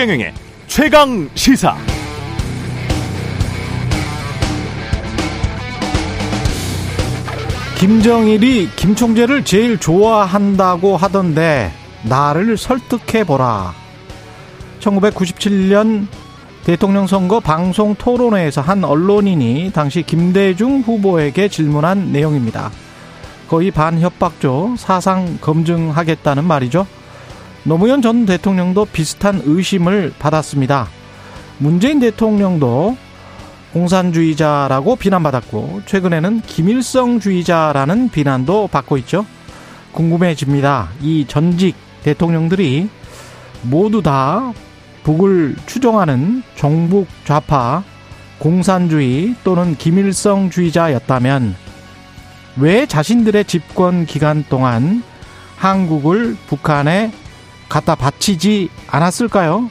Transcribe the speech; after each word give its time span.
최경영의 0.00 0.32
최강 0.66 1.28
시사. 1.34 1.76
김정일이 7.78 8.70
김 8.76 8.94
총재를 8.94 9.44
제일 9.44 9.78
좋아한다고 9.78 10.96
하던데 10.96 11.70
나를 12.04 12.56
설득해 12.56 13.24
보라. 13.24 13.74
1997년 14.80 16.06
대통령 16.64 17.06
선거 17.06 17.38
방송 17.38 17.94
토론회에서 17.94 18.62
한 18.62 18.82
언론인이 18.82 19.70
당시 19.74 20.02
김대중 20.02 20.80
후보에게 20.80 21.48
질문한 21.48 22.10
내용입니다. 22.10 22.70
거의 23.50 23.70
반협박조 23.70 24.76
사상 24.78 25.36
검증하겠다는 25.42 26.44
말이죠. 26.44 26.86
노무현 27.64 28.00
전 28.00 28.26
대통령도 28.26 28.86
비슷한 28.86 29.42
의심을 29.44 30.14
받았습니다. 30.18 30.88
문재인 31.58 32.00
대통령도 32.00 32.96
공산주의자라고 33.72 34.96
비난받았고 34.96 35.82
최근에는 35.86 36.40
김일성주의자라는 36.42 38.08
비난도 38.08 38.68
받고 38.68 38.96
있죠. 38.98 39.26
궁금해집니다. 39.92 40.88
이 41.02 41.26
전직 41.28 41.76
대통령들이 42.02 42.88
모두 43.62 44.02
다 44.02 44.52
북을 45.02 45.56
추종하는 45.66 46.42
종북 46.54 47.08
좌파 47.24 47.82
공산주의 48.38 49.34
또는 49.44 49.76
김일성주의자였다면 49.76 51.54
왜 52.56 52.86
자신들의 52.86 53.44
집권 53.44 54.06
기간 54.06 54.44
동안 54.48 55.02
한국을 55.56 56.36
북한에 56.46 57.12
갖다 57.70 57.94
바치지 57.94 58.68
않았을까요? 58.88 59.70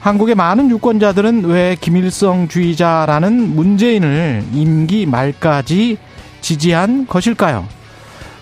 한국의 0.00 0.34
많은 0.34 0.68
유권자들은 0.70 1.46
왜 1.46 1.78
김일성주의자라는 1.80 3.56
문재인을 3.56 4.44
임기 4.52 5.06
말까지 5.06 5.96
지지한 6.42 7.06
것일까요? 7.06 7.66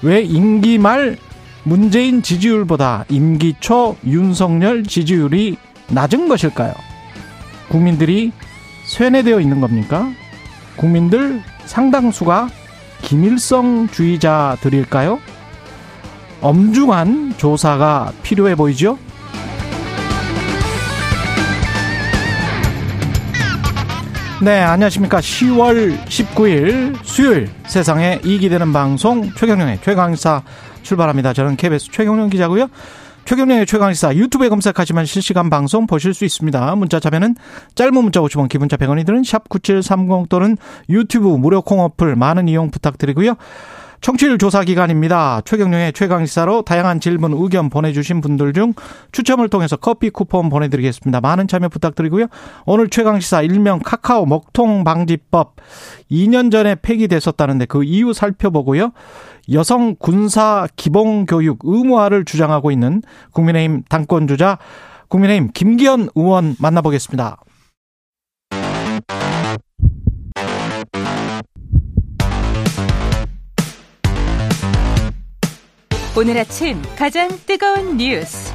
왜 0.02 0.22
임기 0.22 0.78
말 0.78 1.16
문재인 1.62 2.22
지지율보다 2.22 3.04
임기 3.08 3.54
초 3.60 3.96
윤석열 4.04 4.82
지지율이 4.84 5.56
낮은 5.88 6.26
것일까요? 6.28 6.74
국민들이 7.68 8.32
쇠뇌되어 8.86 9.40
있는 9.40 9.60
겁니까? 9.60 10.10
국민들 10.76 11.42
상당수가 11.64 12.48
김일성주의자들일까요? 13.02 15.18
엄중한 16.46 17.34
조사가 17.38 18.12
필요해 18.22 18.54
보이죠? 18.54 18.96
네, 24.40 24.60
안녕하십니까. 24.60 25.18
10월 25.18 25.98
19일 26.04 26.94
수요일 27.02 27.48
세상에 27.66 28.20
이익이 28.24 28.48
되는 28.48 28.72
방송 28.72 29.28
최경령의 29.32 29.80
최강사 29.82 30.44
출발합니다. 30.82 31.32
저는 31.32 31.56
KBS 31.56 31.90
최경령 31.90 32.30
기자고요. 32.30 32.68
최경령의 33.24 33.66
최강시사 33.66 34.14
유튜브에 34.14 34.48
검색하시면 34.48 35.04
실시간 35.04 35.50
방송 35.50 35.88
보실 35.88 36.14
수 36.14 36.24
있습니다. 36.24 36.76
문자 36.76 37.00
자면은 37.00 37.34
짧은 37.74 37.92
문자 37.92 38.20
50원 38.20 38.48
기본자 38.48 38.76
100원이 38.76 39.04
드는 39.04 39.22
샵9730 39.22 40.28
또는 40.28 40.56
유튜브 40.90 41.26
무료 41.26 41.60
콩 41.60 41.80
어플 41.80 42.14
많은 42.14 42.46
이용 42.46 42.70
부탁드리고요. 42.70 43.34
청취율 44.00 44.38
조사 44.38 44.62
기간입니다. 44.62 45.40
최경령의 45.44 45.92
최강시사로 45.92 46.62
다양한 46.62 47.00
질문, 47.00 47.32
의견 47.32 47.70
보내주신 47.70 48.20
분들 48.20 48.52
중 48.52 48.72
추첨을 49.12 49.48
통해서 49.48 49.76
커피 49.76 50.10
쿠폰 50.10 50.48
보내드리겠습니다. 50.48 51.20
많은 51.20 51.48
참여 51.48 51.68
부탁드리고요. 51.68 52.26
오늘 52.66 52.88
최강시사 52.88 53.42
일명 53.42 53.80
카카오 53.80 54.26
먹통 54.26 54.84
방지법 54.84 55.56
2년 56.10 56.50
전에 56.50 56.76
폐기됐었다는데 56.76 57.66
그 57.66 57.84
이유 57.84 58.12
살펴보고요. 58.12 58.92
여성 59.52 59.96
군사 59.98 60.66
기본 60.76 61.26
교육 61.26 61.60
의무화를 61.62 62.24
주장하고 62.24 62.70
있는 62.70 63.02
국민의힘 63.32 63.84
당권주자 63.88 64.58
국민의힘 65.08 65.50
김기현 65.52 66.08
의원 66.14 66.56
만나보겠습니다. 66.58 67.38
오늘 76.18 76.38
아침 76.38 76.80
가장 76.96 77.28
뜨거운 77.44 77.98
뉴스 77.98 78.50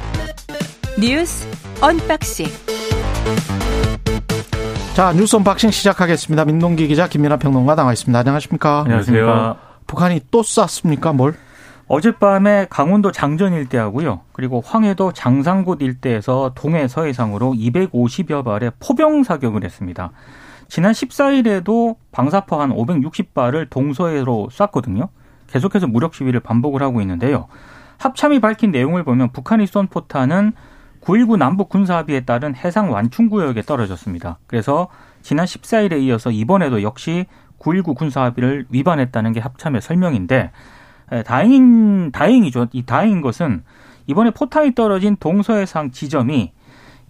뉴스 1.00 1.46
언박싱 1.80 2.46
자 4.94 5.12
뉴스 5.12 5.36
언박싱 5.36 5.70
시작하겠습니다. 5.70 6.44
민동기 6.44 6.88
기자 6.88 7.06
김민하 7.06 7.36
평론가 7.36 7.76
나와 7.76 7.92
있습니다. 7.92 8.18
안녕하십니까? 8.18 8.80
안녕하세요. 8.80 9.56
북한이 9.86 10.22
또 10.32 10.42
쐈습니까? 10.42 11.12
뭘? 11.12 11.34
어젯밤에 11.86 12.66
강원도 12.68 13.12
장전 13.12 13.52
일대하고요. 13.52 14.22
그리고 14.32 14.60
황해도 14.60 15.12
장상곶 15.12 15.82
일대에서 15.82 16.52
동해 16.56 16.88
서해상으로 16.88 17.52
250여 17.52 18.44
발의 18.44 18.72
포병 18.80 19.22
사격을 19.22 19.64
했습니다. 19.64 20.10
지난 20.68 20.92
14일에도 20.92 21.94
방사포 22.10 22.60
한 22.60 22.70
560발을 22.70 23.70
동서해로 23.70 24.48
쐈거든요. 24.50 25.10
계속해서 25.52 25.86
무력 25.86 26.14
시위를 26.14 26.40
반복을 26.40 26.82
하고 26.82 27.00
있는데요. 27.02 27.46
합참이 27.98 28.40
밝힌 28.40 28.72
내용을 28.72 29.04
보면 29.04 29.32
북한이 29.32 29.66
쏜 29.66 29.86
포탄은 29.86 30.52
9.19 31.02 31.36
남북 31.36 31.68
군사합의에 31.68 32.20
따른 32.20 32.54
해상 32.54 32.90
완충구역에 32.90 33.62
떨어졌습니다. 33.62 34.38
그래서 34.46 34.88
지난 35.20 35.44
14일에 35.44 36.00
이어서 36.02 36.30
이번에도 36.30 36.82
역시 36.82 37.26
9.19 37.58 37.94
군사합의를 37.96 38.66
위반했다는 38.70 39.32
게 39.32 39.40
합참의 39.40 39.82
설명인데 39.82 40.50
다행인 41.26 42.10
다행이죠. 42.12 42.68
이 42.72 42.84
다행인 42.84 43.20
것은 43.20 43.62
이번에 44.06 44.30
포탄이 44.30 44.74
떨어진 44.74 45.16
동서해상 45.16 45.90
지점이 45.90 46.52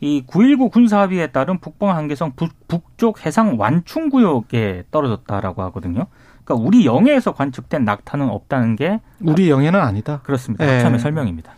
이 0.00 0.24
9.19 0.26 0.72
군사합의에 0.72 1.28
따른 1.28 1.58
북방 1.58 1.96
한계성 1.96 2.32
북쪽 2.66 3.24
해상 3.24 3.56
완충 3.58 4.08
구역에 4.08 4.84
떨어졌다라고 4.90 5.62
하거든요. 5.62 6.06
그러니까 6.44 6.66
우리 6.66 6.84
영해에서 6.86 7.32
관측된 7.32 7.84
낙타는 7.84 8.28
없다는 8.28 8.76
게 8.76 9.00
우리 9.20 9.48
영해는 9.50 9.80
아니다. 9.80 10.20
그렇습니다. 10.24 10.64
네. 10.64 10.74
합참의 10.76 10.98
설명입니다. 10.98 11.52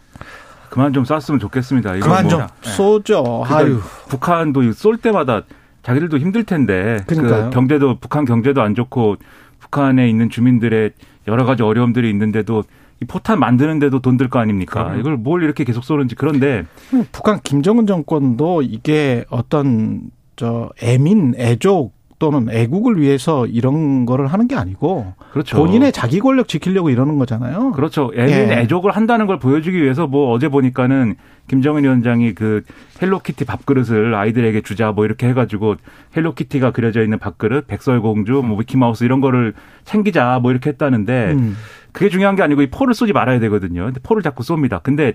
그만 0.70 0.92
좀 0.92 1.04
쐈으면 1.04 1.38
좋겠습니다. 1.40 1.98
그만 2.00 2.28
좀 2.28 2.40
뭐. 2.40 2.48
쏘죠. 2.62 3.44
네. 3.48 3.54
아유. 3.54 3.80
북한도 4.08 4.72
쏠 4.72 4.96
때마다 4.96 5.42
자기들도 5.82 6.18
힘들 6.18 6.44
텐데 6.44 6.98
그 7.06 7.50
경제도 7.50 7.98
북한 7.98 8.24
경제도 8.24 8.62
안 8.62 8.74
좋고 8.74 9.16
북한에 9.60 10.08
있는 10.08 10.30
주민들의 10.30 10.92
여러 11.28 11.44
가지 11.44 11.62
어려움들이 11.62 12.10
있는데도 12.10 12.64
이 13.02 13.06
포탄 13.06 13.38
만드는데도 13.40 14.00
돈 14.00 14.16
들 14.16 14.28
거 14.28 14.38
아닙니까? 14.38 14.84
그럼. 14.84 15.00
이걸 15.00 15.16
뭘 15.16 15.42
이렇게 15.42 15.64
계속 15.64 15.84
쏘는지 15.84 16.14
그런데 16.14 16.64
북한 17.12 17.40
김정은 17.42 17.86
정권도 17.86 18.62
이게 18.62 19.24
어떤 19.30 20.10
저 20.36 20.70
애민 20.82 21.34
애족 21.38 21.93
또는 22.24 22.48
애국을 22.50 22.98
위해서 22.98 23.46
이런 23.46 24.06
거를 24.06 24.28
하는 24.28 24.48
게 24.48 24.56
아니고 24.56 25.12
그렇죠. 25.32 25.58
본인의 25.58 25.92
자기 25.92 26.20
권력 26.20 26.48
지키려고 26.48 26.88
이러는 26.88 27.18
거잖아요. 27.18 27.72
그렇죠. 27.72 28.10
애민 28.14 28.50
예. 28.50 28.60
애족을 28.60 28.92
한다는 28.92 29.26
걸 29.26 29.38
보여주기 29.38 29.82
위해서 29.82 30.06
뭐 30.06 30.32
어제 30.32 30.48
보니까는 30.48 31.16
김정은 31.48 31.84
위원장이 31.84 32.34
그 32.34 32.62
헬로키티 33.02 33.44
밥그릇을 33.44 34.14
아이들에게 34.14 34.62
주자 34.62 34.92
뭐 34.92 35.04
이렇게 35.04 35.28
해가지고 35.28 35.76
헬로키티가 36.16 36.70
그려져 36.70 37.02
있는 37.02 37.18
밥그릇, 37.18 37.66
백설공주, 37.66 38.42
뭐 38.42 38.56
미키마우스 38.56 39.04
이런 39.04 39.20
거를 39.20 39.52
챙기자 39.84 40.38
뭐 40.40 40.50
이렇게 40.50 40.70
했다는데 40.70 41.32
음. 41.32 41.56
그게 41.92 42.08
중요한 42.08 42.36
게 42.36 42.42
아니고 42.42 42.62
이 42.62 42.70
포를 42.70 42.94
쏘지 42.94 43.12
말아야 43.12 43.38
되거든요. 43.40 43.84
근데 43.84 44.00
포를 44.02 44.22
자꾸 44.22 44.42
쏩니다. 44.42 44.82
근데 44.82 45.12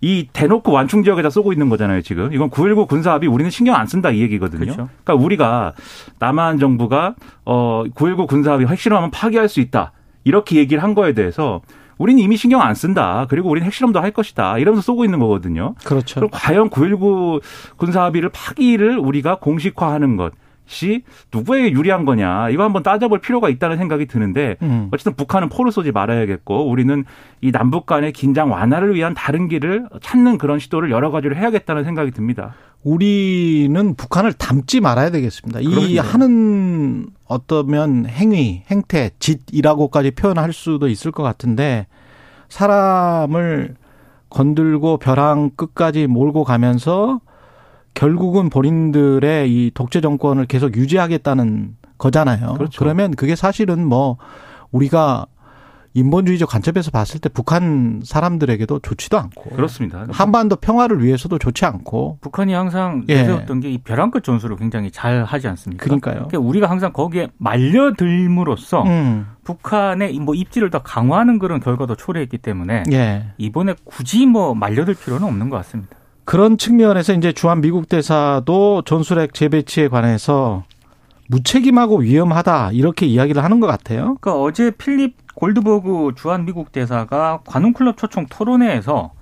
이 0.00 0.28
대놓고 0.32 0.70
완충 0.70 1.02
지역에다 1.02 1.30
쏘고 1.30 1.52
있는 1.52 1.68
거잖아요, 1.68 2.02
지금. 2.02 2.32
이건 2.32 2.50
9.19 2.50 2.86
군사합의 2.88 3.28
우리는 3.28 3.50
신경 3.50 3.74
안 3.74 3.86
쓴다 3.86 4.10
이 4.10 4.20
얘기거든요. 4.20 4.60
그렇죠. 4.60 4.88
그러니까 5.04 5.14
우리가 5.24 5.72
남한 6.18 6.58
정부가 6.58 7.14
어 7.44 7.84
9.19 7.94 8.28
군사합의 8.28 8.66
핵실험하면 8.68 9.10
파기할 9.10 9.48
수 9.48 9.60
있다. 9.60 9.92
이렇게 10.24 10.56
얘기를 10.56 10.82
한 10.82 10.94
거에 10.94 11.14
대해서 11.14 11.62
우리는 11.96 12.22
이미 12.22 12.36
신경 12.36 12.62
안 12.62 12.74
쓴다. 12.74 13.26
그리고 13.28 13.50
우리는 13.50 13.66
핵실험도 13.66 14.00
할 14.00 14.12
것이다. 14.12 14.58
이러면서 14.58 14.82
쏘고 14.82 15.04
있는 15.04 15.18
거거든요. 15.18 15.74
그렇죠. 15.84 16.16
그럼 16.16 16.30
과연 16.32 16.70
9.19 16.70 17.42
군사합의를 17.76 18.28
파기를 18.28 18.98
우리가 18.98 19.38
공식화하는 19.40 20.16
것. 20.16 20.32
시 20.68 21.02
누구에게 21.32 21.72
유리한 21.72 22.04
거냐 22.04 22.50
이거 22.50 22.62
한번 22.62 22.82
따져볼 22.82 23.20
필요가 23.20 23.48
있다는 23.48 23.78
생각이 23.78 24.06
드는데 24.06 24.56
음. 24.60 24.88
어쨌든 24.92 25.14
북한은 25.14 25.48
포를 25.48 25.72
쏘지 25.72 25.92
말아야겠고 25.92 26.68
우리는 26.68 27.04
이 27.40 27.50
남북 27.50 27.86
간의 27.86 28.12
긴장 28.12 28.52
완화를 28.52 28.94
위한 28.94 29.14
다른 29.14 29.48
길을 29.48 29.88
찾는 30.02 30.36
그런 30.36 30.58
시도를 30.58 30.90
여러 30.90 31.10
가지로 31.10 31.36
해야겠다는 31.36 31.84
생각이 31.84 32.10
듭니다. 32.10 32.54
우리는 32.84 33.94
북한을 33.94 34.34
닮지 34.34 34.80
말아야 34.80 35.10
되겠습니다. 35.10 35.60
그럼요. 35.60 35.80
이 35.80 35.96
하는 35.96 37.06
어떠면 37.26 38.06
행위, 38.06 38.62
행태, 38.70 39.10
짓이라고까지 39.18 40.10
표현할 40.10 40.52
수도 40.52 40.88
있을 40.88 41.12
것 41.12 41.22
같은데 41.22 41.86
사람을 42.50 43.74
건들고 44.28 44.98
벼랑 44.98 45.50
끝까지 45.56 46.06
몰고 46.06 46.44
가면서 46.44 47.20
결국은 47.98 48.48
본인들의 48.48 49.52
이 49.52 49.72
독재 49.74 50.00
정권을 50.00 50.46
계속 50.46 50.76
유지하겠다는 50.76 51.74
거잖아요. 51.98 52.54
그렇죠. 52.54 52.78
그러면 52.78 53.10
그게 53.10 53.34
사실은 53.34 53.84
뭐 53.84 54.18
우리가 54.70 55.26
인본주의적 55.94 56.48
관점에서 56.48 56.92
봤을 56.92 57.18
때 57.18 57.28
북한 57.28 58.00
사람들에게도 58.04 58.78
좋지도 58.78 59.18
않고 59.18 59.50
그렇습니다. 59.50 60.06
한반도 60.12 60.54
평화를 60.54 61.02
위해서도 61.02 61.38
좋지 61.38 61.64
않고 61.64 62.18
북한이 62.20 62.52
항상 62.52 63.04
예. 63.08 63.16
내세웠던 63.16 63.58
게이 63.58 63.78
벼랑 63.78 64.12
끝 64.12 64.22
전술을 64.22 64.58
굉장히 64.58 64.92
잘 64.92 65.24
하지 65.24 65.48
않습니까? 65.48 65.82
그러니까요. 65.82 66.28
그러니까 66.28 66.38
우리가 66.38 66.70
항상 66.70 66.92
거기에 66.92 67.30
말려들므로써 67.38 68.84
음. 68.84 69.26
북한의 69.42 70.14
이뭐 70.14 70.36
입지를 70.36 70.70
더 70.70 70.84
강화하는 70.84 71.40
그런 71.40 71.58
결과도 71.58 71.96
초래했기 71.96 72.38
때문에 72.38 72.84
예. 72.92 73.24
이번에 73.38 73.74
굳이 73.82 74.24
뭐 74.26 74.54
말려들 74.54 74.94
필요는 74.94 75.26
없는 75.26 75.50
것 75.50 75.56
같습니다. 75.56 75.97
그런 76.28 76.58
측면에서 76.58 77.14
이제 77.14 77.32
주한 77.32 77.62
미국 77.62 77.88
대사도 77.88 78.82
전술핵 78.82 79.32
재배치에 79.32 79.88
관해서 79.88 80.64
무책임하고 81.28 82.00
위험하다 82.00 82.72
이렇게 82.72 83.06
이야기를 83.06 83.42
하는 83.42 83.60
것 83.60 83.66
같아요. 83.66 84.16
그러니까 84.20 84.34
어제 84.38 84.70
필립 84.70 85.16
골드버그 85.34 86.12
주한 86.16 86.44
미국 86.44 86.70
대사가 86.70 87.40
관훈클럽 87.46 87.96
초청 87.96 88.26
토론회에서 88.28 89.12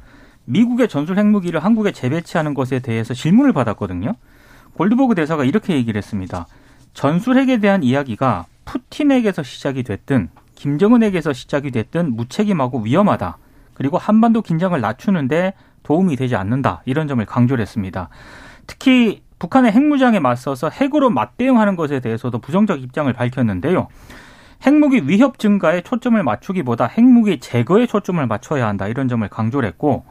미국의 0.47 0.89
전술 0.89 1.17
핵무기를 1.17 1.61
한국에 1.61 1.93
재배치하는 1.93 2.55
것에 2.55 2.81
대해서 2.81 3.15
질문을 3.15 3.53
받았거든요. 3.53 4.15
골드버그 4.75 5.15
대사가 5.15 5.45
이렇게 5.45 5.77
얘기를 5.77 5.97
했습니다. 5.97 6.49
전술 6.93 7.39
핵에 7.39 7.59
대한 7.59 7.85
이야기가 7.85 8.47
푸틴에게서 8.65 9.45
시작이 9.45 9.85
됐든 9.85 10.29
김정은에게서 10.57 11.33
시작이 11.33 11.71
됐든 11.71 12.17
무책임하고 12.17 12.81
위험하다. 12.81 13.39
그리고 13.75 13.97
한반도 13.97 14.43
긴장을 14.43 14.81
낮추는데 14.81 15.53
도움이 15.87 16.17
되지 16.17 16.35
않는다. 16.35 16.83
이런 16.85 17.07
점을 17.07 17.25
강조를 17.25 17.63
했습니다. 17.63 18.09
특히 18.67 19.23
북한의 19.39 19.71
핵무장에 19.71 20.19
맞서서 20.19 20.69
핵으로 20.69 21.11
맞대응하는 21.11 21.77
것에 21.77 22.01
대해서도 22.01 22.41
부정적 22.41 22.83
입장을 22.83 23.13
밝혔는데요. 23.13 23.87
핵무기 24.67 25.03
위협 25.07 25.39
증가에 25.39 25.83
초점을 25.83 26.21
맞추기보다 26.21 26.87
핵무기 26.87 27.39
제거에 27.39 27.87
초점을 27.87 28.27
맞춰야 28.27 28.67
한다. 28.67 28.89
이런 28.89 29.07
점을 29.07 29.27
강조를 29.29 29.69
했고 29.69 30.05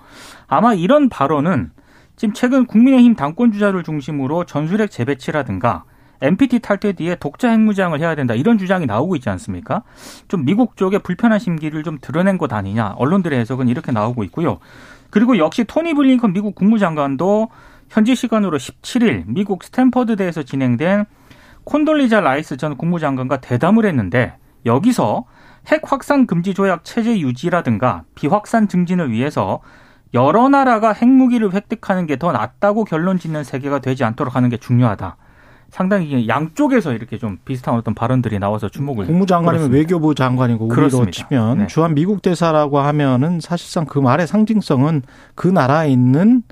아마 0.48 0.74
이런 0.74 1.10
발언은 1.10 1.72
지금 2.16 2.33
최근 2.33 2.66
국민의힘 2.66 3.16
당권 3.16 3.51
주자를 3.51 3.83
중심으로 3.83 4.45
전술핵 4.45 4.92
재배치라든가 4.92 5.83
NPT 6.22 6.60
탈퇴 6.60 6.94
뒤에 6.94 7.16
독자 7.16 7.50
핵무장을 7.50 8.00
해야 8.00 8.16
된다 8.16 8.33
이런 8.33 8.57
주장이 8.57 8.86
나오고 8.86 9.18
있지 9.18 9.30
않습니까? 9.30 9.83
좀 10.30 10.45
미국 10.45 10.77
쪽의 10.77 11.00
불편한 11.00 11.39
심기를 11.39 11.83
좀 11.83 11.98
드러낸 12.00 12.38
것 12.38 12.54
아니냐 12.54 12.94
언론들의 12.98 13.38
해석은 13.39 13.68
이렇게 13.68 13.92
나오고 13.92 14.24
있고요. 14.25 14.60
그리고 15.09 15.37
역시 15.37 15.63
토니 15.63 15.93
블링컨 15.93 16.33
미국 16.33 16.55
국무장관도 16.55 17.49
현지 17.89 18.15
시간으로 18.15 18.57
17일 18.57 19.23
미국 19.27 19.63
스탠퍼드대에서 19.63 20.43
진행된 20.43 21.05
콘돌리자 21.63 22.19
라이스 22.19 22.57
전 22.57 22.77
국무장관과 22.77 23.37
대담을 23.37 23.85
했는데 23.85 24.35
여기서 24.65 25.25
핵 25.67 25.91
확산 25.91 26.27
금지 26.27 26.53
조약 26.53 26.83
체제 26.83 27.19
유지라든가 27.19 28.03
비확산 28.15 28.67
증진을 28.67 29.11
위해서 29.11 29.61
여러 30.13 30.47
나라가 30.49 30.93
핵무기를 30.93 31.53
획득하는 31.53 32.05
게 32.05 32.15
더 32.17 32.31
낫다고 32.31 32.85
결론 32.85 33.17
짓는 33.19 33.43
세계가 33.43 33.79
되지 33.79 34.03
않도록 34.03 34.35
하는 34.35 34.49
게 34.49 34.57
중요하다. 34.57 35.17
상당히 35.80 36.25
양쪽에서 36.30 36.94
이렇게 36.94 37.18
좀 37.18 37.38
비슷한 37.44 37.75
어떤 37.75 37.94
발언들이 37.94 38.39
나와서 38.39 38.69
주목을 38.69 39.07
국무장관이면 39.07 39.72
끌었습니다. 39.72 39.77
외교부 39.77 40.16
장관이고 40.16 40.68
우리로 40.68 40.74
그렇습니다. 40.74 41.12
치면 41.12 41.57
네. 41.57 41.68
주한 41.68 41.94
미국 41.94 42.22
대사라고 42.22 42.80
하면은 42.80 43.42
사실상 43.42 43.86
그 43.86 44.00
말의 44.00 44.25
상징성은 44.25 45.01
그 45.36 45.50
나라에 45.50 45.92
있는 45.92 46.44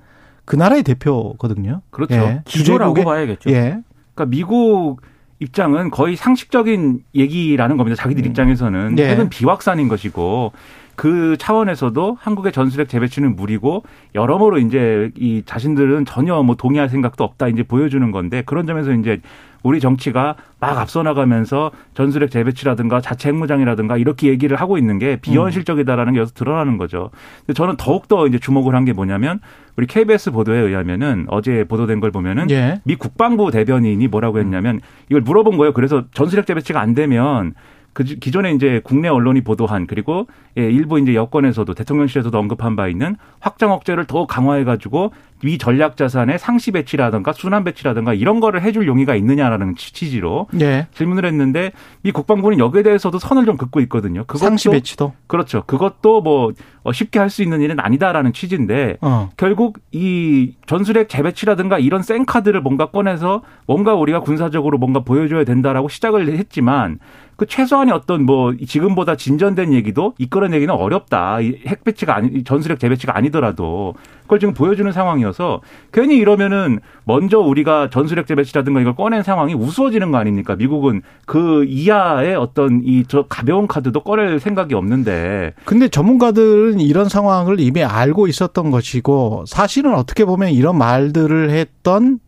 그 0.43 0.57
나라의 0.57 0.83
대표거든요. 0.83 1.79
그렇죠. 1.89 2.15
예. 2.15 2.41
기조라고 2.43 2.95
주재국의- 2.95 3.05
봐야겠죠. 3.05 3.49
예. 3.51 3.77
그러니까 4.13 4.25
미국 4.27 4.97
입장은 5.39 5.89
거의 5.89 6.17
상식적인 6.17 7.03
얘기라는 7.15 7.77
겁니다. 7.77 7.95
자기들 7.95 8.25
입장에서는 8.25 8.95
네. 8.95 9.07
핵은 9.11 9.29
비확산인 9.29 9.87
것이고 9.87 10.51
그 10.95 11.35
차원에서도 11.37 12.17
한국의 12.19 12.51
전술핵 12.51 12.89
재배치는 12.89 13.35
무리고 13.35 13.83
여러모로 14.15 14.59
이제 14.59 15.11
이 15.15 15.41
자신들은 15.45 16.05
전혀 16.05 16.41
뭐 16.43 16.55
동의할 16.55 16.89
생각도 16.89 17.23
없다 17.23 17.47
이제 17.47 17.63
보여주는 17.63 18.11
건데 18.11 18.43
그런 18.45 18.65
점에서 18.67 18.91
이제 18.93 19.19
우리 19.63 19.79
정치가 19.79 20.35
막 20.59 20.77
앞서 20.77 21.03
나가면서 21.03 21.71
전술핵 21.93 22.31
재배치라든가 22.31 22.99
자체 22.99 23.29
핵무장이라든가 23.29 23.95
이렇게 23.97 24.27
얘기를 24.27 24.57
하고 24.57 24.77
있는 24.77 24.99
게 24.99 25.15
비현실적이다라는 25.15 26.13
게 26.13 26.19
여기서 26.19 26.33
드러나는 26.35 26.77
거죠. 26.77 27.11
근데 27.45 27.53
저는 27.53 27.77
더욱더 27.77 28.27
이제 28.27 28.37
주목을 28.39 28.75
한 28.75 28.83
게 28.83 28.91
뭐냐면 28.91 29.39
우리 29.77 29.87
KBS 29.87 30.31
보도에 30.31 30.59
의하면은 30.59 31.25
어제 31.29 31.63
보도된 31.63 32.01
걸 32.01 32.11
보면은 32.11 32.49
예. 32.51 32.81
미 32.83 32.95
국방부 32.95 33.49
대변인이 33.51 34.05
뭐라고 34.09 34.39
했냐면 34.39 34.81
이걸 35.09 35.21
물어본 35.21 35.55
거예요. 35.57 35.71
그래서 35.71 36.03
전술핵 36.13 36.45
재배치가 36.45 36.81
안 36.81 36.93
되면 36.93 37.53
그 37.93 38.03
기- 38.03 38.19
기존에 38.19 38.51
이제 38.51 38.81
국내 38.83 39.07
언론이 39.07 39.41
보도한 39.41 39.87
그리고 39.87 40.27
예, 40.57 40.63
일부 40.69 40.99
이제 40.99 41.13
여권에서도 41.15 41.73
대통령실에서도 41.73 42.37
언급한 42.37 42.75
바 42.75 42.87
있는 42.87 43.15
확장 43.39 43.71
억제를 43.71 44.05
더 44.05 44.25
강화해 44.25 44.63
가지고 44.63 45.11
위 45.43 45.57
전략 45.57 45.97
자산의 45.97 46.39
상시 46.39 46.71
배치라든가 46.71 47.33
순환 47.33 47.63
배치라든가 47.63 48.13
이런 48.13 48.39
거를 48.39 48.61
해줄 48.61 48.87
용의가 48.87 49.15
있느냐라는 49.15 49.75
취- 49.75 49.93
취지로 49.93 50.47
예. 50.61 50.87
질문을 50.93 51.25
했는데 51.25 51.71
미 52.01 52.11
국방부는 52.11 52.59
여기에 52.59 52.83
대해서도 52.83 53.19
선을 53.19 53.45
좀 53.45 53.57
긋고 53.57 53.81
있거든요. 53.81 54.21
그것도 54.25 54.37
상시 54.39 54.69
배치도. 54.69 55.13
그렇죠. 55.27 55.63
그것도 55.65 56.21
뭐 56.21 56.51
어, 56.83 56.91
쉽게 56.91 57.19
할 57.19 57.29
수 57.29 57.41
있는 57.43 57.61
일은 57.61 57.79
아니다라는 57.79 58.31
취지인데 58.33 58.97
어. 59.01 59.29
결국 59.37 59.79
이 59.91 60.53
전술핵 60.67 61.09
재배치라든가 61.09 61.79
이런 61.79 62.03
센 62.03 62.25
카드를 62.25 62.61
뭔가 62.61 62.87
꺼내서 62.87 63.41
뭔가 63.65 63.95
우리가 63.95 64.19
군사적으로 64.19 64.77
뭔가 64.77 64.99
보여줘야 64.99 65.43
된다라고 65.45 65.89
시작을 65.89 66.27
했지만 66.37 66.99
그 67.35 67.47
최소한의 67.47 67.93
어떤 67.93 68.25
뭐 68.25 68.53
지금보다 68.55 69.15
진전된 69.15 69.73
얘기도 69.73 70.13
이끌어내기는 70.19 70.71
어렵다. 70.73 71.39
이핵 71.41 71.83
배치가 71.83 72.15
아니 72.15 72.27
이 72.27 72.43
전술핵 72.43 72.79
재배치가 72.79 73.17
아니더라도 73.17 73.95
그걸 74.23 74.39
지금 74.39 74.53
보여주는 74.53 74.91
상황이어서 74.91 75.61
괜히 75.91 76.17
이러면은 76.17 76.79
먼저 77.05 77.39
우리가 77.39 77.89
전술핵 77.89 78.25
재배치라든가 78.27 78.81
이걸 78.81 78.95
꺼낸 78.95 79.21
상황이 79.23 79.53
우스워지는 79.53 80.11
거 80.11 80.17
아닙니까? 80.17 80.55
미국은 80.55 81.01
그 81.25 81.65
이하의 81.65 82.35
어떤 82.35 82.81
이 82.83 83.03
저 83.07 83.25
가벼운 83.27 83.67
카드도 83.67 84.01
꺼낼 84.01 84.39
생각이 84.39 84.73
없는데 84.75 85.53
근데 85.65 85.87
전문가들은 85.89 86.79
이런 86.79 87.09
상황을 87.09 87.59
이미 87.59 87.83
알고 87.83 88.27
있었던 88.27 88.71
것이고 88.71 89.43
사실은 89.47 89.93
어떻게 89.95 90.25
보면 90.25 90.49
이런 90.51 90.77
말들을 90.77 91.49
했던 91.51 92.19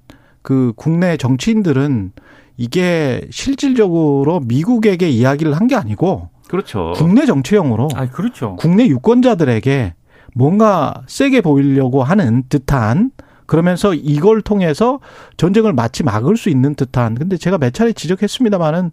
그 0.41 0.73
국내 0.75 1.17
정치인들은 1.17 2.11
이게 2.57 3.21
실질적으로 3.31 4.39
미국에게 4.41 5.09
이야기를 5.09 5.53
한 5.53 5.67
게 5.67 5.75
아니고 5.75 6.29
그렇죠. 6.47 6.93
국내 6.95 7.25
정치용으로 7.25 7.87
아, 7.95 8.07
그렇죠. 8.09 8.55
국내 8.57 8.85
유권자들에게 8.87 9.93
뭔가 10.37 11.01
세게 11.07 11.39
보이려고 11.41 12.03
하는 12.03 12.43
듯한 12.49 13.11
그러면서 13.45 13.93
이걸 13.93 14.41
통해서 14.41 14.99
전쟁을 15.37 15.71
마치 15.71 16.03
막을 16.03 16.35
수 16.35 16.49
있는 16.49 16.75
듯한 16.75 17.15
근데 17.15 17.37
제가 17.37 17.57
몇 17.57 17.73
차례 17.73 17.93
지적했습니다마는 17.93 18.91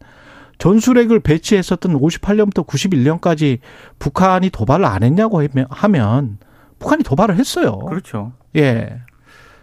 전술핵을 0.58 1.18
배치했었던 1.20 1.98
58년부터 1.98 2.64
91년까지 2.66 3.58
북한이 3.98 4.50
도발을 4.50 4.84
안 4.84 5.02
했냐고 5.02 5.42
하면- 5.42 6.36
북한이 6.78 7.02
도발을 7.02 7.36
했어요. 7.36 7.78
그렇죠. 7.80 8.32
예. 8.56 9.00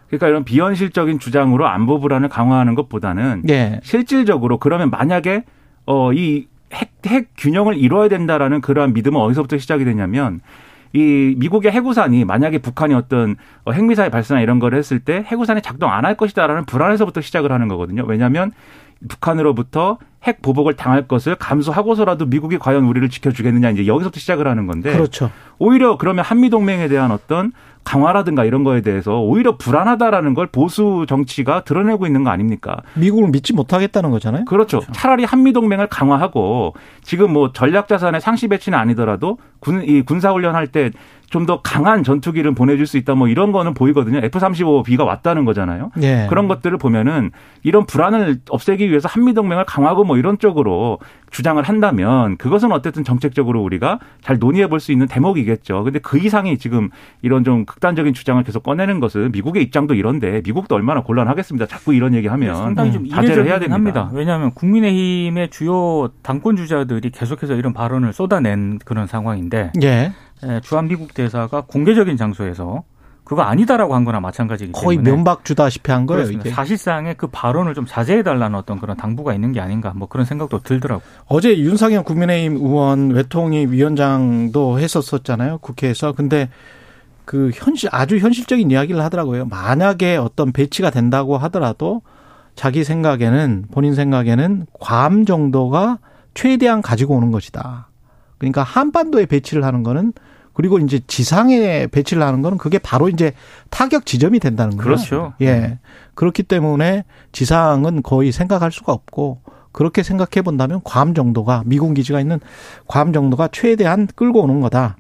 그러니까 0.08 0.28
이런 0.28 0.44
비현실적인 0.44 1.20
주장으로 1.20 1.68
안보 1.68 2.00
불안을 2.00 2.28
강화하는 2.28 2.76
것보다는 2.76 3.44
예. 3.50 3.80
실질적으로 3.84 4.58
그러면 4.58 4.90
만약에 4.90 5.44
어이 5.86 6.48
핵 6.74 6.90
핵 7.02 7.30
균형을 7.38 7.78
이뤄야 7.78 8.10
된다라는 8.10 8.60
그러한 8.60 8.92
믿음은 8.92 9.22
어디서부터 9.22 9.58
시작이 9.58 9.86
되냐면 9.86 10.42
이 10.94 11.36
미국의 11.38 11.72
해구산이 11.72 12.26
만약에 12.26 12.58
북한이 12.60 12.94
어떤 12.94 13.36
어, 13.64 13.72
핵미사일 13.72 14.10
발사나 14.10 14.42
이런 14.42 14.60
거를 14.60 14.78
했을 14.78 15.00
때 15.00 15.24
해구산이 15.28 15.62
작동 15.62 15.92
안 15.92 16.06
할 16.06 16.16
것이다라는 16.16 16.66
불안에서부터 16.66 17.22
시작을 17.22 17.52
하는 17.52 17.68
거거든요. 17.68 18.04
왜냐하면 18.08 18.52
북한으로부터 19.08 19.98
핵 20.24 20.42
보복을 20.42 20.74
당할 20.76 21.08
것을 21.08 21.36
감수하고서라도 21.36 22.26
미국이 22.26 22.58
과연 22.58 22.84
우리를 22.84 23.08
지켜주겠느냐 23.10 23.70
이제 23.70 23.88
여기서부터 23.88 24.20
시작을 24.20 24.48
하는 24.48 24.68
건데 24.68 24.92
그렇죠. 24.92 25.32
오히려 25.60 25.98
그러면 25.98 26.26
한미 26.26 26.50
동맹에 26.50 26.90
대한 26.90 27.12
어떤 27.12 27.54
강화라든가 27.86 28.44
이런 28.44 28.66
거에 28.66 28.82
대해서 28.82 29.22
오히려 29.22 29.56
불안하다라는 29.58 30.34
걸 30.34 30.48
보수 30.48 31.06
정치가 31.08 31.64
드러내고 31.64 32.06
있는 32.06 32.26
거 32.26 32.30
아닙니까? 32.30 32.82
미국을 32.96 33.30
믿지 33.30 33.54
못하겠다는 33.54 34.12
거잖아요. 34.12 34.44
그렇죠. 34.46 34.82
차라리 34.92 35.24
한미 35.24 35.54
동맹을 35.54 35.88
강화하고 35.88 36.74
지금 37.02 37.32
뭐 37.32 37.54
전략 37.54 37.88
자산의 37.88 38.20
상시 38.20 38.50
배치는 38.50 38.78
아니더라도 38.78 39.38
군 39.60 39.82
이 39.84 40.02
군사 40.02 40.32
훈련할 40.32 40.68
때 40.68 40.92
좀 41.30 41.46
더 41.50 41.62
강한 41.62 42.04
전투기를 42.04 42.54
보내줄 42.54 42.86
수 42.86 42.98
있다 42.98 43.16
뭐 43.16 43.28
이런 43.28 43.52
거는 43.52 43.74
보이거든요. 43.74 44.20
F-35B가 44.20 45.06
왔다는 45.06 45.46
거잖아요. 45.46 45.90
예. 46.02 46.28
그런 46.30 46.48
것들을 46.48 46.78
보면은 46.78 47.32
이런 47.64 47.86
불안을 47.86 48.40
없애기 48.50 48.90
위해서 48.90 49.08
한미동맹을 49.08 49.66
강화하고 49.66 50.04
뭐 50.04 50.18
이런 50.18 50.38
쪽으로 50.38 51.00
주장을 51.32 51.62
한다면 51.62 52.38
그것은 52.38 52.72
어쨌든 52.72 53.04
정책적으로 53.04 53.62
우리가 53.64 54.00
잘 54.22 54.38
논의해 54.38 54.68
볼 54.68 54.80
수 54.80 54.92
있는 54.92 55.08
대목이겠죠. 55.08 55.84
근데 55.84 56.00
그 56.00 56.18
이상이 56.18 56.58
지금 56.58 56.90
이런 57.22 57.44
좀 57.44 57.66
극단적인 57.66 58.14
주장을 58.14 58.42
계속 58.44 58.64
꺼내는 58.64 59.00
것은 59.00 59.32
미국의 59.32 59.62
입장도 59.64 59.94
이런데 59.94 60.42
미국도 60.46 60.76
얼마나 60.76 61.02
곤란하겠습니다. 61.02 61.66
자꾸 61.66 61.94
이런 61.94 62.14
얘기하면 62.14 62.56
상당히 62.56 62.92
좀 62.92 63.10
자제를 63.10 63.46
해야 63.46 63.60
됩니다. 63.60 63.76
합니다. 63.76 64.10
왜냐하면 64.14 64.52
국민의힘의 64.54 65.50
주요 65.50 66.10
당권 66.24 66.56
주자들이 66.56 67.10
계속해서 67.12 67.56
이런 67.56 67.74
발언을 67.74 68.14
쏟아낸 68.14 68.80
그런 68.86 69.06
상황인데 69.08 69.72
예. 69.84 70.12
예, 70.46 70.62
주한 70.62 70.88
미국 70.88 71.14
대사가 71.14 71.62
공개적인 71.62 72.18
장소에서 72.18 72.84
그거 73.24 73.44
아니다라고 73.44 73.94
한 73.94 74.06
거나 74.06 74.20
마찬가지이기 74.20 74.72
거의 74.72 74.98
때문에 74.98 75.12
면박 75.12 75.46
주다시피 75.46 75.92
한 75.92 76.08
거예요. 76.08 76.32
이게. 76.32 76.50
사실상의 76.50 77.14
그 77.16 77.28
발언을 77.28 77.76
좀 77.76 77.86
자제해 77.86 78.24
달라는 78.24 78.58
어떤 78.58 78.80
그런 78.80 78.98
당부가 78.98 79.36
있는 79.36 79.52
게 79.52 79.60
아닌가 79.60 79.94
뭐 79.96 80.08
그런 80.08 80.26
생각도 80.26 80.64
들더라고요. 80.64 81.06
어제 81.28 81.56
윤상현 81.60 82.06
국민의힘 82.06 82.58
의원 82.58 83.12
외통위 83.12 83.68
위원장도 83.68 84.80
했었었잖아요. 84.80 85.60
국회에서. 85.60 86.14
근데 86.14 86.50
그 87.24 87.52
현실 87.54 87.90
아주 87.92 88.18
현실적인 88.18 88.72
이야기를 88.72 89.00
하더라고요. 89.04 89.46
만약에 89.46 90.18
어떤 90.18 90.52
배치가 90.52 90.90
된다고 90.90 91.38
하더라도 91.38 92.02
자기 92.56 92.84
생각에는 92.84 93.66
본인 93.72 93.94
생각에는 93.94 94.66
괌 94.80 95.26
정도가 95.28 96.00
최대한 96.34 96.82
가지고 96.82 97.18
오는 97.18 97.30
것이다. 97.30 97.90
그러니까 98.40 98.64
한반도에 98.64 99.28
배치를 99.28 99.64
하는 99.64 99.84
거는 99.84 100.14
그리고 100.54 100.80
이제 100.80 101.00
지상에 101.08 101.88
배치를 101.88 102.22
하는 102.24 102.42
거는 102.42 102.58
그게 102.58 102.80
바로 102.80 103.10
이제 103.10 103.34
타격 103.70 104.06
지점이 104.06 104.40
된다는 104.40 104.78
거예요. 104.78 104.84
그렇죠. 104.84 105.34
예. 105.42 105.80
그렇기 106.16 106.44
때문에 106.44 107.06
지상은 107.32 108.04
거의 108.04 108.32
생각할 108.32 108.72
수가 108.72 108.92
없고 108.92 109.42
그렇게 109.72 110.04
생각해 110.04 110.44
본다면 110.44 110.82
괌 110.84 111.14
정도가 111.14 111.64
미군 111.66 111.94
기지가 111.94 112.20
있는 112.20 112.40
괌 112.88 113.14
정도가 113.14 113.50
최대한 113.52 114.08
끌고 114.16 114.42
오는 114.42 114.60
거다. 114.62 114.98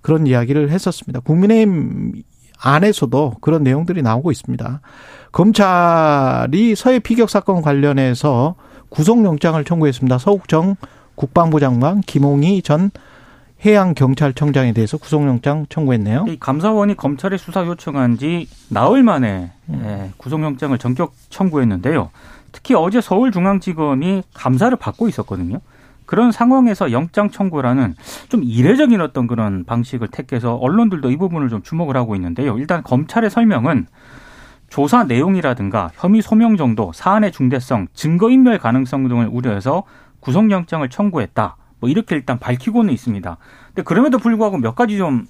그런 0.00 0.26
이야기를 0.26 0.70
했었습니다. 0.70 1.20
국민의힘 1.20 2.22
안에서도 2.58 3.34
그런 3.40 3.62
내용들이 3.62 4.02
나오고 4.02 4.30
있습니다. 4.30 4.80
검찰이 5.32 6.74
서해 6.74 6.98
피격 6.98 7.28
사건 7.28 7.60
관련해서 7.60 8.54
구속영장을 8.88 9.62
청구했습니다. 9.62 10.18
서욱정 10.18 10.76
국방부 11.14 11.60
장관, 11.60 12.00
김홍희 12.00 12.62
전 12.62 12.90
해양경찰청장에 13.66 14.72
대해서 14.72 14.96
구속영장 14.96 15.66
청구했네요. 15.68 16.26
이 16.28 16.38
감사원이 16.38 16.96
검찰에 16.96 17.36
수사 17.36 17.66
요청한 17.66 18.16
지 18.16 18.48
나흘 18.68 19.02
만에 19.02 19.50
음. 19.70 19.82
예, 19.84 20.12
구속영장을 20.16 20.78
전격 20.78 21.14
청구했는데요. 21.30 22.10
특히 22.52 22.74
어제 22.74 23.00
서울중앙지검이 23.00 24.22
감사를 24.34 24.76
받고 24.76 25.08
있었거든요. 25.08 25.60
그런 26.06 26.30
상황에서 26.30 26.92
영장 26.92 27.30
청구라는 27.30 27.96
좀 28.28 28.44
이례적인 28.44 29.00
어떤 29.00 29.26
그런 29.26 29.64
방식을 29.64 30.08
택해서 30.08 30.54
언론들도 30.54 31.10
이 31.10 31.16
부분을 31.16 31.48
좀 31.48 31.62
주목을 31.62 31.96
하고 31.96 32.14
있는데요. 32.14 32.56
일단 32.58 32.84
검찰의 32.84 33.28
설명은 33.30 33.88
조사 34.68 35.02
내용이라든가 35.02 35.90
혐의 35.96 36.22
소명 36.22 36.56
정도, 36.56 36.92
사안의 36.94 37.32
중대성, 37.32 37.88
증거인멸 37.94 38.58
가능성 38.58 39.08
등을 39.08 39.28
우려해서 39.30 39.82
구속영장을 40.20 40.88
청구했다. 40.88 41.56
뭐 41.80 41.90
이렇게 41.90 42.16
일단 42.16 42.38
밝히고는 42.38 42.92
있습니다. 42.92 43.36
근데 43.68 43.82
그럼에도 43.82 44.18
불구하고 44.18 44.58
몇 44.58 44.74
가지 44.74 44.96
좀 44.98 45.26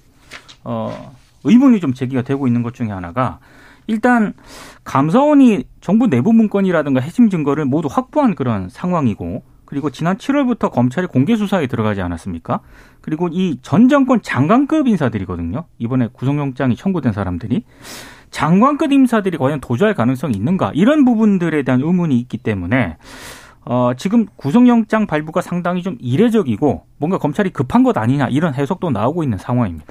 어, 0.63 1.13
의문이 1.43 1.79
좀 1.79 1.93
제기가 1.93 2.21
되고 2.23 2.47
있는 2.47 2.63
것 2.63 2.73
중에 2.73 2.89
하나가 2.89 3.39
일단 3.87 4.33
감사원이 4.83 5.63
정부 5.81 6.07
내부 6.07 6.33
문건이라든가 6.33 6.99
핵심 6.99 7.29
증거를 7.29 7.65
모두 7.65 7.87
확보한 7.89 8.35
그런 8.35 8.67
상황이고 8.69 9.43
그리고 9.65 9.89
지난 9.89 10.17
7월부터 10.17 10.71
검찰이 10.71 11.07
공개 11.07 11.35
수사에 11.35 11.67
들어가지 11.67 12.01
않았습니까? 12.01 12.61
그리고 13.01 13.27
이 13.31 13.59
전 13.61 13.89
정권 13.89 14.21
장관급 14.21 14.87
인사들이거든요. 14.87 15.65
이번에 15.77 16.07
구속영장이 16.13 16.75
청구된 16.77 17.11
사람들이 17.13 17.63
장관급 18.31 18.91
인사들이 18.91 19.37
과연 19.37 19.59
도주할 19.61 19.93
가능성이 19.93 20.35
있는가 20.35 20.71
이런 20.73 21.05
부분들에 21.05 21.63
대한 21.63 21.81
의문이 21.81 22.17
있기 22.19 22.37
때문에 22.37 22.97
어, 23.69 23.91
지금 23.97 24.25
구속영장 24.37 25.07
발부가 25.07 25.41
상당히 25.41 25.83
좀 25.83 25.97
이례적이고 25.99 26.83
뭔가 26.97 27.17
검찰이 27.17 27.49
급한 27.49 27.83
것 27.83 27.97
아니냐 27.97 28.27
이런 28.29 28.53
해석도 28.53 28.91
나오고 28.91 29.23
있는 29.23 29.37
상황입니다. 29.37 29.85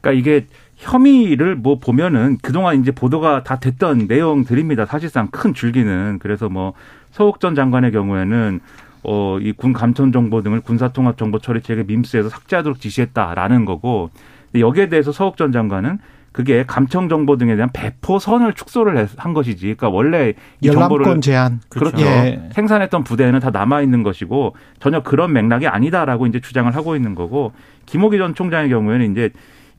그러니까 0.00 0.18
이게 0.18 0.46
혐의를 0.76 1.54
뭐 1.56 1.78
보면은 1.78 2.38
그동안 2.40 2.80
이제 2.80 2.90
보도가 2.90 3.42
다 3.42 3.58
됐던 3.58 4.06
내용들입니다. 4.08 4.86
사실상 4.86 5.28
큰 5.28 5.52
줄기는 5.52 6.18
그래서 6.20 6.48
뭐 6.48 6.72
서욱 7.10 7.40
전 7.40 7.54
장관의 7.54 7.92
경우에는 7.92 8.60
어, 9.04 9.38
이 9.40 9.52
군 9.52 9.72
감천 9.74 10.10
정보 10.12 10.42
등을 10.42 10.60
군사통합 10.60 11.18
정보 11.18 11.38
처리 11.38 11.60
체계 11.60 11.82
밈스에서 11.82 12.28
삭제하도록 12.30 12.80
지시했다라는 12.80 13.64
거고 13.66 14.10
근데 14.50 14.60
여기에 14.60 14.88
대해서 14.88 15.12
서욱 15.12 15.36
전 15.36 15.52
장관은 15.52 15.98
그게 16.38 16.62
감청 16.64 17.08
정보 17.08 17.36
등에 17.36 17.56
대한 17.56 17.68
배포선을 17.72 18.52
축소를 18.52 18.96
했- 18.96 19.10
한 19.16 19.34
것이지. 19.34 19.74
그러니까 19.74 19.88
원래 19.88 20.34
이 20.60 20.68
정보를 20.70 21.04
제한. 21.20 21.60
그렇죠. 21.68 21.98
예. 22.06 22.48
생산했던 22.52 23.02
부대에는 23.02 23.40
다 23.40 23.50
남아 23.50 23.82
있는 23.82 24.04
것이고 24.04 24.54
전혀 24.78 25.02
그런 25.02 25.32
맥락이 25.32 25.66
아니다라고 25.66 26.28
이제 26.28 26.38
주장을 26.38 26.72
하고 26.76 26.94
있는 26.94 27.16
거고 27.16 27.50
김호기 27.86 28.18
전 28.18 28.36
총장의 28.36 28.68
경우에는 28.68 29.10
이제 29.10 29.30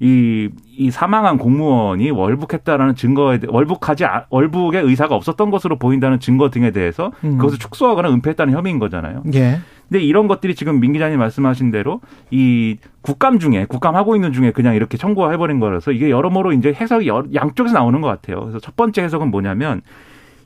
이, 0.02 0.50
이 0.78 0.92
사망한 0.92 1.38
공무원이 1.38 2.12
월북했다라는 2.12 2.96
증거에 2.96 3.40
대- 3.40 3.48
월북하지 3.50 4.04
아- 4.04 4.26
월북의 4.30 4.84
의사가 4.84 5.16
없었던 5.16 5.52
것으로 5.52 5.78
보인다는 5.80 6.20
증거 6.20 6.50
등에 6.50 6.72
대해서 6.72 7.14
음. 7.24 7.38
그것을 7.38 7.58
축소하거나 7.58 8.10
은폐했다는 8.12 8.54
혐의인 8.54 8.80
거잖아요. 8.80 9.24
예. 9.34 9.60
근데 9.90 10.04
이런 10.04 10.28
것들이 10.28 10.56
지금 10.56 10.80
민 10.80 10.94
기자님 10.94 11.18
말씀하신 11.20 11.72
대로 11.72 12.00
이 12.30 12.78
국감 13.02 13.40
중에 13.40 13.66
국감 13.66 13.96
하고 13.96 14.16
있는 14.16 14.32
중에 14.32 14.52
그냥 14.52 14.76
이렇게 14.76 14.98
청구해 14.98 15.38
버린 15.38 15.60
거라서 15.60 15.92
이게 15.92 16.10
여러모로 16.12 16.54
이제 16.54 16.72
해석이 16.72 17.10
양쪽에서 17.34 17.74
나오는 17.74 18.00
것 18.00 18.08
같아요. 18.08 18.42
그래서 18.42 18.60
첫 18.60 18.76
번째 18.76 19.02
해석은 19.02 19.32
뭐냐면 19.32 19.82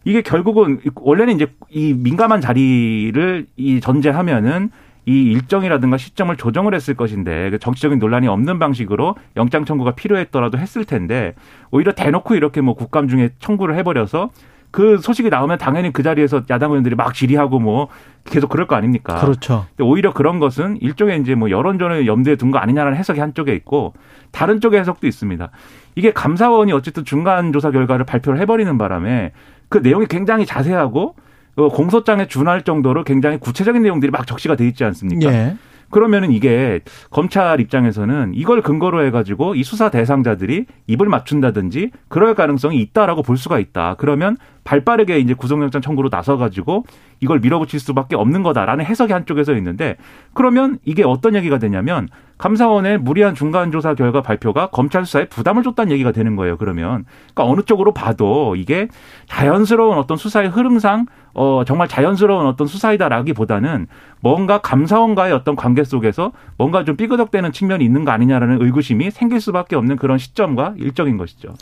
이게 0.05 0.21
결국은 0.21 0.79
원래는 0.95 1.35
이제 1.35 1.47
이 1.69 1.93
민감한 1.93 2.41
자리를 2.41 3.47
이 3.57 3.79
전제하면은 3.81 4.69
이 5.05 5.23
일정이라든가 5.23 5.97
시점을 5.97 6.33
조정을 6.37 6.73
했을 6.73 6.93
것인데 6.93 7.49
그 7.49 7.59
정치적인 7.59 7.99
논란이 7.99 8.27
없는 8.29 8.57
방식으로 8.57 9.15
영장 9.35 9.65
청구가 9.65 9.95
필요했더라도 9.95 10.57
했을 10.57 10.85
텐데 10.85 11.33
오히려 11.71 11.91
대놓고 11.91 12.35
이렇게 12.35 12.61
뭐 12.61 12.73
국감 12.73 13.09
중에 13.09 13.31
청구를 13.39 13.75
해버려서 13.75 14.29
그 14.73 14.97
소식이 14.97 15.29
나오면 15.29 15.59
당연히 15.59 15.93
그 15.93 16.01
자리에서 16.01 16.41
야당 16.49 16.71
의원들이 16.71 16.95
막 16.95 17.13
질의하고 17.13 17.59
뭐 17.59 17.89
계속 18.25 18.49
그럴 18.49 18.65
거 18.65 18.75
아닙니까? 18.75 19.19
그렇죠. 19.19 19.67
근데 19.69 19.83
오히려 19.83 20.13
그런 20.13 20.39
것은 20.39 20.77
일종의 20.81 21.21
이제 21.21 21.35
뭐 21.35 21.51
여론전을 21.51 22.07
염두에 22.07 22.37
둔 22.37 22.49
거 22.49 22.57
아니냐라는 22.57 22.97
해석이 22.97 23.19
한쪽에 23.19 23.53
있고 23.53 23.93
다른 24.31 24.59
쪽의 24.59 24.79
해석도 24.79 25.05
있습니다. 25.05 25.47
이게 25.93 26.11
감사원이 26.11 26.73
어쨌든 26.73 27.05
중간 27.05 27.53
조사 27.53 27.69
결과를 27.69 28.03
발표를 28.03 28.39
해버리는 28.39 28.75
바람에 28.79 29.33
그 29.69 29.77
내용이 29.77 30.07
굉장히 30.07 30.47
자세하고 30.47 31.17
어, 31.55 31.69
공소장에 31.69 32.25
준할 32.25 32.63
정도로 32.63 33.03
굉장히 33.03 33.37
구체적인 33.37 33.83
내용들이 33.83 34.09
막 34.09 34.25
적시가 34.25 34.55
돼 34.55 34.67
있지 34.67 34.83
않습니까? 34.85 35.31
예. 35.31 35.55
그러면은 35.89 36.31
이게 36.31 36.81
검찰 37.09 37.59
입장에서는 37.59 38.33
이걸 38.35 38.61
근거로 38.61 39.05
해가지고 39.05 39.55
이 39.55 39.63
수사 39.63 39.89
대상자들이 39.89 40.65
입을 40.87 41.07
맞춘다든지 41.07 41.91
그럴 42.07 42.35
가능성이 42.35 42.81
있다라고 42.81 43.21
볼 43.21 43.37
수가 43.37 43.59
있다. 43.59 43.95
그러면 43.97 44.37
발 44.63 44.83
빠르게 44.83 45.19
이제 45.19 45.33
구속영장 45.33 45.81
청구로 45.81 46.09
나서가지고 46.11 46.85
이걸 47.19 47.39
밀어붙일 47.39 47.79
수밖에 47.79 48.15
없는 48.15 48.43
거다라는 48.43 48.85
해석이 48.85 49.13
한쪽에서 49.13 49.55
있는데 49.57 49.97
그러면 50.33 50.79
이게 50.85 51.03
어떤 51.03 51.35
얘기가 51.35 51.59
되냐면 51.59 52.07
감사원의 52.43 52.97
무리한 52.97 53.35
중간조사 53.35 53.95
결과 53.95 54.21
발표가 54.21 54.67
검찰 54.67 55.05
수사에 55.05 55.29
부담을 55.29 55.63
줬다는 55.63 55.93
얘기가 55.93 56.11
되는 56.11 56.35
거예요. 56.35 56.57
그러면 56.57 57.05
그러니까 57.33 57.45
어느 57.45 57.61
쪽으로 57.61 57.93
봐도 57.93 58.57
이게 58.57 58.89
자연스러운 59.27 59.97
어떤 59.97 60.17
수사의 60.17 60.49
흐름상 60.49 61.05
어 61.33 61.63
정말 61.65 61.87
자연스러운 61.87 62.45
어떤 62.45 62.67
수사이다라기보다는 62.67 63.87
뭔가 64.19 64.57
감사원과의 64.57 65.31
어떤 65.31 65.55
관계 65.55 65.85
속에서 65.85 66.33
뭔가 66.57 66.83
좀 66.83 66.97
삐그덕대는 66.97 67.53
측면이 67.53 67.85
있는 67.85 68.03
거 68.03 68.11
아니냐라는 68.11 68.61
의구심이 68.61 69.11
생길 69.11 69.39
수밖에 69.39 69.77
없는 69.77 69.95
그런 69.95 70.17
시점과 70.17 70.73
일정인 70.77 71.15
것이죠. 71.15 71.53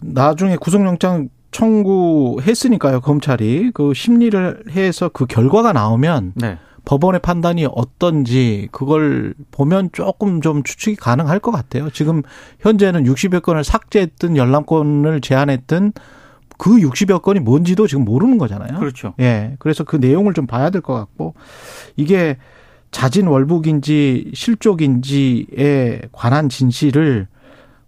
나중에 0.00 0.56
구속영장 0.56 1.28
청구했으니까요, 1.50 3.02
검찰이. 3.02 3.72
그 3.74 3.92
심리를 3.92 4.62
해서 4.70 5.10
그 5.10 5.26
결과가 5.26 5.74
나오면 5.74 6.32
네. 6.36 6.56
법원의 6.84 7.20
판단이 7.20 7.66
어떤지 7.74 8.68
그걸 8.72 9.34
보면 9.50 9.90
조금 9.92 10.40
좀 10.40 10.62
추측이 10.62 10.96
가능할 10.96 11.38
것 11.38 11.50
같아요. 11.52 11.90
지금 11.90 12.22
현재는 12.60 13.04
60여 13.04 13.42
건을 13.42 13.62
삭제했든 13.64 14.36
열람권을 14.36 15.20
제한했든 15.20 15.92
그 16.58 16.76
60여 16.76 17.22
건이 17.22 17.40
뭔지도 17.40 17.86
지금 17.86 18.04
모르는 18.04 18.38
거잖아요. 18.38 18.78
그렇죠. 18.78 19.14
예. 19.20 19.54
그래서 19.58 19.84
그 19.84 19.96
내용을 19.96 20.34
좀 20.34 20.46
봐야 20.46 20.70
될 20.70 20.80
것 20.82 20.94
같고 20.94 21.34
이게 21.96 22.36
자진 22.90 23.26
월북인지 23.26 24.32
실족인지에 24.34 26.02
관한 26.12 26.48
진실을 26.48 27.26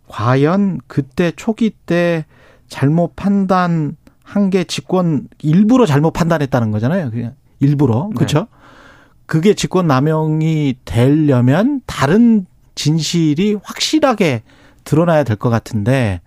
과연 0.09 0.81
그때 0.87 1.33
초기 1.37 1.71
때 1.71 2.25
잘못 2.69 3.15
판단한 3.17 3.97
게 4.51 4.65
직권 4.65 5.29
일부러 5.43 5.87
잘못 5.87 6.13
판단했다는 6.13 6.71
거잖아요. 6.71 7.11
그냥 7.11 7.35
일부러 7.61 8.09
그렇죠. 8.15 8.41
네. 8.41 8.47
그게 9.27 9.55
직권 9.55 9.87
남용이 9.87 10.77
되려면 10.85 11.81
다른 11.87 12.47
진실이 12.75 13.57
확실하게 13.63 14.43
드러나야 14.85 15.25
될 15.25 15.37
것 15.37 15.49
같은데 15.51 16.21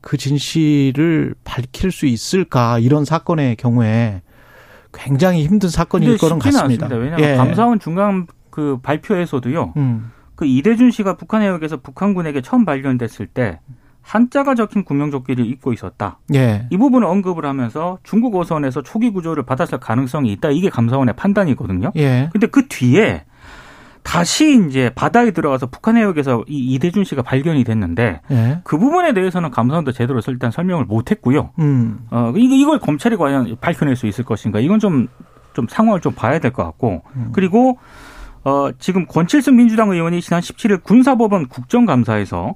그 0.00 0.16
진실을 0.16 1.34
밝힐 1.44 1.90
수 1.92 2.06
있을까 2.06 2.78
이런 2.78 3.04
사건의 3.04 3.56
경우에 3.56 4.22
굉장히 4.92 5.44
힘든 5.44 5.68
사건일 5.68 6.16
거는 6.18 6.38
같습니다. 6.38 6.86
않습니다. 6.86 6.96
왜냐하면 6.96 7.28
예. 7.28 7.36
감사원 7.36 7.78
중간 7.78 8.26
그 8.50 8.78
발표에서도요. 8.82 9.74
음. 9.76 10.10
그 10.34 10.46
이대준 10.46 10.90
씨가 10.90 11.16
북한 11.16 11.42
해역에서 11.42 11.78
북한군에게 11.78 12.40
처음 12.42 12.64
발견됐을 12.64 13.26
때 13.26 13.60
한자가 14.02 14.54
적힌 14.54 14.84
구명조끼를 14.84 15.44
입고 15.46 15.72
있었다. 15.72 16.18
예. 16.34 16.66
이 16.70 16.76
부분을 16.76 17.06
언급을 17.06 17.44
하면서 17.44 17.98
중국 18.02 18.34
어선에서 18.36 18.82
초기 18.82 19.10
구조를 19.10 19.44
받았을 19.44 19.78
가능성이 19.78 20.32
있다. 20.32 20.50
이게 20.50 20.70
감사원의 20.70 21.14
판단이거든요. 21.16 21.92
예. 21.96 22.28
근데 22.32 22.46
그 22.46 22.66
뒤에 22.68 23.24
다시 24.02 24.64
이제 24.66 24.90
바다에 24.94 25.32
들어가서 25.32 25.66
북한 25.66 25.98
해역에서 25.98 26.44
이 26.48 26.72
이대준 26.74 27.04
씨가 27.04 27.20
발견이 27.20 27.64
됐는데 27.64 28.22
예. 28.30 28.60
그 28.64 28.78
부분에 28.78 29.12
대해서는 29.12 29.50
감사원도 29.50 29.92
제대로 29.92 30.20
일단 30.26 30.50
설명을 30.50 30.86
못 30.86 31.10
했고요. 31.10 31.50
음. 31.58 32.06
어 32.10 32.32
이걸 32.34 32.78
검찰이 32.78 33.16
과연 33.16 33.56
밝혀낼 33.60 33.96
수 33.96 34.06
있을 34.06 34.24
것인가 34.24 34.60
이건 34.60 34.78
좀좀 34.78 35.08
좀 35.52 35.66
상황을 35.68 36.00
좀 36.00 36.14
봐야 36.14 36.38
될 36.38 36.52
것 36.52 36.64
같고 36.64 37.02
음. 37.16 37.30
그리고 37.34 37.76
어 38.44 38.70
지금 38.78 39.04
권칠승 39.04 39.56
민주당 39.56 39.90
의원이 39.90 40.22
지난 40.22 40.40
17일 40.40 40.82
군사법원 40.82 41.48
국정감사에서 41.48 42.54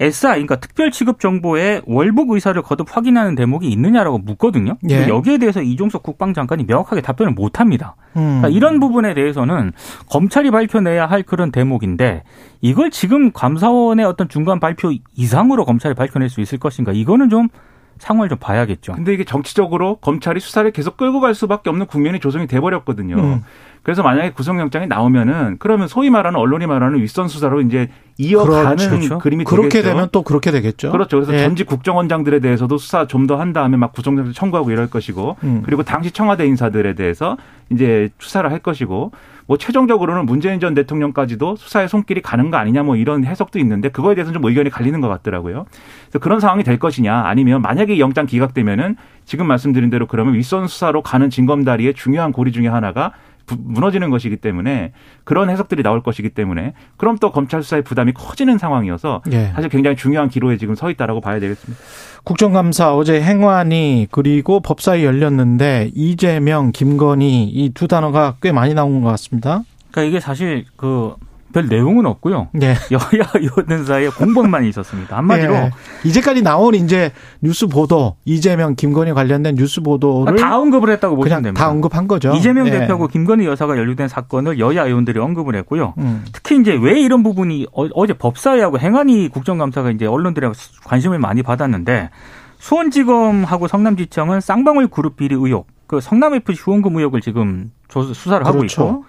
SI 0.00 0.32
그러니까 0.32 0.56
특별 0.56 0.90
취급 0.90 1.20
정보에 1.20 1.82
월북 1.86 2.30
의사를 2.30 2.60
거듭 2.62 2.96
확인하는 2.96 3.34
대목이 3.34 3.68
있느냐라고 3.68 4.18
묻거든요. 4.18 4.76
예. 4.90 5.08
여기에 5.08 5.38
대해서 5.38 5.62
이종석 5.62 6.02
국방장관이 6.02 6.64
명확하게 6.64 7.02
답변을 7.02 7.32
못 7.32 7.60
합니다. 7.60 7.96
음. 8.16 8.40
그러니까 8.40 8.48
이런 8.48 8.80
부분에 8.80 9.14
대해서는 9.14 9.72
검찰이 10.08 10.50
밝혀내야 10.50 11.06
할 11.06 11.22
그런 11.22 11.52
대목인데 11.52 12.24
이걸 12.60 12.90
지금 12.90 13.30
감사원의 13.32 14.04
어떤 14.04 14.28
중간 14.28 14.60
발표 14.60 14.92
이상으로 15.14 15.64
검찰이 15.64 15.94
밝혀낼 15.94 16.28
수 16.28 16.40
있을 16.40 16.58
것인가 16.58 16.92
이거는 16.92 17.28
좀 17.28 17.48
상황을 18.04 18.28
좀 18.28 18.38
봐야겠죠. 18.38 18.92
근데 18.92 19.12
이게 19.14 19.24
정치적으로 19.24 19.96
검찰이 19.96 20.38
수사를 20.40 20.70
계속 20.70 20.96
끌고 20.96 21.20
갈 21.20 21.34
수밖에 21.34 21.70
없는 21.70 21.86
국면이 21.86 22.20
조성이 22.20 22.46
돼버렸거든요. 22.46 23.16
음. 23.16 23.44
그래서 23.82 24.02
만약에 24.02 24.30
구속영장이 24.30 24.86
나오면은 24.86 25.56
그러면 25.58 25.88
소위 25.88 26.08
말하는 26.08 26.38
언론이 26.40 26.66
말하는 26.66 27.00
윗선 27.00 27.28
수사로 27.28 27.60
이제 27.60 27.88
이어가는 28.16 28.76
그렇죠. 28.76 29.18
그림이 29.18 29.44
그렇게 29.44 29.68
되겠죠. 29.68 29.88
되면 29.88 30.08
또 30.12 30.22
그렇게 30.22 30.50
되겠죠. 30.50 30.90
그렇죠. 30.90 31.16
그래서 31.18 31.34
예. 31.34 31.38
전직 31.44 31.66
국정원장들에 31.66 32.40
대해서도 32.40 32.78
수사 32.78 33.06
좀 33.06 33.26
더 33.26 33.36
한 33.36 33.52
다음에 33.52 33.76
막 33.76 33.92
구속영장 33.92 34.32
청구하고 34.32 34.70
이럴 34.70 34.88
것이고 34.88 35.36
음. 35.42 35.62
그리고 35.64 35.82
당시 35.82 36.10
청와대 36.12 36.46
인사들에 36.46 36.94
대해서 36.94 37.36
이제 37.70 38.08
수사를 38.18 38.50
할 38.50 38.58
것이고 38.60 39.12
뭐 39.46 39.58
최종적으로는 39.58 40.26
문재인 40.26 40.58
전 40.60 40.74
대통령까지도 40.74 41.56
수사의 41.56 41.88
손길이 41.88 42.22
가는 42.22 42.50
거 42.50 42.56
아니냐 42.56 42.82
뭐 42.82 42.96
이런 42.96 43.24
해석도 43.24 43.58
있는데 43.58 43.90
그거에 43.90 44.14
대해서는 44.14 44.40
좀 44.40 44.48
의견이 44.48 44.70
갈리는 44.70 45.00
것 45.00 45.08
같더라고요. 45.08 45.66
그래서 46.04 46.18
그런 46.18 46.40
상황이 46.40 46.64
될 46.64 46.78
것이냐 46.78 47.24
아니면 47.26 47.62
만약에 47.62 47.98
영장 47.98 48.26
기각되면은 48.26 48.96
지금 49.24 49.46
말씀드린 49.46 49.90
대로 49.90 50.06
그러면 50.06 50.34
윗선 50.34 50.68
수사로 50.68 51.02
가는 51.02 51.28
징검다리의 51.30 51.94
중요한 51.94 52.32
고리 52.32 52.52
중에 52.52 52.68
하나가 52.68 53.12
무너지는 53.58 54.10
것이기 54.10 54.36
때문에 54.36 54.92
그런 55.24 55.50
해석들이 55.50 55.82
나올 55.82 56.02
것이기 56.02 56.30
때문에 56.30 56.74
그럼 56.96 57.18
또 57.18 57.30
검찰 57.30 57.62
수사의 57.62 57.82
부담이 57.82 58.12
커지는 58.12 58.58
상황이어서 58.58 59.22
예. 59.32 59.48
사실 59.54 59.68
굉장히 59.68 59.96
중요한 59.96 60.28
기로에 60.28 60.56
지금 60.56 60.74
서 60.74 60.90
있다라고 60.90 61.20
봐야 61.20 61.40
되겠습니다. 61.40 61.82
국정감사 62.24 62.94
어제 62.94 63.20
행안위 63.20 64.06
그리고 64.10 64.60
법사위 64.60 65.04
열렸는데 65.04 65.90
이재명, 65.94 66.72
김건희 66.72 67.44
이 67.44 67.70
두 67.74 67.88
단어가 67.88 68.36
꽤 68.40 68.52
많이 68.52 68.72
나온 68.72 69.00
것 69.02 69.08
같습니다. 69.10 69.62
그러니까 69.90 70.08
이게 70.08 70.20
사실 70.20 70.64
그 70.76 71.14
별 71.54 71.68
내용은 71.68 72.04
없고요. 72.04 72.48
네. 72.52 72.74
여야 72.90 73.30
의원들 73.34 73.84
사이에 73.84 74.08
공방만 74.08 74.64
있었습니다. 74.64 75.16
한마디로 75.16 75.52
네. 75.52 75.70
이제까지 76.02 76.42
나온 76.42 76.74
이제 76.74 77.12
뉴스 77.40 77.68
보도 77.68 78.16
이재명 78.24 78.74
김건희 78.74 79.12
관련된 79.12 79.54
뉴스 79.54 79.80
보도를 79.80 80.36
다 80.36 80.58
언급을 80.58 80.90
했다고 80.90 81.14
보시면 81.14 81.42
됩니다. 81.42 81.64
다 81.64 81.70
언급한 81.70 82.08
거죠. 82.08 82.34
이재명 82.34 82.64
네. 82.64 82.72
대표하고 82.80 83.06
김건희 83.06 83.46
여사가 83.46 83.78
연루된 83.78 84.08
사건을 84.08 84.58
여야 84.58 84.84
의원들이 84.84 85.20
언급을 85.20 85.54
했고요. 85.54 85.94
음. 85.98 86.24
특히 86.32 86.58
이제 86.58 86.74
왜 86.74 87.00
이런 87.00 87.22
부분이 87.22 87.68
어, 87.72 88.06
제 88.06 88.12
법사위하고 88.14 88.80
행안위 88.80 89.28
국정감사가 89.28 89.92
이제 89.92 90.06
언론들의 90.06 90.52
관심을 90.84 91.20
많이 91.20 91.44
받았는데 91.44 92.10
수원지검하고 92.58 93.68
성남지청은 93.68 94.40
쌍방울 94.40 94.88
그룹 94.88 95.16
비리 95.16 95.36
의혹, 95.36 95.68
그 95.86 96.00
성남FC 96.00 96.62
후원금 96.62 96.96
의혹을 96.96 97.20
지금 97.20 97.70
수사를 97.88 98.44
하고 98.44 98.58
그렇죠. 98.58 98.82
있고 98.82 99.04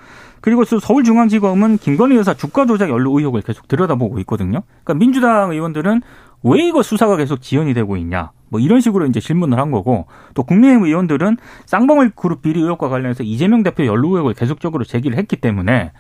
그리고 0.46 0.64
서울중앙지검은 0.64 1.80
김건희 1.80 2.18
여사 2.18 2.36
주가 2.36 2.68
조작 2.68 2.92
연루 2.92 3.18
의혹을 3.18 3.42
계속 3.42 3.68
들여다보고 3.68 4.20
있거든요. 4.20 4.62
그러니까 4.84 4.94
민주당 4.94 5.52
의원들은 5.52 6.04
왜 6.44 6.68
이거 6.68 6.84
수사가 6.84 7.18
계속 7.18 7.42
지연이 7.42 7.74
되고 7.74 7.98
있냐. 7.98 8.30
뭐 8.50 8.60
이런 8.60 8.80
식으로 8.80 9.08
이제 9.08 9.20
질문을 9.20 9.58
한 9.58 9.72
거고 9.72 10.06
또 10.36 10.44
국민의힘 10.44 10.86
의원들은 10.86 11.38
쌍방울 11.66 12.12
그룹 12.12 12.44
비리 12.44 12.62
의혹과 12.62 12.90
관련해서 12.90 13.24
이재명 13.24 13.64
대표 13.64 13.88
연루 13.88 14.10
의혹을 14.10 14.36
계속적으로 14.36 14.84
제기를 14.84 15.18
했기 15.18 15.36
때문에 15.36 15.94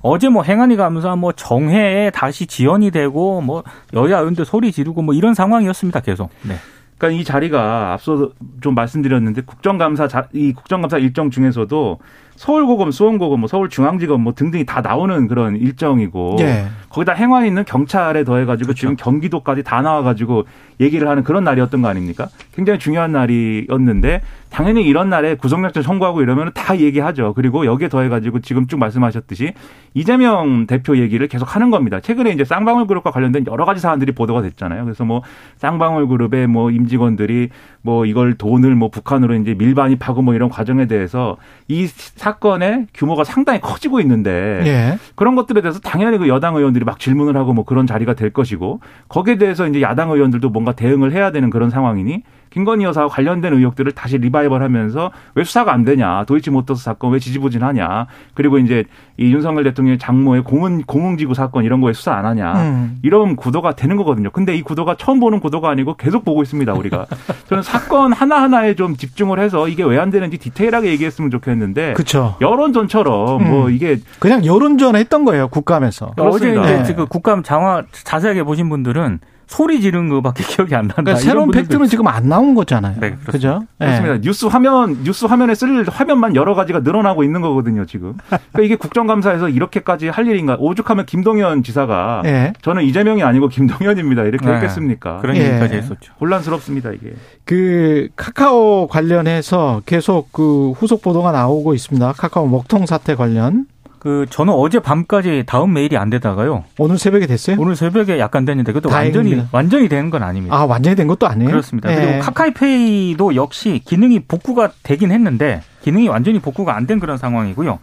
어제 0.00 0.28
뭐 0.28 0.44
행안위 0.44 0.76
감사 0.76 1.16
뭐 1.16 1.32
정회에 1.32 2.12
다시 2.12 2.46
지연이 2.46 2.92
되고 2.92 3.40
뭐 3.40 3.64
여야 3.94 4.18
의원들 4.18 4.44
소리 4.44 4.70
지르고 4.70 5.02
뭐 5.02 5.12
이런 5.12 5.34
상황이었습니다 5.34 5.98
계속. 6.02 6.30
네. 6.42 6.54
그러니까 6.98 7.20
이 7.20 7.24
자리가 7.24 7.94
앞서 7.94 8.30
좀 8.60 8.74
말씀드렸는데 8.74 9.42
국정감사 9.42 10.06
자, 10.06 10.28
이 10.32 10.52
국정감사 10.52 10.98
일정 10.98 11.30
중에서도 11.30 11.98
서울고검, 12.38 12.92
수원고검, 12.92 13.40
뭐 13.40 13.48
서울중앙지검 13.48 14.20
뭐 14.22 14.32
등등이 14.32 14.64
다 14.64 14.80
나오는 14.80 15.26
그런 15.26 15.56
일정이고 15.56 16.36
예. 16.38 16.66
거기다 16.88 17.12
행안에 17.12 17.48
있는 17.48 17.64
경찰에 17.64 18.22
더해가지고 18.24 18.68
그렇죠. 18.68 18.80
지금 18.80 18.96
경기도까지 18.96 19.62
다 19.64 19.82
나와가지고 19.82 20.44
얘기를 20.80 21.08
하는 21.08 21.24
그런 21.24 21.42
날이었던 21.44 21.82
거 21.82 21.88
아닙니까? 21.88 22.28
굉장히 22.54 22.78
중요한 22.78 23.10
날이었는데 23.12 24.22
당연히 24.50 24.84
이런 24.84 25.10
날에 25.10 25.34
구속영장 25.34 25.82
청구하고 25.82 26.22
이러면 26.22 26.52
다 26.54 26.78
얘기하죠. 26.78 27.34
그리고 27.34 27.66
여기에 27.66 27.88
더해가지고 27.88 28.40
지금 28.40 28.66
쭉 28.66 28.78
말씀하셨듯이 28.78 29.52
이재명 29.92 30.66
대표 30.66 30.96
얘기를 30.96 31.26
계속 31.28 31.54
하는 31.54 31.70
겁니다. 31.70 32.00
최근에 32.00 32.30
이제 32.30 32.44
쌍방울 32.44 32.86
그룹과 32.86 33.10
관련된 33.10 33.44
여러 33.48 33.64
가지 33.66 33.80
사안들이 33.80 34.12
보도가 34.12 34.40
됐잖아요. 34.42 34.84
그래서 34.84 35.04
뭐 35.04 35.22
쌍방울 35.58 36.08
그룹의 36.08 36.46
뭐 36.46 36.70
임직원들이 36.70 37.50
뭐 37.82 38.06
이걸 38.06 38.34
돈을 38.34 38.74
뭐 38.74 38.88
북한으로 38.90 39.34
이제 39.34 39.54
밀반입하고 39.54 40.22
뭐 40.22 40.34
이런 40.34 40.48
과정에 40.48 40.86
대해서 40.86 41.36
이 41.66 41.86
사 41.88 42.27
건의 42.36 42.86
규모가 42.94 43.24
상당히 43.24 43.60
커지고 43.60 44.00
있는데 44.00 44.62
예. 44.64 44.98
그런 45.14 45.34
것들에 45.34 45.60
대해서 45.60 45.80
당연히 45.80 46.18
그 46.18 46.28
여당 46.28 46.56
의원들이 46.56 46.84
막 46.84 46.98
질문을 46.98 47.36
하고 47.36 47.52
뭐 47.52 47.64
그런 47.64 47.86
자리가 47.86 48.14
될 48.14 48.30
것이고 48.30 48.80
거기에 49.08 49.36
대해서 49.36 49.66
이제 49.66 49.80
야당 49.82 50.10
의원들도 50.10 50.50
뭔가 50.50 50.72
대응을 50.72 51.12
해야 51.12 51.30
되는 51.30 51.50
그런 51.50 51.70
상황이니 51.70 52.22
김건희 52.50 52.84
여사와 52.84 53.08
관련된 53.08 53.52
의혹들을 53.52 53.92
다시 53.92 54.16
리바이벌하면서 54.18 55.10
왜 55.34 55.44
수사가 55.44 55.72
안 55.72 55.84
되냐 55.84 56.24
도이치모터스 56.24 56.82
사건 56.82 57.12
왜 57.12 57.18
지지부진하냐 57.18 58.06
그리고 58.34 58.58
이제 58.58 58.84
이 59.18 59.32
윤석열 59.32 59.64
대통령의 59.64 59.98
장모의 59.98 60.44
공은 60.44 60.82
공흥지구 60.84 61.34
사건 61.34 61.64
이런 61.64 61.80
거에 61.80 61.92
수사 61.92 62.14
안 62.14 62.24
하냐 62.24 62.52
음. 62.54 62.98
이런 63.02 63.36
구도가 63.36 63.76
되는 63.76 63.96
거거든요. 63.96 64.30
근데 64.30 64.56
이 64.56 64.62
구도가 64.62 64.94
처음 64.96 65.20
보는 65.20 65.40
구도가 65.40 65.68
아니고 65.68 65.96
계속 65.96 66.24
보고 66.24 66.42
있습니다 66.42 66.72
우리가. 66.72 67.06
저는 67.48 67.62
사건 67.62 68.12
하나 68.12 68.40
하나에 68.42 68.74
좀 68.74 68.96
집중을 68.96 69.38
해서 69.38 69.68
이게 69.68 69.84
왜 69.84 69.98
안 69.98 70.10
되는지 70.10 70.38
디테일하게 70.38 70.90
얘기했으면 70.90 71.28
좋겠는데. 71.32 71.94
그렇죠. 71.94 72.36
여론전처럼 72.40 73.40
음. 73.42 73.50
뭐 73.50 73.68
이게 73.70 73.98
그냥 74.20 74.44
여론전 74.44 74.94
했던 74.94 75.24
거예요 75.24 75.48
국감에서. 75.48 76.12
어제 76.18 76.50
이제 76.50 76.82
네. 76.84 76.94
그 76.94 77.06
국감 77.06 77.42
장화 77.42 77.82
자세하게 78.04 78.44
보신 78.44 78.68
분들은 78.68 79.18
소리 79.48 79.80
지른 79.80 80.08
거밖에 80.10 80.44
기억이 80.46 80.74
안 80.74 80.82
난다. 80.82 81.02
그러니까 81.02 81.20
새로운 81.20 81.50
팩트는 81.50 81.88
지금 81.88 82.06
안 82.06 82.28
나온 82.28 82.54
거잖아요. 82.54 83.00
네, 83.00 83.16
그죠? 83.24 83.64
그렇습니다. 83.78 84.14
네. 84.14 84.20
뉴스 84.20 84.44
화면 84.46 85.02
뉴스 85.02 85.24
화면에 85.24 85.54
쓸 85.54 85.84
화면만 85.88 86.36
여러 86.36 86.54
가지가 86.54 86.80
늘어나고 86.80 87.24
있는 87.24 87.40
거거든요, 87.40 87.86
지금. 87.86 88.14
그러니까 88.28 88.62
이게 88.62 88.76
국정감사에서 88.76 89.48
이렇게까지 89.48 90.08
할 90.08 90.26
일인가? 90.26 90.56
오죽하면 90.60 91.06
김동연 91.06 91.62
지사가 91.62 92.20
네. 92.24 92.52
저는 92.62 92.84
이재명이 92.84 93.22
아니고 93.22 93.48
김동연입니다. 93.48 94.24
이렇게 94.24 94.46
네. 94.46 94.52
했겠습니까? 94.54 95.18
그런 95.18 95.36
얘기까지 95.36 95.76
했었죠. 95.76 96.12
혼란스럽습니다, 96.20 96.92
이게. 96.92 97.14
그 97.44 98.08
카카오 98.16 98.86
관련해서 98.86 99.80
계속 99.86 100.30
그 100.32 100.72
후속 100.72 101.00
보도가 101.00 101.32
나오고 101.32 101.74
있습니다. 101.74 102.12
카카오 102.12 102.46
먹통 102.46 102.84
사태 102.84 103.14
관련. 103.14 103.66
그 104.08 104.24
저는 104.30 104.54
어제 104.54 104.78
밤까지 104.78 105.44
다음 105.46 105.74
메일이 105.74 105.98
안 105.98 106.08
되다가요. 106.08 106.64
오늘 106.78 106.96
새벽에 106.96 107.26
됐어요? 107.26 107.56
오늘 107.58 107.76
새벽에 107.76 108.18
약간 108.18 108.46
됐는데 108.46 108.72
그것도 108.72 108.88
완전히 108.94 109.42
완전히 109.52 109.86
된건 109.90 110.22
아닙니다. 110.22 110.56
아 110.56 110.64
완전히 110.64 110.96
된 110.96 111.06
것도 111.06 111.26
아니에요? 111.26 111.50
그렇습니다. 111.50 111.90
네. 111.90 111.96
그리고 111.96 112.18
카카이페이도 112.20 113.34
역시 113.34 113.82
기능이 113.84 114.20
복구가 114.20 114.70
되긴 114.82 115.12
했는데 115.12 115.60
기능이 115.82 116.08
완전히 116.08 116.38
복구가 116.38 116.74
안 116.74 116.86
된 116.88 117.00
그런 117.00 117.18
상황이고요. 117.18 117.80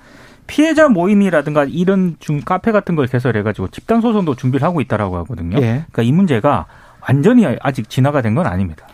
피해자 0.48 0.90
모임이라든가 0.90 1.66
이런 1.66 2.16
중 2.20 2.42
카페 2.44 2.72
같은 2.72 2.96
걸 2.96 3.06
개설해가지고 3.06 3.68
집단 3.68 4.02
소송도 4.02 4.34
준비를 4.36 4.66
하고 4.66 4.82
있다라고 4.82 5.18
하거든요. 5.18 5.58
예. 5.58 5.62
그러니까 5.92 6.02
이 6.02 6.12
문제가 6.12 6.66
완전히 7.08 7.46
아직 7.62 7.88
진화가 7.88 8.24
된 8.24 8.34
건 8.34 8.48
아닙니다. 8.48 8.88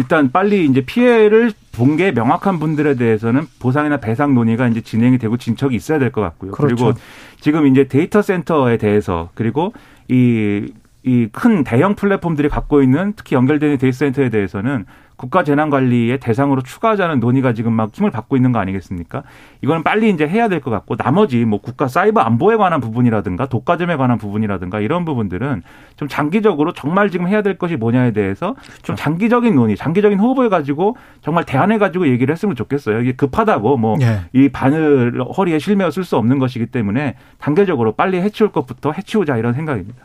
일단 0.00 0.30
빨리 0.32 0.64
이제 0.66 0.80
피해를 0.80 1.52
본 1.72 1.96
게 1.96 2.12
명확한 2.12 2.58
분들에 2.58 2.94
대해서는 2.94 3.46
보상이나 3.58 3.96
배상 3.98 4.34
논의가 4.34 4.68
이제 4.68 4.80
진행이 4.80 5.18
되고 5.18 5.36
진척이 5.36 5.74
있어야 5.76 5.98
될 5.98 6.10
것 6.12 6.20
같고요. 6.20 6.52
그렇죠. 6.52 6.74
그리고 6.76 6.98
지금 7.40 7.66
이제 7.66 7.84
데이터 7.84 8.22
센터에 8.22 8.76
대해서 8.76 9.30
그리고 9.34 9.72
이 10.08 10.68
이 11.02 11.28
큰 11.32 11.64
대형 11.64 11.94
플랫폼들이 11.94 12.50
갖고 12.50 12.82
있는 12.82 13.14
특히 13.16 13.34
연결되는 13.34 13.78
데이터 13.78 13.96
센터에 13.96 14.28
대해서는 14.28 14.84
국가 15.20 15.44
재난 15.44 15.68
관리의 15.68 16.18
대상으로 16.18 16.62
추가하자는 16.62 17.20
논의가 17.20 17.52
지금 17.52 17.74
막 17.74 17.90
힘을 17.92 18.10
받고 18.10 18.36
있는 18.36 18.52
거 18.52 18.58
아니겠습니까? 18.58 19.22
이거는 19.60 19.82
빨리 19.82 20.08
이제 20.08 20.26
해야 20.26 20.48
될 20.48 20.60
것 20.60 20.70
같고 20.70 20.96
나머지 20.96 21.44
뭐 21.44 21.60
국가 21.60 21.88
사이버 21.88 22.22
안보에 22.22 22.56
관한 22.56 22.80
부분이라든가 22.80 23.44
독과점에 23.44 23.96
관한 23.96 24.16
부분이라든가 24.16 24.80
이런 24.80 25.04
부분들은 25.04 25.62
좀 25.96 26.08
장기적으로 26.08 26.72
정말 26.72 27.10
지금 27.10 27.28
해야 27.28 27.42
될 27.42 27.58
것이 27.58 27.76
뭐냐에 27.76 28.12
대해서 28.12 28.56
좀 28.80 28.96
장기적인 28.96 29.54
논의, 29.54 29.76
장기적인 29.76 30.18
호흡을 30.18 30.48
가지고 30.48 30.96
정말 31.20 31.44
대안을 31.44 31.78
가지고 31.78 32.08
얘기를 32.08 32.32
했으면 32.32 32.56
좋겠어요. 32.56 33.00
이게 33.00 33.12
급하다고 33.12 33.76
뭐이 33.76 34.00
예. 34.34 34.48
바늘 34.50 35.20
허리에 35.36 35.58
실매어 35.58 35.90
쓸 35.90 36.02
수 36.04 36.16
없는 36.16 36.38
것이기 36.38 36.66
때문에 36.66 37.16
단계적으로 37.38 37.92
빨리 37.92 38.22
해치울 38.22 38.52
것부터 38.52 38.92
해치우자 38.92 39.36
이런 39.36 39.52
생각입니다. 39.52 39.98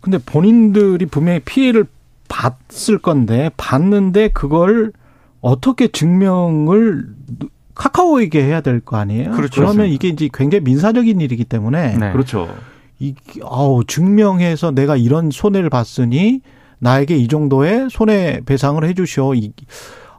근데 0.00 0.18
본인들이 0.18 1.06
분명히 1.06 1.40
피해를 1.40 1.86
봤을 2.32 2.96
건데 2.98 3.50
봤는데 3.58 4.28
그걸 4.28 4.92
어떻게 5.42 5.88
증명을 5.88 7.04
카카오에게 7.74 8.42
해야 8.42 8.62
될 8.62 8.80
거 8.80 8.96
아니에요? 8.96 9.32
그렇죠. 9.32 9.60
그러면 9.60 9.88
이게 9.88 10.08
이제 10.08 10.30
굉장히 10.32 10.64
민사적인 10.64 11.20
일이기 11.20 11.44
때문에 11.44 11.96
네. 11.98 12.12
그렇죠. 12.12 12.48
이 12.98 13.14
아우 13.44 13.84
증명해서 13.84 14.70
내가 14.70 14.96
이런 14.96 15.30
손해를 15.30 15.68
봤으니 15.68 16.40
나에게 16.78 17.16
이 17.16 17.28
정도의 17.28 17.88
손해 17.90 18.40
배상을 18.46 18.82
해 18.84 18.94
주시오. 18.94 19.34
이, 19.34 19.52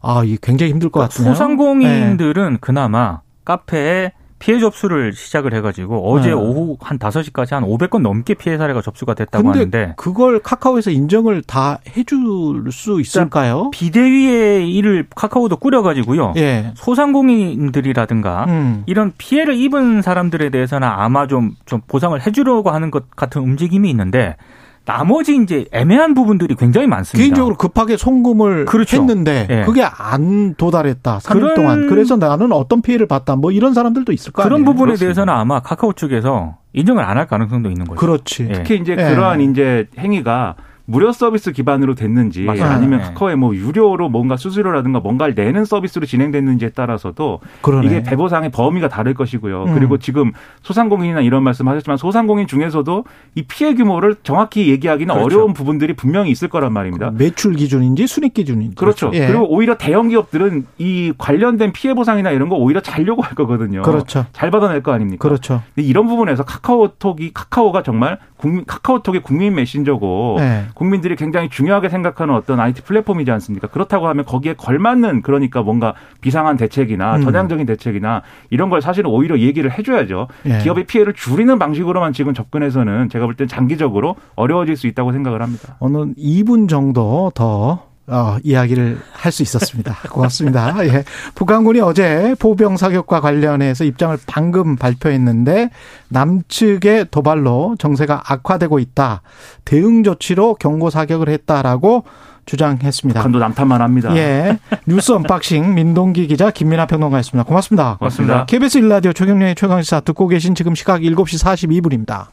아, 0.01 0.23
이게 0.23 0.37
굉장히 0.41 0.71
힘들 0.71 0.89
것 0.89 0.99
같아요. 0.99 1.17
그러니까 1.17 1.35
소상공인들은 1.35 2.59
그나마 2.61 3.21
카페에 3.45 4.11
피해 4.43 4.59
접수를 4.59 5.13
시작을 5.13 5.53
해가지고 5.53 6.11
어제 6.11 6.27
네. 6.27 6.33
오후 6.33 6.75
한 6.81 6.99
5시까지 6.99 7.51
한 7.51 7.63
500건 7.63 8.01
넘게 8.01 8.33
피해 8.33 8.57
사례가 8.57 8.81
접수가 8.81 9.13
됐다고 9.13 9.51
하는데 9.51 9.93
그걸 9.95 10.39
카카오에서 10.39 10.91
인정을 10.91 11.43
다 11.43 11.79
해줄 11.95 12.69
수 12.73 12.99
있을까요? 12.99 13.69
비대위의 13.71 14.69
일을 14.69 15.07
카카오도 15.15 15.55
꾸려가지고요. 15.55 16.33
예. 16.35 16.73
소상공인들이라든가 16.75 18.43
음. 18.49 18.83
이런 18.85 19.13
피해를 19.17 19.55
입은 19.55 20.01
사람들에 20.01 20.49
대해서는 20.49 20.89
아마 20.89 21.25
좀, 21.25 21.55
좀 21.65 21.79
보상을 21.87 22.19
해주려고 22.19 22.69
하는 22.71 22.91
것 22.91 23.09
같은 23.11 23.41
움직임이 23.41 23.89
있는데 23.91 24.35
나머지 24.85 25.35
이제 25.37 25.65
애매한 25.71 26.13
부분들이 26.13 26.55
굉장히 26.55 26.87
많습니다. 26.87 27.23
개인적으로 27.23 27.55
급하게 27.55 27.95
송금을 27.95 28.65
그렇죠. 28.65 28.97
했는데 28.97 29.47
예. 29.49 29.63
그게 29.65 29.81
안 29.83 30.55
도달했다. 30.55 31.19
3일 31.19 31.33
그런- 31.33 31.53
동안. 31.55 31.87
그래서 31.87 32.17
나는 32.17 32.51
어떤 32.51 32.81
피해를 32.81 33.07
봤다. 33.07 33.35
뭐 33.37 33.51
이런 33.51 33.73
사람들도 33.73 34.11
있을 34.11 34.33
거 34.33 34.43
그런 34.43 34.57
아니에요. 34.57 34.65
부분에 34.65 34.85
그렇습니다. 34.87 35.05
대해서는 35.05 35.33
아마 35.33 35.61
카카오 35.61 35.93
측에서 35.93 36.57
인정을 36.73 37.03
안 37.03 37.17
할 37.17 37.27
가능성도 37.27 37.69
있는 37.69 37.85
거죠. 37.85 37.99
그렇지. 37.99 38.47
예. 38.49 38.53
특히 38.53 38.75
이제 38.81 38.91
예. 38.93 38.95
그러한 38.95 39.39
이제 39.41 39.87
행위가 39.97 40.55
무료 40.85 41.11
서비스 41.13 41.51
기반으로 41.51 41.95
됐는지 41.95 42.43
맞아요. 42.43 42.65
아니면 42.65 42.99
예. 42.99 43.03
카카오에 43.05 43.35
뭐 43.35 43.55
유료로 43.55 44.09
뭔가 44.09 44.35
수수료라든가 44.35 44.99
뭔가를 44.99 45.33
내는 45.33 45.63
서비스로 45.63 46.05
진행됐는지에 46.05 46.69
따라서도 46.69 47.39
그러네. 47.61 47.87
이게 47.87 48.03
배보상의 48.03 48.51
범위가 48.51 48.89
다를 48.89 49.13
것이고요. 49.13 49.63
음. 49.63 49.73
그리고 49.75 49.97
지금 49.97 50.33
소상공인이나 50.61 51.21
이런 51.21 51.43
말씀 51.43 51.67
하셨지만 51.67 51.97
소상공인 51.97 52.47
중에서도 52.47 53.05
이 53.35 53.43
피해 53.43 53.73
규모를 53.75 54.15
정확히 54.23 54.69
얘기하기는 54.69 55.13
그렇죠. 55.13 55.25
어려운 55.25 55.53
부분들이 55.53 55.93
분명히 55.93 56.31
있을 56.31 56.49
거란 56.49 56.73
말입니다. 56.73 57.11
매출 57.11 57.53
기준인지 57.53 58.05
순익 58.07 58.33
기준인지. 58.33 58.75
그렇죠. 58.75 59.09
예. 59.13 59.27
그리고 59.27 59.47
오히려 59.49 59.77
대형 59.77 60.09
기업들은 60.09 60.65
이 60.79 61.13
관련된 61.17 61.71
피해 61.71 61.93
보상이나 61.93 62.31
이런 62.31 62.49
거 62.49 62.55
오히려 62.55 62.81
잘 62.81 63.07
요구할 63.07 63.35
거거든요. 63.35 63.83
그렇죠. 63.83 64.25
잘 64.33 64.51
받아낼 64.51 64.83
거 64.83 64.91
아닙니까? 64.91 65.21
그렇죠. 65.21 65.61
이런 65.77 66.07
부분에서 66.07 66.43
카카오톡이 66.43 67.31
카카오가 67.33 67.83
정말 67.83 68.19
국민 68.43 68.65
카카오톡의 68.65 69.21
국민 69.21 69.55
메신저고 69.55 70.35
예. 70.41 70.65
국민들이 70.73 71.15
굉장히 71.15 71.47
중요하게 71.47 71.87
생각하는 71.87 72.35
어떤 72.35 72.59
IT 72.59 72.81
플랫폼이지 72.81 73.31
않습니까? 73.31 73.67
그렇다고 73.67 74.09
하면 74.09 74.25
거기에 74.25 74.53
걸맞는 74.55 75.21
그러니까 75.21 75.61
뭔가 75.61 75.93
비상한 76.19 76.57
대책이나 76.57 77.15
음. 77.15 77.21
전향적인 77.23 77.65
대책이나 77.65 78.21
이런 78.49 78.69
걸 78.69 78.81
사실은 78.81 79.09
오히려 79.11 79.39
얘기를 79.39 79.71
해줘야죠. 79.71 80.27
예. 80.47 80.57
기업의 80.57 80.87
피해를 80.87 81.13
줄이는 81.13 81.57
방식으로만 81.57 82.11
지금 82.11 82.33
접근해서는 82.33 83.07
제가 83.07 83.25
볼 83.25 83.35
땐 83.37 83.47
장기적으로 83.47 84.17
어려워질 84.35 84.75
수 84.75 84.87
있다고 84.87 85.13
생각을 85.13 85.41
합니다. 85.41 85.77
오늘 85.79 86.13
2분 86.15 86.67
정도 86.67 87.31
더 87.33 87.92
어, 88.07 88.37
이야기를 88.43 88.99
할 89.11 89.31
수 89.31 89.43
있었습니다. 89.43 89.95
고맙습니다. 90.11 90.75
예. 90.85 91.03
북한군이 91.35 91.79
어제 91.79 92.35
포병 92.37 92.77
사격과 92.77 93.21
관련해서 93.21 93.83
입장을 93.83 94.17
방금 94.27 94.75
발표했는데 94.75 95.69
남측의 96.09 97.07
도발로 97.09 97.75
정세가 97.79 98.23
악화되고 98.27 98.79
있다. 98.79 99.21
대응 99.65 100.03
조치로 100.03 100.55
경고 100.55 100.89
사격을 100.89 101.29
했다라고 101.29 102.03
주장했습니다. 102.45 103.21
북한도 103.21 103.39
남탓만 103.39 103.81
합니다. 103.81 104.15
예. 104.17 104.59
뉴스 104.85 105.13
언박싱 105.13 105.73
민동기 105.73 106.27
기자 106.27 106.51
김민하 106.51 106.85
평론가였습니다. 106.87 107.47
고맙습니다. 107.47 107.95
고맙습니다. 107.99 108.45
KBS 108.45 108.79
1라디오 108.79 109.13
최경영의 109.13 109.55
최강시사 109.55 110.01
듣고 110.01 110.27
계신 110.27 110.53
지금 110.53 110.75
시각 110.75 110.99
7시 111.01 111.41
42분입니다. 111.41 112.27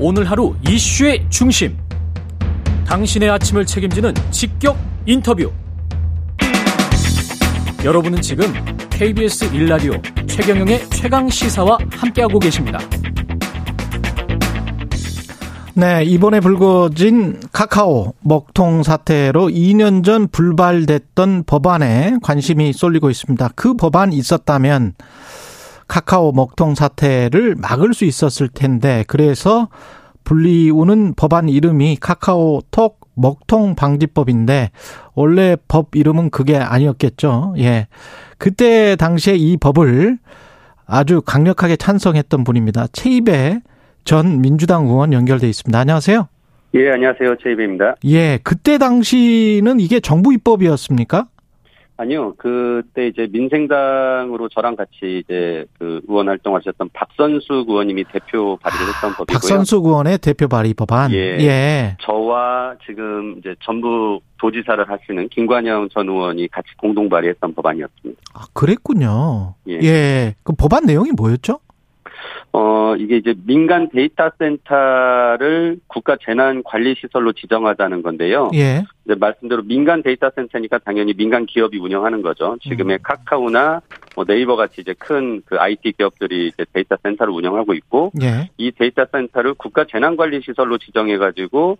오늘 0.00 0.30
하루 0.30 0.54
이슈의 0.66 1.26
중심. 1.28 1.76
당신의 2.88 3.28
아침을 3.28 3.66
책임지는 3.66 4.14
직격 4.30 4.78
인터뷰. 5.04 5.52
여러분은 7.84 8.22
지금 8.22 8.46
KBS 8.88 9.54
1라디오 9.54 9.92
최경영의 10.26 10.88
최강 10.88 11.28
시사와 11.28 11.76
함께하고 11.90 12.38
계십니다. 12.38 12.78
네, 15.74 16.02
이번에 16.04 16.40
불거진 16.40 17.40
카카오 17.52 18.14
먹통 18.20 18.82
사태로 18.82 19.48
2년 19.48 20.02
전 20.02 20.26
불발됐던 20.26 21.44
법안에 21.44 22.16
관심이 22.22 22.72
쏠리고 22.72 23.10
있습니다. 23.10 23.50
그 23.54 23.74
법안이 23.74 24.16
있었다면 24.16 24.94
카카오 25.88 26.32
먹통 26.32 26.74
사태를 26.74 27.54
막을 27.54 27.92
수 27.92 28.06
있었을 28.06 28.48
텐데 28.48 29.04
그래서 29.06 29.68
불리우는 30.28 31.14
법안 31.14 31.48
이름이 31.48 31.96
카카오톡 32.02 33.00
먹통 33.14 33.74
방지법인데 33.74 34.70
원래 35.14 35.56
법 35.68 35.96
이름은 35.96 36.28
그게 36.28 36.58
아니었겠죠. 36.58 37.54
예. 37.56 37.86
그때 38.36 38.94
당시에 38.96 39.36
이 39.36 39.56
법을 39.56 40.18
아주 40.86 41.22
강력하게 41.22 41.76
찬성했던 41.76 42.44
분입니다. 42.44 42.88
최입의 42.92 43.62
전 44.04 44.42
민주당 44.42 44.86
의원 44.86 45.14
연결돼 45.14 45.48
있습니다. 45.48 45.78
안녕하세요. 45.78 46.28
예, 46.74 46.90
안녕하세요. 46.90 47.36
제이베입니다. 47.42 47.94
예, 48.04 48.38
그때 48.42 48.76
당시는 48.76 49.80
이게 49.80 49.98
정부 49.98 50.34
입법이었습니까? 50.34 51.26
아니요, 52.00 52.34
그때 52.38 53.08
이제 53.08 53.26
민생당으로 53.32 54.48
저랑 54.50 54.76
같이 54.76 55.22
이제 55.24 55.66
그 55.80 56.00
의원 56.06 56.28
활동하셨던 56.28 56.90
박선수 56.92 57.64
의원님이 57.68 58.04
대표 58.12 58.56
발의를 58.62 58.86
했던 58.86 59.10
법이고요. 59.14 59.34
박선수 59.34 59.76
의원의 59.84 60.18
대표 60.18 60.46
발의 60.46 60.74
법안. 60.74 61.10
예. 61.10 61.16
예. 61.40 61.96
저와 62.00 62.76
지금 62.86 63.36
이제 63.38 63.56
전북 63.64 64.20
도지사를 64.38 64.88
하시는 64.88 65.28
김관영 65.28 65.88
전 65.88 66.08
의원이 66.08 66.46
같이 66.48 66.68
공동 66.76 67.08
발의했던 67.08 67.52
법안이었습니다. 67.54 68.20
아, 68.32 68.44
그랬군요. 68.52 69.54
예. 69.68 69.80
예. 69.82 70.34
그 70.44 70.52
법안 70.52 70.86
내용이 70.86 71.10
뭐였죠? 71.16 71.58
어, 72.58 72.96
이게 72.96 73.18
이제 73.18 73.34
민간 73.46 73.88
데이터 73.88 74.30
센터를 74.36 75.78
국가 75.86 76.16
재난 76.20 76.64
관리 76.64 76.96
시설로 76.96 77.32
지정하자는 77.32 78.02
건데요. 78.02 78.50
예. 78.54 78.84
이제 79.04 79.14
말씀대로 79.14 79.62
민간 79.62 80.02
데이터 80.02 80.28
센터니까 80.34 80.78
당연히 80.78 81.14
민간 81.14 81.46
기업이 81.46 81.78
운영하는 81.78 82.20
거죠. 82.20 82.56
지금의 82.62 82.98
카카오나 83.04 83.80
뭐 84.16 84.24
네이버 84.24 84.56
같이 84.56 84.80
이제 84.80 84.92
큰 84.98 85.40
그 85.46 85.56
IT 85.56 85.92
기업들이 85.92 86.48
이제 86.48 86.64
데이터 86.72 86.96
센터를 87.02 87.32
운영하고 87.32 87.74
있고 87.74 88.10
예. 88.22 88.50
이 88.56 88.72
데이터 88.72 89.06
센터를 89.12 89.54
국가 89.54 89.84
재난 89.84 90.16
관리 90.16 90.40
시설로 90.42 90.78
지정해 90.78 91.16
가지고 91.16 91.78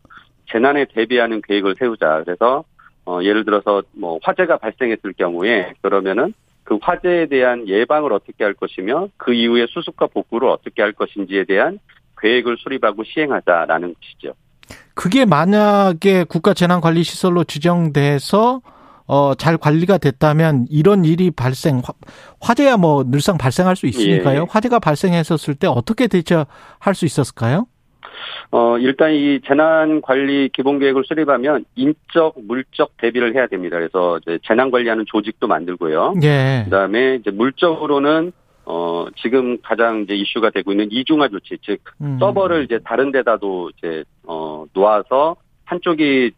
재난에 0.51 0.87
대비하는 0.87 1.43
계획을 1.43 1.75
세우자. 1.77 2.23
그래서 2.25 2.62
어 3.05 3.21
예를 3.23 3.45
들어서 3.45 3.83
뭐 3.93 4.21
화재가 4.23 4.59
발생했을 4.59 5.12
경우에 5.14 5.73
그러면은 5.83 6.33
그 6.68 6.78
화재에 6.83 7.28
대한 7.28 7.66
예방을 7.66 8.12
어떻게 8.12 8.44
할 8.44 8.52
것이며 8.52 9.09
그 9.16 9.33
이후에 9.33 9.64
수습과 9.70 10.09
복구를 10.09 10.50
어떻게 10.50 10.83
할 10.83 10.92
것인지에 10.92 11.44
대한 11.44 11.78
계획을 12.20 12.59
수립하고 12.59 13.04
시행하자라는 13.04 13.94
것이죠. 13.94 14.35
그게 14.92 15.24
만약에 15.24 16.24
국가 16.24 16.52
재난 16.52 16.83
관리 16.83 17.04
시설로 17.04 17.44
지정돼서 17.44 18.61
어, 19.07 19.35
잘 19.35 19.57
관리가 19.57 19.96
됐다면 19.96 20.66
이런 20.68 21.07
일이 21.07 21.31
발생, 21.31 21.78
화, 21.83 21.94
화재야 22.38 22.76
뭐 22.76 23.02
늘상 23.02 23.38
발생할 23.38 23.74
수 23.74 23.87
있으니까요. 23.87 24.42
예. 24.42 24.46
화재가 24.46 24.78
발생했었을 24.78 25.54
때 25.54 25.66
어떻게 25.66 26.07
대처할 26.07 26.94
수 26.94 27.07
있었을까요? 27.07 27.66
어, 28.50 28.78
일단 28.78 29.12
이 29.12 29.40
재난 29.46 30.00
관리 30.00 30.48
기본 30.50 30.78
계획을 30.78 31.04
수립하면 31.07 31.64
인적, 31.74 32.35
물적 32.46 32.96
대비를 32.96 33.35
해야 33.35 33.46
됩니다. 33.46 33.76
그래서 33.76 34.18
이제 34.18 34.38
재난 34.46 34.70
관리하는 34.70 35.04
조직도 35.07 35.46
만들고요. 35.46 36.14
예. 36.22 36.62
그다음에 36.64 37.16
이제 37.16 37.31
물적으로는 37.31 38.33
어, 38.64 39.07
지금 39.16 39.59
가장 39.62 40.02
이제 40.02 40.14
이슈가 40.14 40.50
되고 40.50 40.72
있는 40.72 40.88
이중화 40.90 41.28
조치, 41.28 41.57
즉 41.62 41.78
음. 42.02 42.18
서버를 42.20 42.64
이제 42.64 42.78
다른 42.85 43.12
데다도 43.12 43.70
이제 43.76 44.04
어, 44.24 44.66
놓아서 44.74 45.37
한쪽이 45.64 46.33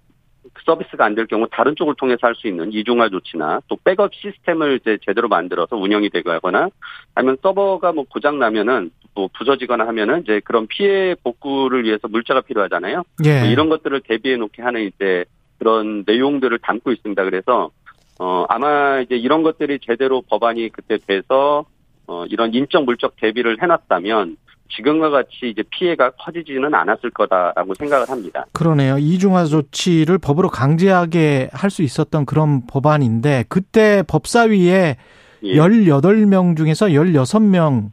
서비스가 0.65 1.05
안 1.05 1.15
될 1.15 1.27
경우 1.27 1.47
다른 1.51 1.75
쪽을 1.77 1.95
통해서 1.99 2.27
할 2.27 2.35
수 2.35 2.49
있는 2.49 2.73
이중화 2.73 3.09
조치나 3.11 3.61
또 3.69 3.77
백업 3.85 4.15
시스템을 4.15 4.81
이제 4.81 4.99
제대로 5.05 5.29
만들어서 5.29 5.77
운영이 5.77 6.09
되거나 6.11 6.71
아니면 7.15 7.37
서버가 7.43 7.93
뭐 7.93 8.05
고장 8.09 8.39
나면은 8.39 8.91
또 9.21 9.29
부서지거나 9.37 9.87
하면은 9.87 10.23
이제 10.23 10.41
그런 10.43 10.67
피해 10.67 11.15
복구를 11.23 11.85
위해서 11.85 12.09
물자가 12.09 12.41
필요하잖아요. 12.41 13.03
예. 13.27 13.41
뭐 13.41 13.49
이런 13.51 13.69
것들을 13.69 14.01
대비해 14.09 14.37
놓게 14.37 14.63
하는 14.63 14.87
이제 14.87 15.27
그런 15.59 16.05
내용들을 16.07 16.59
담고 16.61 16.91
있습니다. 16.91 17.23
그래서 17.25 17.71
어 18.19 18.47
아마 18.49 19.01
이제 19.01 19.17
이런 19.17 19.43
것들이 19.43 19.79
제대로 19.87 20.23
법안이 20.23 20.71
그때 20.71 20.97
돼서 21.07 21.67
어 22.07 22.25
이런 22.31 22.55
인적 22.55 22.85
물적 22.85 23.17
대비를 23.17 23.63
해놨다면 23.63 24.39
지금과 24.75 25.11
같이 25.11 25.51
이제 25.51 25.63
피해가 25.69 26.13
커지지는 26.13 26.73
않았을 26.75 27.11
거다라고 27.11 27.75
생각을 27.75 28.09
합니다. 28.09 28.47
그러네요. 28.53 28.97
이중화 28.99 29.45
조치를 29.45 30.17
법으로 30.19 30.49
강제하게 30.49 31.51
할 31.53 31.69
수 31.69 31.83
있었던 31.83 32.25
그런 32.25 32.67
법안인데 32.67 33.45
그때 33.51 34.03
법사위에 34.09 34.97
예. 35.43 35.55
18명 35.55 36.57
중에서 36.57 36.87
16명 36.87 37.91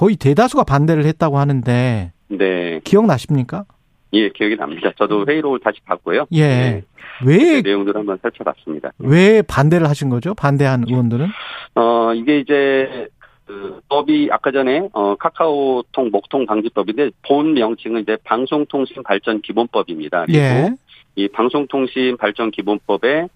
거의 0.00 0.16
대다수가 0.16 0.64
반대를 0.64 1.04
했다고 1.04 1.36
하는데 1.36 2.12
네, 2.28 2.80
기억나십니까? 2.84 3.66
예, 4.14 4.30
기억이 4.30 4.56
납니다. 4.56 4.90
저도 4.96 5.26
회의록을 5.28 5.60
다시 5.60 5.78
봤고요. 5.84 6.24
예. 6.32 6.40
네, 6.40 6.82
왜, 7.26 7.60
그 7.60 7.68
내용들을 7.68 7.98
한번 8.00 8.18
살펴봤습니다. 8.22 8.92
왜 8.98 9.42
반대를 9.42 9.86
하신 9.90 10.08
거죠? 10.08 10.32
반대한 10.32 10.84
의원들은? 10.88 11.26
어, 11.74 12.14
이게 12.14 12.38
이제, 12.38 13.08
그, 13.44 13.78
법이 13.90 14.30
아까 14.32 14.50
전에, 14.50 14.88
어, 14.94 15.16
카카오통, 15.16 16.08
목통 16.10 16.46
방지법인데, 16.46 17.10
본 17.28 17.52
명칭은 17.52 18.00
이제 18.00 18.16
방송통신 18.24 19.02
발전 19.02 19.42
기본법입니다. 19.42 20.24
그리고 20.24 20.40
예. 20.40 20.70
이 21.16 21.28
방송통신 21.28 22.16
발전 22.16 22.50
기본법에, 22.50 23.28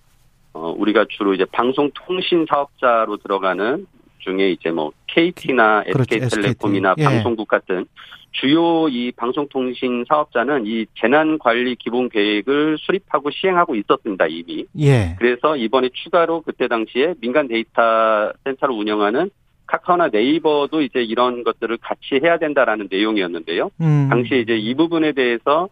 어, 0.55 0.74
우리가 0.79 1.05
주로 1.11 1.35
이제 1.35 1.44
방송통신 1.44 2.46
사업자로 2.48 3.18
들어가는 3.18 3.87
중에 4.24 4.50
이제 4.50 4.70
뭐, 4.70 4.92
KT나 5.06 5.84
그렇죠, 5.84 6.16
SK텔레콤이나 6.16 6.94
SKT. 6.96 7.02
예. 7.02 7.04
방송국 7.04 7.48
같은 7.48 7.87
주요 8.32 8.88
이 8.88 9.12
방송통신 9.12 10.04
사업자는 10.08 10.66
이 10.66 10.87
재난관리 11.00 11.76
기본 11.76 12.08
계획을 12.08 12.78
수립하고 12.80 13.30
시행하고 13.30 13.76
있었습니다, 13.76 14.26
이미. 14.26 14.66
예. 14.80 15.14
그래서 15.18 15.56
이번에 15.56 15.90
추가로 15.92 16.42
그때 16.42 16.66
당시에 16.66 17.14
민간 17.20 17.46
데이터 17.46 18.32
센터를 18.44 18.74
운영하는 18.74 19.30
카카오나 19.66 20.08
네이버도 20.08 20.82
이제 20.82 21.02
이런 21.02 21.44
것들을 21.44 21.78
같이 21.78 22.20
해야 22.22 22.38
된다라는 22.38 22.88
내용이었는데요. 22.90 23.70
음. 23.80 24.08
당시에 24.10 24.40
이제 24.40 24.56
이 24.56 24.74
부분에 24.74 25.12
대해서 25.12 25.68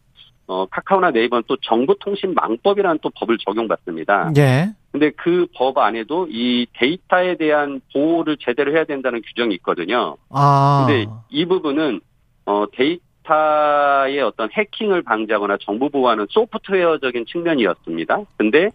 어, 0.46 0.66
카카오나 0.66 1.10
네이버는 1.10 1.44
또 1.48 1.56
정보통신망법이라는 1.56 2.98
또 3.02 3.10
법을 3.10 3.38
적용받습니다. 3.38 4.32
예. 4.36 4.72
근데 4.92 5.10
그 5.10 5.46
법 5.56 5.78
안에도 5.78 6.26
이 6.30 6.66
데이터에 6.74 7.36
대한 7.36 7.80
보호를 7.92 8.36
제대로 8.40 8.72
해야 8.72 8.84
된다는 8.84 9.22
규정이 9.22 9.54
있거든요. 9.56 10.16
아. 10.30 10.84
근데 10.86 11.10
이 11.30 11.46
부분은 11.46 12.00
어 12.44 12.66
데이터의 12.72 14.20
어떤 14.20 14.50
해킹을 14.52 15.02
방지하거나 15.02 15.56
정보 15.62 15.88
보호하는 15.88 16.26
소프트웨어적인 16.30 17.24
측면이었습니다. 17.26 18.20
근데 18.36 18.68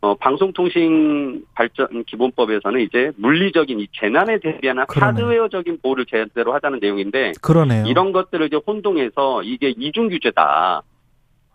어 0.00 0.14
방송통신 0.16 1.44
발전 1.54 2.02
기본법에서는 2.06 2.80
이제 2.80 3.12
물리적인 3.16 3.78
이 3.78 3.86
재난에 4.00 4.40
대비하는 4.40 4.84
그러네. 4.86 5.12
하드웨어적인 5.12 5.78
보호를 5.80 6.06
제대로 6.06 6.54
하자는 6.54 6.80
내용인데 6.80 7.32
그러네요. 7.40 7.84
이런 7.86 8.10
것들을 8.10 8.46
이제 8.46 8.58
혼동해서 8.66 9.44
이게 9.44 9.70
이중 9.76 10.08
규제다. 10.08 10.82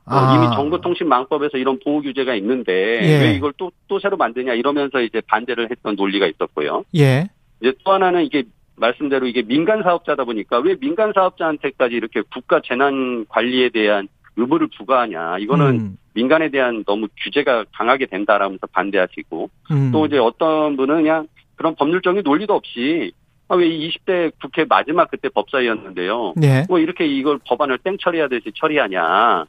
어, 0.09 0.15
아. 0.15 0.35
이미 0.35 0.55
정보통신망법에서 0.55 1.57
이런 1.57 1.79
보호 1.83 2.01
규제가 2.01 2.35
있는데 2.35 2.73
예. 3.03 3.21
왜 3.21 3.33
이걸 3.35 3.53
또 3.57 3.71
또 3.87 3.99
새로 3.99 4.17
만드냐 4.17 4.53
이러면서 4.53 5.01
이제 5.01 5.21
반대를 5.27 5.71
했던 5.71 5.95
논리가 5.95 6.27
있었고요. 6.27 6.83
예. 6.95 7.27
이제 7.61 7.73
또 7.83 7.91
하나는 7.91 8.25
이게 8.25 8.43
말씀대로 8.75 9.25
이게 9.25 9.41
민간 9.41 9.81
사업자다 9.81 10.25
보니까 10.25 10.59
왜 10.59 10.75
민간 10.75 11.11
사업자한테까지 11.13 11.95
이렇게 11.95 12.21
국가 12.33 12.61
재난 12.63 13.25
관리에 13.27 13.69
대한 13.69 14.07
의무를 14.35 14.67
부과하냐. 14.77 15.39
이거는 15.39 15.65
음. 15.79 15.97
민간에 16.13 16.49
대한 16.49 16.83
너무 16.85 17.07
규제가 17.23 17.65
강하게 17.73 18.05
된다라면서 18.05 18.67
반대하시고 18.67 19.49
음. 19.71 19.91
또 19.91 20.05
이제 20.05 20.17
어떤 20.17 20.77
분은 20.77 20.97
그냥 20.97 21.27
그런 21.55 21.75
법률적인 21.75 22.21
논리도 22.23 22.53
없이 22.53 23.11
아, 23.47 23.55
왜 23.55 23.67
20대 23.67 24.33
국회 24.41 24.65
마지막 24.65 25.09
그때 25.09 25.29
법사위였는데요. 25.29 26.33
예. 26.43 26.65
뭐 26.67 26.79
이렇게 26.79 27.07
이걸 27.07 27.39
법안을 27.47 27.79
땡 27.79 27.97
처리하듯이 27.99 28.51
처리하냐. 28.55 29.45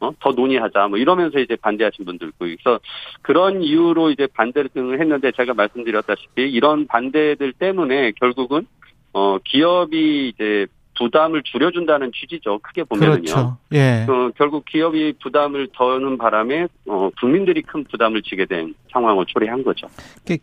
어? 0.00 0.10
더 0.20 0.30
논의하자. 0.32 0.88
뭐 0.88 0.98
이러면서 0.98 1.38
이제 1.38 1.56
반대하신 1.56 2.04
분들 2.04 2.28
있고. 2.28 2.46
그래서 2.46 2.80
그런 3.22 3.62
이유로 3.62 4.10
이제 4.10 4.26
반대를 4.26 4.70
했는데 4.74 5.30
제가 5.32 5.54
말씀드렸다시피 5.54 6.42
이런 6.50 6.86
반대들 6.86 7.52
때문에 7.52 8.12
결국은 8.12 8.66
어, 9.12 9.38
기업이 9.44 10.28
이제 10.28 10.66
부담을 10.98 11.42
줄여준다는 11.42 12.12
취지죠. 12.14 12.58
크게 12.58 12.84
보면은요. 12.84 13.22
그렇죠. 13.22 13.56
예. 13.72 14.06
어, 14.08 14.30
결국 14.36 14.66
기업이 14.66 15.14
부담을 15.22 15.68
더는 15.74 16.18
바람에 16.18 16.66
어, 16.86 17.08
국민들이 17.18 17.62
큰 17.62 17.84
부담을 17.84 18.22
지게 18.22 18.44
된 18.44 18.74
상황을 18.92 19.24
초래한 19.26 19.64
거죠. 19.64 19.86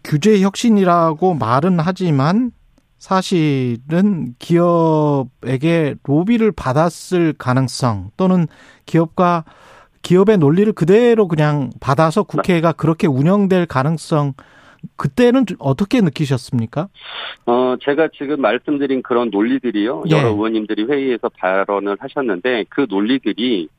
규제 0.04 0.42
혁신이라고 0.42 1.36
말은 1.36 1.78
하지만 1.80 2.52
사실은 2.98 4.34
기업에게 4.40 5.96
로비를 6.04 6.52
받았을 6.52 7.34
가능성 7.38 8.12
또는 8.18 8.48
기업과 8.86 9.46
기업의 10.02 10.38
논리를 10.38 10.72
그대로 10.74 11.28
그냥 11.28 11.70
받아서 11.80 12.24
국회가 12.24 12.72
그렇게 12.72 13.08
운영될 13.08 13.66
가능성 13.66 14.34
그때는 14.96 15.46
어떻게 15.60 16.02
느끼셨습니까? 16.02 16.88
어, 17.46 17.76
제가 17.82 18.10
지금 18.18 18.42
말씀드린 18.42 19.02
그런 19.02 19.30
논리들이요. 19.30 20.04
예. 20.10 20.12
여러 20.12 20.30
의원님들이 20.30 20.86
회의에서 20.86 21.30
발언을 21.30 21.98
하셨는데 22.00 22.66
그 22.70 22.86
논리들이 22.90 23.70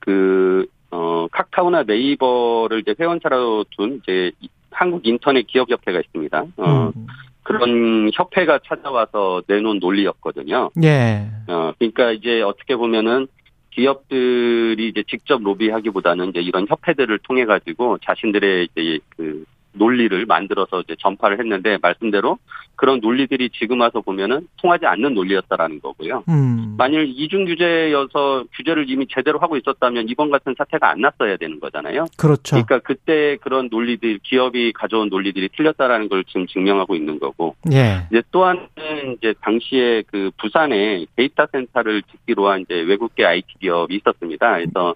그, 0.00 0.66
어, 0.90 1.26
카카오나 1.30 1.82
네이버를 1.84 2.80
이제 2.80 2.94
회원사로 2.98 3.64
둔 3.76 4.00
이제 4.02 4.32
한국 4.70 5.06
인터넷 5.06 5.46
기업협회가 5.46 6.00
있습니다. 6.00 6.44
어, 6.56 6.92
음. 6.96 7.06
그런 7.48 8.10
협회가 8.12 8.58
찾아와서 8.66 9.42
내놓은 9.46 9.78
논리였거든요. 9.78 10.70
예. 10.82 11.26
어, 11.46 11.72
그러니까 11.78 12.12
이제 12.12 12.42
어떻게 12.42 12.76
보면은 12.76 13.26
기업들이 13.70 14.88
이제 14.88 15.02
직접 15.08 15.42
로비하기보다는 15.42 16.30
이제 16.30 16.40
이런 16.40 16.66
협회들을 16.68 17.18
통해 17.20 17.46
가지고 17.46 17.96
자신들의 18.04 18.68
이제 18.70 18.98
그 19.16 19.44
논리를 19.78 20.26
만들어서 20.26 20.80
이제 20.80 20.96
전파를 20.98 21.38
했는데 21.38 21.78
말씀대로 21.80 22.38
그런 22.78 23.00
논리들이 23.00 23.50
지금 23.50 23.80
와서 23.80 24.00
보면은 24.00 24.46
통하지 24.58 24.86
않는 24.86 25.14
논리였다라는 25.14 25.80
거고요. 25.80 26.22
음. 26.28 26.76
만일 26.78 27.06
이중 27.08 27.44
규제여서 27.44 28.44
규제를 28.54 28.88
이미 28.88 29.04
제대로 29.12 29.40
하고 29.40 29.56
있었다면 29.56 30.08
이번 30.08 30.30
같은 30.30 30.54
사태가 30.56 30.88
안 30.88 31.00
났어야 31.00 31.36
되는 31.36 31.58
거잖아요. 31.58 32.06
그렇죠. 32.16 32.54
그러니까 32.54 32.78
그때 32.78 33.36
그런 33.40 33.68
논리들 33.68 34.20
기업이 34.22 34.72
가져온 34.74 35.08
논리들이 35.08 35.48
틀렸다라는 35.56 36.08
걸 36.08 36.22
지금 36.24 36.46
증명하고 36.46 36.94
있는 36.94 37.18
거고 37.18 37.56
예. 37.72 38.06
이제 38.12 38.22
또 38.30 38.44
하나는 38.44 39.16
이제 39.16 39.34
당시에 39.40 40.04
그 40.06 40.30
부산에 40.38 41.04
데이터 41.16 41.46
센터를 41.50 42.02
짓기로 42.02 42.48
한 42.48 42.60
이제 42.60 42.74
외국계 42.74 43.24
IT 43.24 43.54
기업이 43.58 43.96
있었습니다. 43.96 44.52
그래서 44.52 44.94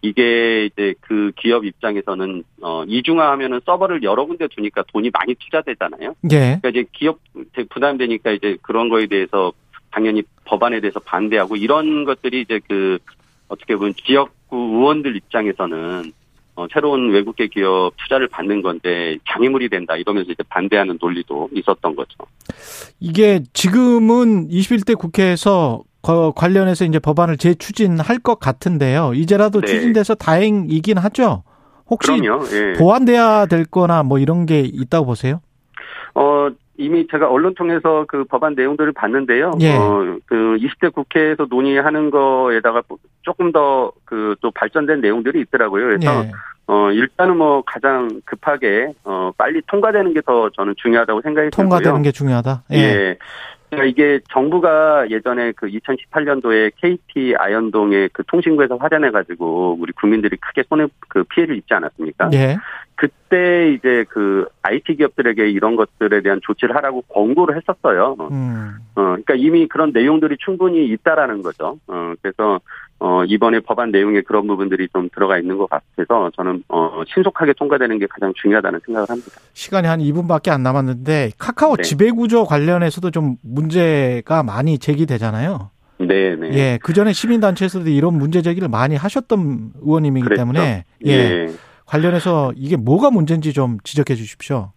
이게 0.00 0.66
이제 0.66 0.94
그 1.00 1.32
기업 1.36 1.64
입장에서는 1.64 2.44
어 2.62 2.84
이중화하면은 2.86 3.60
서버를 3.66 4.02
여러 4.02 4.24
군데 4.26 4.46
두니까 4.48 4.84
돈이 4.92 5.10
많이 5.10 5.34
투자되잖아요. 5.34 6.14
예. 6.30 6.58
그러니까 6.60 6.68
이제 6.68 6.84
기업 6.92 7.18
부담되니까 7.70 8.30
이제 8.32 8.56
그런 8.62 8.88
거에 8.88 9.06
대해서 9.06 9.52
당연히 9.90 10.22
법안에 10.44 10.80
대해서 10.80 11.00
반대하고 11.00 11.56
이런 11.56 12.04
것들이 12.04 12.42
이제 12.42 12.60
그 12.68 12.98
어떻게 13.48 13.74
보면 13.76 13.94
지역구 14.04 14.56
의원들 14.56 15.16
입장에서는 15.16 16.12
어, 16.54 16.66
새로운 16.72 17.10
외국계 17.10 17.46
기업 17.48 17.92
투자를 17.96 18.26
받는 18.28 18.62
건데 18.62 19.16
장애물이 19.28 19.68
된다 19.68 19.96
이러면서 19.96 20.32
이제 20.32 20.42
반대하는 20.48 20.98
논리도 21.00 21.50
있었던 21.54 21.94
거죠. 21.94 22.16
이게 23.00 23.40
지금은 23.52 24.48
21대 24.48 24.96
국회에서 24.98 25.82
거- 25.82 25.87
관련해서 26.02 26.84
이제 26.84 26.98
법안을 26.98 27.36
재추진할 27.36 28.18
것 28.20 28.38
같은데요. 28.40 29.12
이제라도 29.14 29.60
네. 29.60 29.66
추진돼서 29.66 30.14
다행이긴 30.14 30.98
하죠. 30.98 31.42
혹시 31.90 32.10
그럼요. 32.12 32.44
예. 32.52 32.72
보완돼야 32.78 33.46
될 33.46 33.64
거나 33.64 34.02
뭐 34.02 34.18
이런 34.18 34.46
게 34.46 34.60
있다고 34.60 35.06
보세요? 35.06 35.40
어, 36.14 36.48
이미 36.76 37.06
제가 37.10 37.28
언론 37.28 37.54
통해서 37.54 38.04
그 38.06 38.24
법안 38.24 38.54
내용들을 38.54 38.92
봤는데요. 38.92 39.52
예. 39.60 39.74
어, 39.74 40.16
그 40.26 40.56
20대 40.60 40.92
국회에서 40.92 41.46
논의하는 41.50 42.10
거에다가 42.10 42.82
조금 43.22 43.52
더 43.52 43.92
그 44.04 44.36
또 44.40 44.50
발전된 44.52 45.00
내용들이 45.00 45.40
있더라고요. 45.42 45.84
그래서 45.86 46.24
예. 46.24 46.30
어, 46.68 46.90
일단은 46.92 47.36
뭐 47.38 47.62
가장 47.66 48.20
급하게 48.24 48.92
어, 49.04 49.30
빨리 49.36 49.60
통과되는 49.66 50.12
게 50.14 50.20
더 50.20 50.50
저는 50.50 50.74
중요하다고 50.76 51.22
생각이 51.22 51.50
통과되는 51.50 51.84
들고요. 51.84 52.02
게 52.02 52.12
중요하다. 52.12 52.62
예. 52.72 52.76
예. 52.76 53.18
그러니까 53.70 53.84
이게 53.84 54.20
정부가 54.30 55.10
예전에 55.10 55.52
그 55.52 55.66
2018년도에 55.66 56.72
KT 56.76 57.34
아현동의 57.38 58.10
그 58.12 58.22
통신구에서 58.26 58.76
화재 58.76 58.98
내가지고 58.98 59.76
우리 59.78 59.92
국민들이 59.92 60.36
크게 60.36 60.64
손해 60.68 60.86
그 61.08 61.24
피해를 61.24 61.56
입지 61.56 61.74
않았습니까? 61.74 62.30
예. 62.32 62.56
그때 62.94 63.72
이제 63.72 64.04
그 64.08 64.46
IT 64.62 64.96
기업들에게 64.96 65.48
이런 65.50 65.76
것들에 65.76 66.20
대한 66.20 66.40
조치를 66.42 66.74
하라고 66.74 67.02
권고를 67.02 67.56
했었어요. 67.56 68.16
음. 68.30 68.78
어, 68.96 69.02
그러니까 69.02 69.34
이미 69.34 69.68
그런 69.68 69.92
내용들이 69.92 70.36
충분히 70.38 70.86
있다라는 70.88 71.42
거죠. 71.42 71.78
어, 71.86 72.14
그래서 72.20 72.60
어, 73.00 73.24
이번에 73.24 73.60
법안 73.60 73.92
내용에 73.92 74.22
그런 74.22 74.46
부분들이 74.46 74.88
좀 74.92 75.08
들어가 75.14 75.38
있는 75.38 75.56
것 75.56 75.68
같아서 75.70 76.30
저는 76.34 76.64
어, 76.68 77.02
신속하게 77.06 77.52
통과되는 77.54 77.98
게 77.98 78.06
가장 78.06 78.32
중요하다는 78.34 78.80
생각을 78.84 79.08
합니다. 79.08 79.30
시간이 79.52 79.86
한 79.86 80.00
2분밖에 80.00 80.50
안 80.50 80.62
남았는데 80.62 81.32
카카오 81.38 81.76
네. 81.76 81.82
지배구조 81.82 82.44
관련해서도 82.44 83.10
좀 83.10 83.36
문제가 83.42 84.42
많이 84.42 84.78
제기되잖아요. 84.78 85.70
네, 86.00 86.36
네. 86.36 86.50
예, 86.52 86.78
그 86.82 86.92
전에 86.92 87.12
시민단체에서도 87.12 87.88
이런 87.90 88.14
문제 88.14 88.40
제기를 88.40 88.68
많이 88.68 88.94
하셨던 88.96 89.72
의원님이기 89.80 90.24
그랬죠. 90.24 90.40
때문에 90.40 90.84
예, 91.06 91.10
예. 91.10 91.48
관련해서 91.88 92.52
이게 92.54 92.76
뭐가 92.76 93.10
문제인지 93.10 93.52
좀 93.52 93.78
지적해 93.82 94.14
주십시오. 94.14 94.72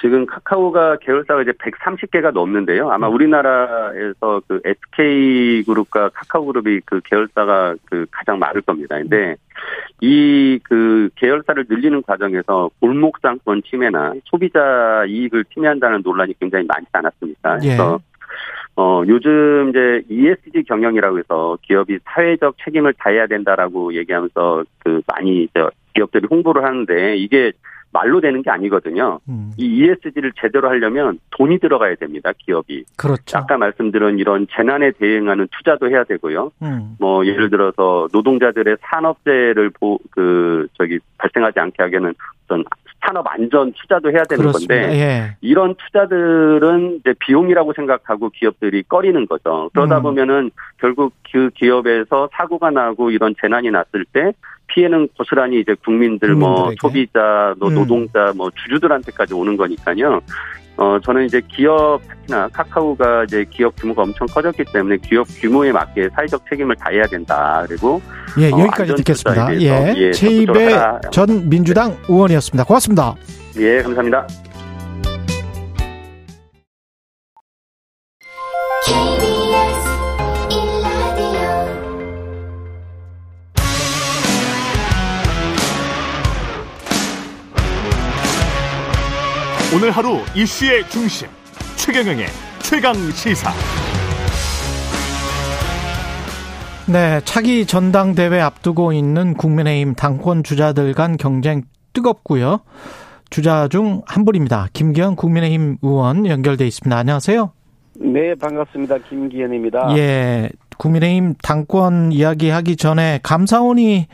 지금 0.00 0.26
카카오가 0.26 0.96
계열사가 0.98 1.42
이제 1.42 1.52
130개가 1.52 2.32
넘는데요. 2.32 2.86
음. 2.88 2.90
아마 2.90 3.08
우리나라에서 3.08 4.42
그 4.46 4.60
SK 4.64 5.64
그룹과 5.64 6.10
카카오 6.10 6.46
그룹이 6.46 6.80
그 6.84 7.00
계열사가 7.04 7.76
그 7.86 8.06
가장 8.10 8.38
많을 8.38 8.62
겁니다. 8.62 8.96
근데 8.98 9.36
이 10.02 10.46
그 10.68 11.08
계열사를 11.16 11.66
늘리는 11.68 12.02
과정에서 12.02 12.70
골목상권 12.80 13.62
침해나 13.62 14.14
소비자 14.24 15.04
이익을 15.06 15.44
침해한다는 15.52 16.02
논란이 16.04 16.34
굉장히 16.40 16.66
많지 16.66 16.88
않았습니까? 16.92 17.58
예. 17.62 17.66
그래서 17.68 18.00
어, 18.76 19.02
요즘 19.06 19.70
이제 19.70 20.02
ESG 20.10 20.64
경영이라고 20.64 21.18
해서 21.18 21.56
기업이 21.62 21.98
사회적 22.04 22.56
책임을 22.64 22.94
다해야 22.98 23.26
된다라고 23.26 23.94
얘기하면서 23.94 24.64
그 24.78 25.00
많이 25.06 25.44
이제 25.44 25.66
기업들이 25.96 26.26
홍보를 26.30 26.64
하는데 26.64 27.16
이게 27.16 27.52
말로 27.92 28.20
되는 28.20 28.42
게 28.42 28.50
아니거든요. 28.50 29.20
음, 29.28 29.52
이 29.56 29.64
ESG를 29.64 30.32
제대로 30.38 30.68
하려면 30.68 31.18
돈이 31.30 31.58
들어가야 31.58 31.94
됩니다, 31.94 32.30
기업이. 32.36 32.84
그렇죠. 32.96 33.38
아까 33.38 33.56
말씀드린 33.56 34.18
이런 34.18 34.46
재난에 34.54 34.90
대응하는 34.92 35.48
투자도 35.56 35.88
해야 35.88 36.04
되고요. 36.04 36.50
음, 36.62 36.96
뭐 36.98 37.24
예를 37.24 37.48
들어서 37.48 38.08
노동자들의 38.12 38.76
산업재해를 38.82 39.70
보, 39.70 39.98
그 40.10 40.66
저기 40.74 40.98
발생하지 41.18 41.58
않게 41.58 41.82
하기에는 41.82 42.14
어떤 42.44 42.64
산업 43.04 43.26
안전 43.28 43.72
투자도 43.72 44.10
해야 44.10 44.22
되는 44.24 44.42
그렇습니다. 44.42 44.74
건데 44.74 44.98
예. 44.98 45.36
이런 45.40 45.74
투자들은 45.74 46.98
이제 47.00 47.14
비용이라고 47.20 47.72
생각하고 47.74 48.30
기업들이 48.30 48.82
꺼리는 48.82 49.26
거죠. 49.26 49.70
그러다 49.74 49.98
음. 49.98 50.02
보면은 50.02 50.50
결국 50.78 51.12
그 51.30 51.50
기업에서 51.50 52.28
사고가 52.32 52.70
나고 52.70 53.10
이런 53.10 53.34
재난이 53.40 53.70
났을 53.70 54.04
때 54.12 54.32
피해는 54.68 55.08
고스란히 55.16 55.60
이제 55.60 55.74
국민들 55.84 56.34
뭐 56.34 56.54
국민들에게. 56.54 56.76
소비자, 56.80 57.54
뭐 57.58 57.68
음. 57.68 57.74
노동자, 57.74 58.32
뭐 58.36 58.50
주주들한테까지 58.50 59.34
오는 59.34 59.56
거니까요. 59.56 60.20
어 60.76 60.98
저는 61.02 61.24
이제 61.24 61.40
기업 61.48 62.00
특히나 62.08 62.48
카카오가 62.48 63.24
이제 63.24 63.44
기업 63.50 63.74
규모가 63.76 64.02
엄청 64.02 64.26
커졌기 64.26 64.64
때문에 64.72 64.98
기업 64.98 65.26
규모에 65.40 65.72
맞게 65.72 66.10
사회적 66.14 66.42
책임을 66.50 66.76
다해야 66.76 67.04
된다. 67.06 67.64
그리고 67.66 68.00
예, 68.38 68.52
어, 68.52 68.58
여기까지 68.58 68.94
듣겠습니다. 68.96 69.54
예. 69.60 69.94
예, 69.96 70.12
최입의. 70.12 70.78
전 71.10 71.48
민주당 71.48 71.96
의원이었습니다. 72.08 72.64
고맙습니다. 72.64 73.14
예, 73.58 73.80
감사합니다. 73.82 74.26
오늘 89.76 89.90
하루 89.90 90.20
이슈의 90.34 90.88
중심 90.88 91.28
최경영의 91.76 92.24
최강 92.60 92.94
시사. 92.94 93.50
네, 96.90 97.20
차기 97.26 97.66
전당대회 97.66 98.40
앞두고 98.40 98.94
있는 98.94 99.34
국민의힘 99.34 99.94
당권 99.94 100.42
주자들 100.42 100.94
간 100.94 101.18
경쟁 101.18 101.60
뜨겁고요. 101.92 102.60
주자 103.28 103.68
중 103.68 104.00
한 104.06 104.24
분입니다. 104.24 104.68
김기현 104.72 105.14
국민의힘 105.14 105.76
의원 105.82 106.26
연결돼 106.26 106.66
있습니다. 106.66 106.96
안녕하세요. 106.96 107.52
네, 108.00 108.34
반갑습니다. 108.40 108.96
김기현입니다. 109.10 109.94
예, 109.98 110.48
국민의힘 110.78 111.34
당권 111.42 112.12
이야기하기 112.12 112.76
전에 112.76 113.20
감사원이 113.22 114.06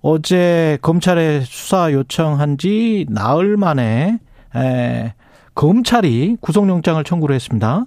어제 0.00 0.76
검찰에 0.82 1.42
수사 1.42 1.92
요청한 1.92 2.58
지 2.58 3.06
나흘 3.08 3.56
만에 3.56 4.18
에, 4.56 5.14
검찰이 5.54 6.36
구속영장을 6.40 7.02
청구를 7.04 7.34
했습니다. 7.34 7.84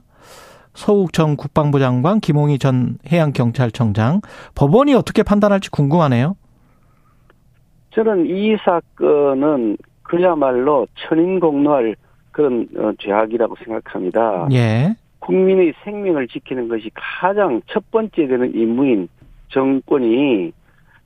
서욱 0.73 1.11
전 1.11 1.35
국방부 1.35 1.79
장관, 1.79 2.19
김홍희 2.19 2.59
전 2.59 2.97
해양경찰청장. 3.11 4.21
법원이 4.55 4.93
어떻게 4.93 5.23
판단할지 5.23 5.71
궁금하네요. 5.71 6.35
저는 7.91 8.27
이 8.27 8.55
사건은 8.57 9.77
그야말로 10.03 10.87
천인공노할 10.95 11.95
그런 12.31 12.67
어, 12.77 12.91
죄악이라고 12.99 13.55
생각합니다. 13.63 14.47
예. 14.51 14.95
국민의 15.19 15.73
생명을 15.83 16.27
지키는 16.27 16.67
것이 16.67 16.91
가장 16.93 17.61
첫 17.65 17.89
번째 17.89 18.27
되는 18.27 18.53
임무인 18.53 19.09
정권이 19.49 20.53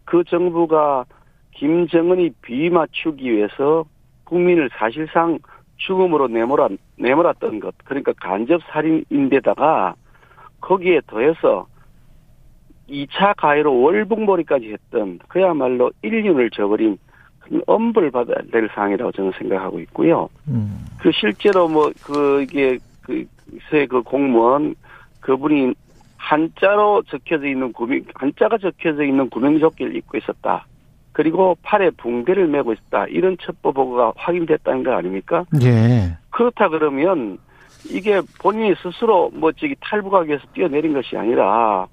그 0.04 0.24
정부가 0.26 1.06
김정은이 1.52 2.32
비맞추기 2.42 3.32
위해서 3.32 3.86
국민을 4.26 4.70
사실상 4.78 5.40
죽음으로 5.88 6.28
내몰아, 6.28 6.70
내몰았던 6.98 7.60
것. 7.60 7.74
그러니까 7.86 8.14
간접 8.14 8.62
살인인데다가 8.72 9.96
거기에 10.60 11.02
더해서 11.08 11.68
2차 12.90 13.36
가해로 13.38 13.82
월북몰이까지 13.82 14.74
했던 14.74 15.20
그야말로 15.28 15.92
인륜을 16.04 16.50
저버린 16.52 16.98
그런 17.40 17.62
엄벌 17.66 18.12
받아야 18.12 18.38
될 18.52 18.70
사항이라고 18.74 19.12
저는 19.12 19.32
생각하고 19.38 19.80
있고요. 19.82 20.30
음. 20.48 20.86
그 21.00 21.12
실제로 21.14 21.68
뭐 21.68 21.92
그 22.04 22.44
이게 22.44 22.78
그 23.02 23.26
새 23.70 23.86
그 23.88 24.02
공무원 24.02 24.76
그분이 25.20 25.74
한자로 26.18 27.04
적혀져 27.08 27.48
있는 27.48 27.74
구명 27.74 28.02
한자가 28.16 28.58
적혀져 28.58 29.04
있는 29.04 29.30
구명조끼를 29.30 29.96
입고 29.98 30.18
있었다. 30.18 30.66
그리고 31.14 31.58
팔에 31.62 31.90
붕대를 31.92 32.48
메고 32.48 32.74
있었다. 32.74 33.06
이런 33.08 33.38
첩보 33.42 33.74
보고가 33.74 34.14
확인됐다는 34.16 34.84
거 34.84 34.94
아닙니까? 34.94 35.46
예. 35.62 36.18
그렇다 36.30 36.70
그러면 36.70 37.38
이게 37.90 38.22
본인이 38.42 38.74
스스로 38.82 39.30
뭐 39.34 39.52
저기 39.52 39.76
탈북하기 39.82 40.30
위해서 40.30 40.46
뛰어내린 40.54 40.94
것이 40.94 41.18
아니라 41.18 41.88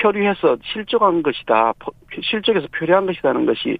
표류해서 0.00 0.56
실족한 0.62 1.22
것이다. 1.22 1.72
포- 1.78 1.92
실족해서 2.22 2.66
표류한 2.76 3.06
것이라는 3.06 3.46
것이 3.46 3.78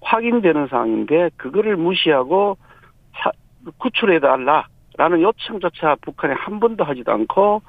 확인되는 0.00 0.68
상황인데 0.68 1.30
그거를 1.36 1.76
무시하고 1.76 2.56
사- 3.22 3.32
구출해 3.78 4.20
달라라는 4.20 5.20
요청조차 5.20 5.96
북한에 6.00 6.32
한 6.34 6.58
번도 6.60 6.84
하지도 6.84 7.12
않고 7.12 7.60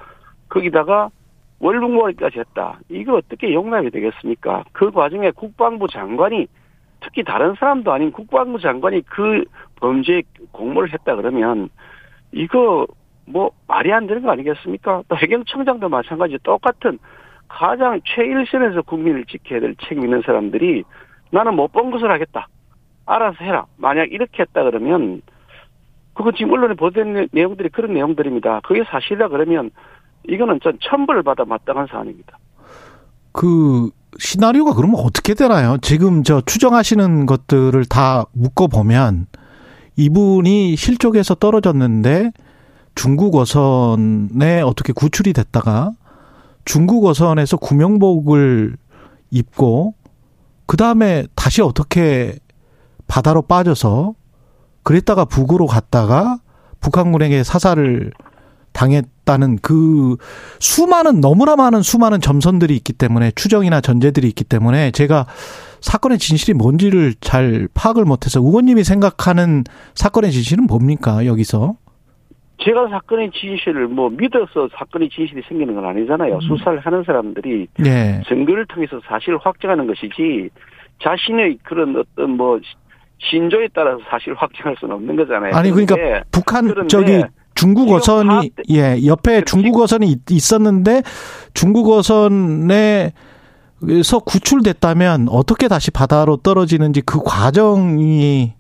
거기다가 0.48 1.10
월북몰이까지 1.60 2.40
했다. 2.40 2.80
이거 2.90 3.16
어떻게 3.18 3.54
용납이 3.54 3.92
되겠습니까? 3.92 4.64
그 4.72 4.90
과정에 4.92 5.30
국방부 5.32 5.88
장관이 5.88 6.48
특히 7.02 7.24
다른 7.24 7.56
사람도 7.56 7.92
아닌 7.92 8.12
국방부 8.12 8.60
장관이 8.60 9.02
그 9.02 9.44
범죄에 9.82 10.22
공모를 10.52 10.94
했다 10.94 11.16
그러면 11.16 11.70
이거 12.32 12.88
뭐 13.26 13.52
말이 13.68 13.92
안 13.92 14.08
되는 14.08 14.22
거 14.22 14.32
아니겠습니까? 14.32 15.04
또 15.08 15.18
해경청장도 15.18 15.90
마찬가지 15.90 16.38
똑같은 16.44 17.00
가장 17.48 18.00
최일선에서 18.06 18.84
국민을 18.84 19.26
지켜야 19.26 19.60
될 19.60 19.76
책임 19.88 20.04
있는 20.06 20.22
사람들이 20.26 20.84
나는 21.32 21.56
못 21.56 21.72
본 21.72 21.92
것을 21.92 22.10
하겠다. 22.12 22.48
알아서 23.06 23.44
해라. 23.44 23.66
만약 23.78 24.12
이렇게 24.12 24.44
했다 24.44 24.64
그러면 24.64 25.22
그거 26.14 26.32
지금 26.32 26.54
언론에 26.54 26.76
보도된 26.76 27.30
내용들이 27.32 27.70
그런 27.70 27.94
내용들입니다. 27.94 28.62
그게 28.64 28.84
사실이다 28.84 29.30
그러면 29.30 29.72
이거는 30.28 30.60
전 30.62 30.78
천벌을 30.82 31.24
받아 31.24 31.46
마땅한 31.46 31.88
사안입니다. 31.88 32.38
그 33.32 33.90
시나리오가 34.20 34.74
그러면 34.74 35.00
어떻게 35.00 35.34
되나요? 35.34 35.78
지금 35.82 36.24
저 36.24 36.42
추정하시는 36.42 37.26
것들을 37.26 37.86
다 37.86 38.26
묶어 38.34 38.68
보면 38.68 39.28
이분이 39.96 40.76
실족에서 40.76 41.36
떨어졌는데 41.36 42.32
중국 42.96 43.36
어선에 43.36 44.62
어떻게 44.62 44.94
구출이 44.94 45.34
됐다가 45.34 45.92
중국 46.66 47.06
어선에서 47.06 47.58
구명복을 47.58 48.78
입고 49.32 49.96
그 50.66 50.78
다음에 50.78 51.26
다시 51.36 51.62
어떻게 51.62 52.38
바다로 53.08 53.42
빠져서 53.42 54.14
그랬다가 54.84 55.26
북으로 55.26 55.68
갔다가 55.68 56.40
북한군에게 56.80 57.44
사살을 57.44 58.12
당했다는 58.74 59.60
그 59.62 60.18
수많은 60.60 61.22
너무나 61.22 61.56
많은 61.56 61.82
수많은 61.82 62.22
점선들이 62.22 62.76
있기 62.78 62.94
때문에 62.94 63.32
추정이나 63.32 63.82
전제들이 63.82 64.28
있기 64.30 64.44
때문에 64.44 64.92
제가 64.92 65.26
사건의 65.82 66.18
진실이 66.18 66.58
뭔지를 66.58 67.14
잘 67.22 67.68
파악을 67.74 68.06
못해서 68.06 68.40
의원님이 68.40 68.84
생각하는 68.84 69.64
사건의 69.96 70.32
진실은 70.32 70.66
뭡니까 70.68 71.26
여기서? 71.26 71.76
제가 72.64 72.90
사건의 72.90 73.32
진실을 73.32 73.88
뭐 73.88 74.10
믿어서 74.10 74.70
사건의 74.78 75.10
진실이 75.10 75.42
생기는 75.48 75.74
건 75.74 75.84
아니잖아요. 75.86 76.40
수사를 76.42 76.80
하는 76.80 77.04
사람들이 77.04 77.68
예. 77.84 78.22
증거를 78.28 78.68
통해서 78.68 79.02
사실을 79.08 79.40
확정하는 79.42 79.88
것이지 79.88 80.50
자신의 81.02 81.58
그런 81.64 81.96
어떤 81.98 82.38
뭐 82.38 82.60
신조에 83.18 83.70
따라서 83.74 84.00
사실을 84.10 84.36
확정할 84.38 84.76
수는 84.80 84.96
없는 84.96 85.16
거잖아요. 85.16 85.56
아니 85.56 85.72
그러니까 85.72 86.24
북한 86.32 86.88
저기 86.88 87.24
중국 87.62 87.92
어선이 87.92 88.50
예 88.72 89.06
옆에 89.06 89.44
중국 89.44 89.80
어선이 89.80 90.08
있- 90.08 90.32
있었는데 90.32 91.04
중국 91.54 91.92
어선에서 91.92 93.12
구출됐다면 94.26 95.28
어떻게 95.30 95.68
다시 95.68 95.92
바다로 95.92 96.38
떨어지는지 96.38 97.02
그 97.02 97.20
과정이 97.24 98.54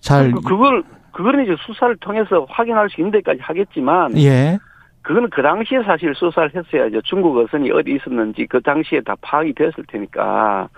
잘 0.00 0.32
그- 0.32 0.40
그걸 0.40 0.82
그거는 1.12 1.44
이제 1.44 1.54
수사를 1.64 1.96
통해서 1.98 2.44
확인할 2.50 2.90
수 2.90 3.00
있는 3.00 3.12
데까지 3.12 3.38
하겠지만 3.40 4.18
예. 4.18 4.58
그거는 5.02 5.30
그 5.30 5.40
당시에 5.40 5.78
사실 5.84 6.12
수사를 6.16 6.50
했어야죠. 6.54 7.00
중국 7.02 7.38
어선이 7.38 7.70
어디 7.70 7.92
있었는지 7.94 8.46
그 8.50 8.60
당시에 8.60 9.00
다 9.02 9.14
파악이 9.22 9.54
됐을 9.54 9.84
테니까. 9.88 10.68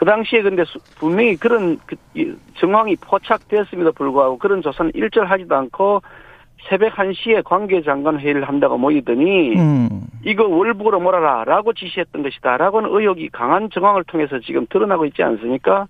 그 0.00 0.06
당시에 0.06 0.40
근데 0.40 0.64
수- 0.64 0.78
분명히 0.98 1.36
그런 1.36 1.78
그 1.84 1.94
이- 2.14 2.32
정황이 2.56 2.96
포착되었음에도 2.96 3.92
불구하고 3.92 4.38
그런 4.38 4.62
조사는 4.62 4.92
일절하지도 4.94 5.54
않고 5.54 6.00
새벽 6.70 6.94
1시에 6.94 7.44
관계장관 7.44 8.18
회의를 8.18 8.48
한다고 8.48 8.78
모이더니 8.78 9.58
음. 9.58 10.00
이거 10.24 10.48
월북으로 10.48 11.00
몰아라 11.00 11.44
라고 11.44 11.74
지시했던 11.74 12.22
것이다 12.22 12.56
라고는 12.56 12.88
의혹이 12.90 13.28
강한 13.28 13.68
정황을 13.68 14.04
통해서 14.04 14.38
지금 14.40 14.66
드러나고 14.70 15.04
있지 15.04 15.22
않습니까? 15.22 15.86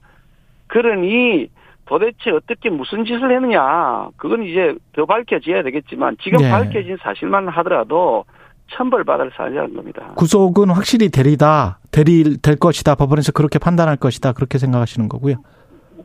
그러니 0.66 1.48
도대체 1.86 2.30
어떻게 2.32 2.68
무슨 2.68 3.04
짓을 3.04 3.30
했느냐 3.30 4.08
그건 4.16 4.42
이제 4.42 4.74
더 4.92 5.06
밝혀져야 5.06 5.62
되겠지만 5.62 6.16
지금 6.20 6.38
네. 6.40 6.50
밝혀진 6.50 6.96
사실만 7.00 7.46
하더라도 7.48 8.24
천벌받을 8.70 9.32
사안이라는 9.36 9.74
겁니다. 9.74 10.12
구속은 10.16 10.70
확실히 10.70 11.08
대리다. 11.08 11.78
대리 11.90 12.36
될 12.40 12.56
것이다. 12.56 12.94
법원에서 12.94 13.32
그렇게 13.32 13.58
판단할 13.58 13.96
것이다. 13.96 14.32
그렇게 14.32 14.58
생각하시는 14.58 15.08
거고요. 15.08 15.36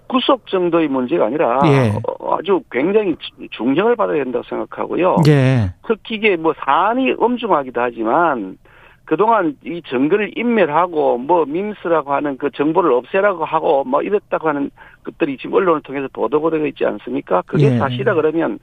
구속 0.08 0.48
정도의 0.48 0.88
문제가 0.88 1.26
아니라 1.26 1.60
예. 1.66 1.94
어, 2.20 2.36
아주 2.36 2.62
굉장히 2.72 3.16
중형을 3.52 3.96
받아야 3.96 4.24
된다고 4.24 4.44
생각하고요. 4.48 5.18
예. 5.28 5.74
특히 5.88 6.16
이게 6.16 6.36
뭐 6.36 6.54
사안이 6.64 7.16
엄중하기도 7.18 7.82
하지만 7.82 8.58
그동안 9.06 9.56
이 9.64 9.82
증거를 9.88 10.32
인멸하고 10.36 11.20
뭐 11.20 11.46
민스라고 11.46 12.14
하는 12.14 12.38
그 12.38 12.50
정보를 12.52 12.92
없애라고 12.92 13.46
하고 13.46 13.84
뭐 13.84 14.02
이랬다고 14.02 14.48
하는 14.48 14.72
것들이 15.04 15.38
지금 15.38 15.56
언론을 15.56 15.82
통해서 15.82 16.08
보도가 16.12 16.50
되고 16.50 16.66
있지 16.68 16.86
않습니까? 16.86 17.44
그게 17.46 17.74
예. 17.74 17.78
사실이라 17.78 18.16
그러면 18.16 18.60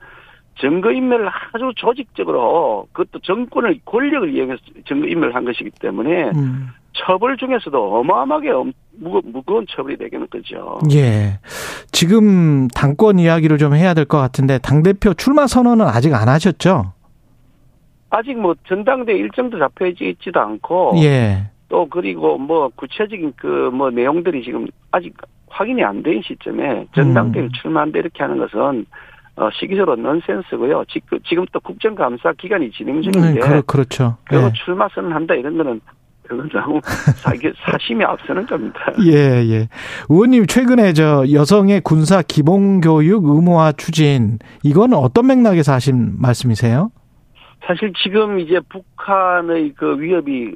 증거 0.61 0.91
인멸을 0.93 1.29
아주 1.53 1.73
조직적으로 1.77 2.87
그것도 2.93 3.21
정권을 3.21 3.81
권력을 3.85 4.33
이용해서 4.35 4.61
증거 4.87 5.07
인멸을 5.07 5.35
한 5.35 5.45
것이기 5.45 5.71
때문에 5.81 6.31
음. 6.35 6.69
처벌 6.95 7.37
중에서도 7.39 7.99
어마어마하게 8.01 8.51
무거, 8.99 9.23
무거운 9.25 9.67
처벌이 9.69 9.97
되겠는 9.97 10.27
거죠. 10.31 10.79
예. 10.93 11.39
지금 11.91 12.69
당권 12.69 13.19
이야기를 13.19 13.57
좀 13.59 13.75
해야 13.75 13.95
될 13.95 14.05
것 14.05 14.19
같은데 14.19 14.59
당 14.59 14.83
대표 14.83 15.15
출마 15.15 15.47
선언은 15.47 15.87
아직 15.87 16.13
안 16.15 16.29
하셨죠? 16.29 16.93
아직 18.11 18.35
뭐 18.39 18.55
전당대 18.69 19.15
일정도 19.15 19.59
잡혀져 19.59 20.05
있지도 20.05 20.39
않고 20.41 20.93
예. 21.03 21.45
또 21.71 21.87
그리고 21.89 22.37
뭐 22.37 22.69
구체적인 22.77 23.33
그 23.37 23.71
뭐 23.73 23.91
내용들이 23.91 24.45
지금 24.45 24.67
아직 24.91 25.15
확인이 25.49 25.83
안 25.83 26.03
된 26.03 26.21
시점에 26.23 26.87
전당대회 26.95 27.45
음. 27.45 27.51
출마한다 27.53 27.99
이렇게 28.01 28.23
하는 28.23 28.37
것은 28.39 28.61
어, 28.61 28.83
시기적으로 29.59 29.97
넌센스고요. 29.97 30.85
지금 30.89 31.19
지금 31.27 31.47
또 31.53 31.61
국정감사 31.61 32.33
기간이 32.39 32.71
진행 32.71 33.01
중인데 33.03 33.35
네, 33.35 33.41
그렇, 33.41 33.63
그렇죠. 33.63 34.17
그리고 34.25 34.47
예. 34.47 34.53
출마 34.53 34.89
선언한다 34.95 35.35
이런 35.35 35.57
거는 35.57 35.81
그건 36.23 36.49
너무 36.51 36.81
사, 36.85 37.33
사심이 37.65 38.05
앞서는 38.05 38.47
겁니다. 38.47 38.79
예, 39.05 39.43
예. 39.45 39.69
의원님, 40.09 40.47
최근에 40.47 40.93
저 40.93 41.25
여성의 41.33 41.81
군사 41.81 42.23
기본교육 42.23 43.25
의무화 43.25 43.73
추진, 43.73 44.39
이거는 44.63 44.97
어떤 44.97 45.27
맥락에서 45.27 45.73
하신 45.73 46.21
말씀이세요? 46.21 46.91
사실 47.67 47.93
지금 48.03 48.39
이제 48.39 48.61
북한의 48.69 49.73
그 49.77 49.99
위협이 49.99 50.55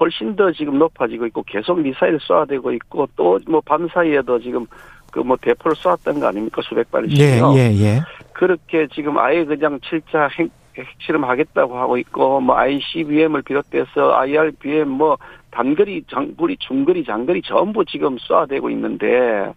훨씬 0.00 0.34
더 0.34 0.50
지금 0.52 0.78
높아지고 0.78 1.26
있고 1.26 1.42
계속 1.46 1.80
미사일 1.80 2.18
쏘아대고 2.20 2.72
있고 2.72 3.06
또 3.16 3.38
뭐 3.46 3.60
밤 3.60 3.86
사이에도 3.94 4.40
지금 4.40 4.66
그 5.14 5.20
뭐 5.20 5.36
대포를 5.40 5.76
쏘았던 5.76 6.18
거 6.18 6.26
아닙니까 6.26 6.60
수백 6.64 6.88
예, 6.88 6.90
발씩요. 6.90 7.54
예, 7.56 7.60
예. 7.78 8.00
그렇게 8.32 8.88
지금 8.92 9.16
아예 9.16 9.44
그냥 9.44 9.78
실자 9.84 10.26
핵, 10.36 10.50
핵실험하겠다고 10.76 11.78
하고 11.78 11.96
있고 11.98 12.40
뭐 12.40 12.56
ICBM을 12.56 13.42
비롯해서 13.42 14.12
IRBM 14.16 14.88
뭐 14.88 15.16
단거리 15.52 16.02
장거리 16.10 16.56
중거리 16.58 17.04
장거리 17.04 17.42
전부 17.42 17.84
지금 17.84 18.18
쏘아대고 18.18 18.70
있는데 18.70 19.52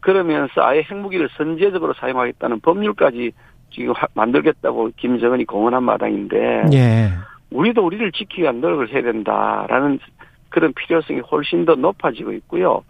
그러면서 0.00 0.62
아예 0.62 0.80
핵무기를 0.90 1.28
선제적으로 1.36 1.92
사용하겠다는 1.92 2.60
법률까지 2.60 3.32
지금 3.70 3.92
하- 3.92 4.06
만들겠다고 4.14 4.92
김정은이 4.96 5.44
공언한 5.44 5.82
마당인데 5.84 6.62
예. 6.72 7.10
우리도 7.50 7.84
우리를 7.84 8.12
지키기 8.12 8.42
위한 8.42 8.62
노력을 8.62 8.88
해야 8.90 9.02
된다라는 9.02 9.98
그런 10.48 10.72
필요성이 10.72 11.20
훨씬 11.20 11.66
더 11.66 11.74
높아지고 11.74 12.32
있고요. 12.32 12.82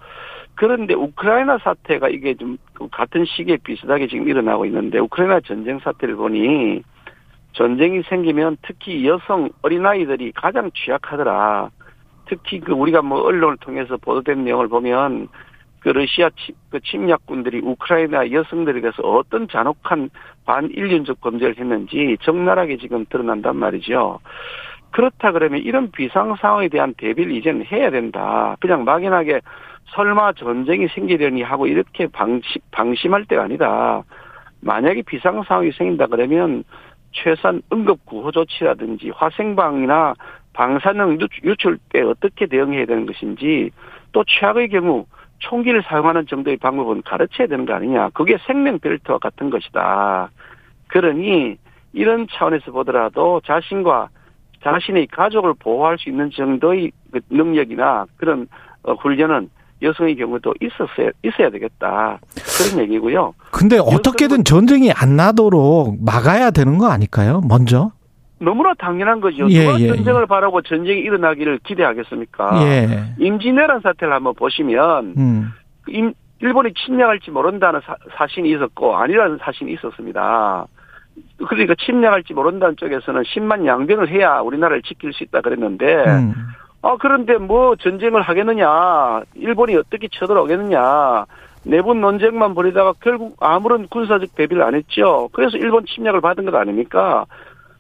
그런데 0.57 0.95
우크라이나 0.95 1.59
사태가 1.59 2.09
이게 2.09 2.35
좀 2.35 2.57
같은 2.91 3.25
시기에 3.25 3.59
비슷하게 3.59 4.09
지금 4.09 4.29
일어나고 4.29 4.65
있는데 4.67 4.99
우크라이나 4.99 5.41
전쟁 5.41 5.79
사태를 5.79 6.17
보니 6.17 6.83
전쟁이 7.53 8.03
생기면 8.03 8.57
특히 8.63 9.07
여성 9.07 9.51
어린아이들이 9.63 10.33
가장 10.33 10.71
취약하더라. 10.73 11.71
특히 12.29 12.61
그 12.61 12.73
우리가 12.73 13.03
뭐 13.03 13.21
언론을 13.21 13.59
통해서 13.59 13.97
보도된 13.97 14.45
내용을 14.45 14.69
보면 14.69 15.29
그 15.81 15.91
러시아 15.91 16.31
치- 16.31 16.55
그 16.71 16.81
침략군들이 16.81 17.61
우크라이나 17.63 18.33
여성들에 18.33 18.81
대해서 18.81 19.03
어떤 19.03 19.49
잔혹한 19.49 20.11
반인륜적 20.45 21.21
범죄를 21.21 21.57
했는지 21.59 22.17
적나라하게 22.23 22.79
지금 22.79 23.05
드러난단 23.09 23.57
말이죠. 23.57 24.19
그렇다 24.91 25.33
그러면 25.33 25.61
이런 25.61 25.91
비상 25.91 26.35
상황에 26.37 26.69
대한 26.69 26.95
대비를 26.95 27.33
이제는 27.33 27.67
해야 27.67 27.91
된다. 27.91 28.57
그냥 28.61 28.85
막연하게 28.85 29.41
설마 29.89 30.33
전쟁이 30.33 30.89
생기려니 30.89 31.43
하고 31.43 31.67
이렇게 31.67 32.07
방심, 32.07 32.61
방심할 32.71 33.25
때가 33.27 33.45
아니다. 33.45 34.03
만약에 34.61 35.03
비상 35.03 35.43
상황이 35.45 35.71
생긴다 35.73 36.07
그러면 36.07 36.65
최소한 37.13 37.63
응급 37.73 38.05
구호 38.05 38.31
조치라든지 38.31 39.11
화생방이나 39.11 40.15
방사능 40.53 41.21
유- 41.21 41.49
유출 41.49 41.79
때 41.91 42.03
어떻게 42.03 42.47
대응해야 42.47 42.87
되는 42.87 43.07
것인지 43.07 43.71
또 44.13 44.25
최악의 44.27 44.71
경우 44.71 45.07
총기를 45.39 45.83
사용하는 45.83 46.27
정도의 46.27 46.57
방법은 46.57 47.03
가르쳐야 47.03 47.47
되는 47.47 47.67
거 47.67 47.75
아니냐. 47.75 48.11
그게 48.11 48.39
생명 48.47 48.79
벨트와 48.79 49.19
같은 49.19 49.51
것이다. 49.51 50.31
그러니 50.89 51.59
이런 51.93 52.27
차원에서 52.31 52.73
보더라도 52.73 53.41
자신과 53.45 54.09
자신의 54.63 55.09
가족을 55.09 55.55
보호할 55.59 55.99
수 55.99 56.09
있는 56.09 56.31
정도의 56.31 56.91
그 57.13 57.21
능력이나 57.31 58.07
그런 58.17 58.49
어, 58.83 58.95
훈련은 58.95 59.51
여성의 59.83 60.17
경우도 60.17 60.55
있었어야 60.61 61.11
있어야 61.25 61.51
되겠다 61.51 62.19
그런 62.59 62.83
얘기고요. 62.85 63.35
근데 63.53 63.79
어떻게든 63.79 64.45
전쟁이 64.45 64.91
안 64.93 65.17
나도록 65.17 65.97
막아야 66.05 66.51
되는 66.51 66.79
거 66.79 66.89
아닐까요? 66.89 67.43
먼저? 67.47 67.91
너무나 68.39 68.75
당연한 68.75 69.21
거죠. 69.21 69.49
예, 69.51 69.65
누가 69.67 69.81
예, 69.81 69.89
전쟁을 69.89 70.27
바라고 70.27 70.61
전쟁이 70.63 71.01
일어나기를 71.01 71.61
기대하겠습니까? 71.65 72.63
예. 72.67 73.15
임진왜란 73.19 73.81
사태를 73.81 74.13
한번 74.15 74.35
보시면 74.35 75.15
음. 75.17 75.53
그 75.83 75.91
임- 75.93 76.13
일본이 76.41 76.73
침략할지 76.75 77.31
모른다는 77.31 77.81
사, 77.87 77.97
사신이 78.19 78.51
있었고 78.53 78.95
아니라는 78.97 79.39
사신이 79.41 79.73
있었습니다. 79.75 80.67
그러니까 81.49 81.75
침략할지 81.83 82.35
모른다는 82.35 82.77
쪽에서는 82.77 83.23
10만 83.23 83.65
양병을 83.67 84.11
해야 84.11 84.41
우리나라를 84.41 84.83
지킬 84.83 85.15
수 85.15 85.25
있다 85.25 85.41
그랬는데 85.41 85.87
음. 86.05 86.35
아, 86.83 86.97
그런데 87.01 87.37
뭐 87.39 87.75
전쟁을 87.77 88.23
하겠느냐, 88.23 89.23
일본이 89.35 89.75
어떻게 89.77 90.09
쳐들어오겠느냐, 90.13 91.25
내분 91.65 92.01
논쟁만 92.01 92.55
벌이다가 92.55 92.93
결국 93.01 93.37
아무런 93.41 93.89
군사적 93.89 94.35
대비를 94.37 94.63
안 94.63 94.75
했죠. 94.75 95.29
그래서 95.33 95.57
일본 95.57 95.85
침략을 95.87 96.21
받은 96.21 96.45
것 96.45 96.55
아닙니까? 96.55 97.25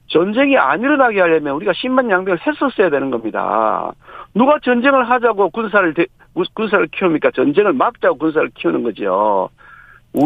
전쟁이 0.08 0.56
안 0.56 0.80
일어나게 0.80 1.20
하려면 1.20 1.54
우리가 1.54 1.72
10만 1.72 2.10
양병을 2.10 2.38
했었어야 2.46 2.90
되는 2.90 3.10
겁니다. 3.10 3.92
누가 4.34 4.58
전쟁을 4.64 5.08
하자고 5.08 5.50
군사를 5.50 5.94
대- 5.94 6.06
군사를 6.54 6.86
키웁니까? 6.88 7.30
전쟁을 7.34 7.72
막자고 7.72 8.18
군사를 8.18 8.50
키우는 8.56 8.82
거죠. 8.82 9.48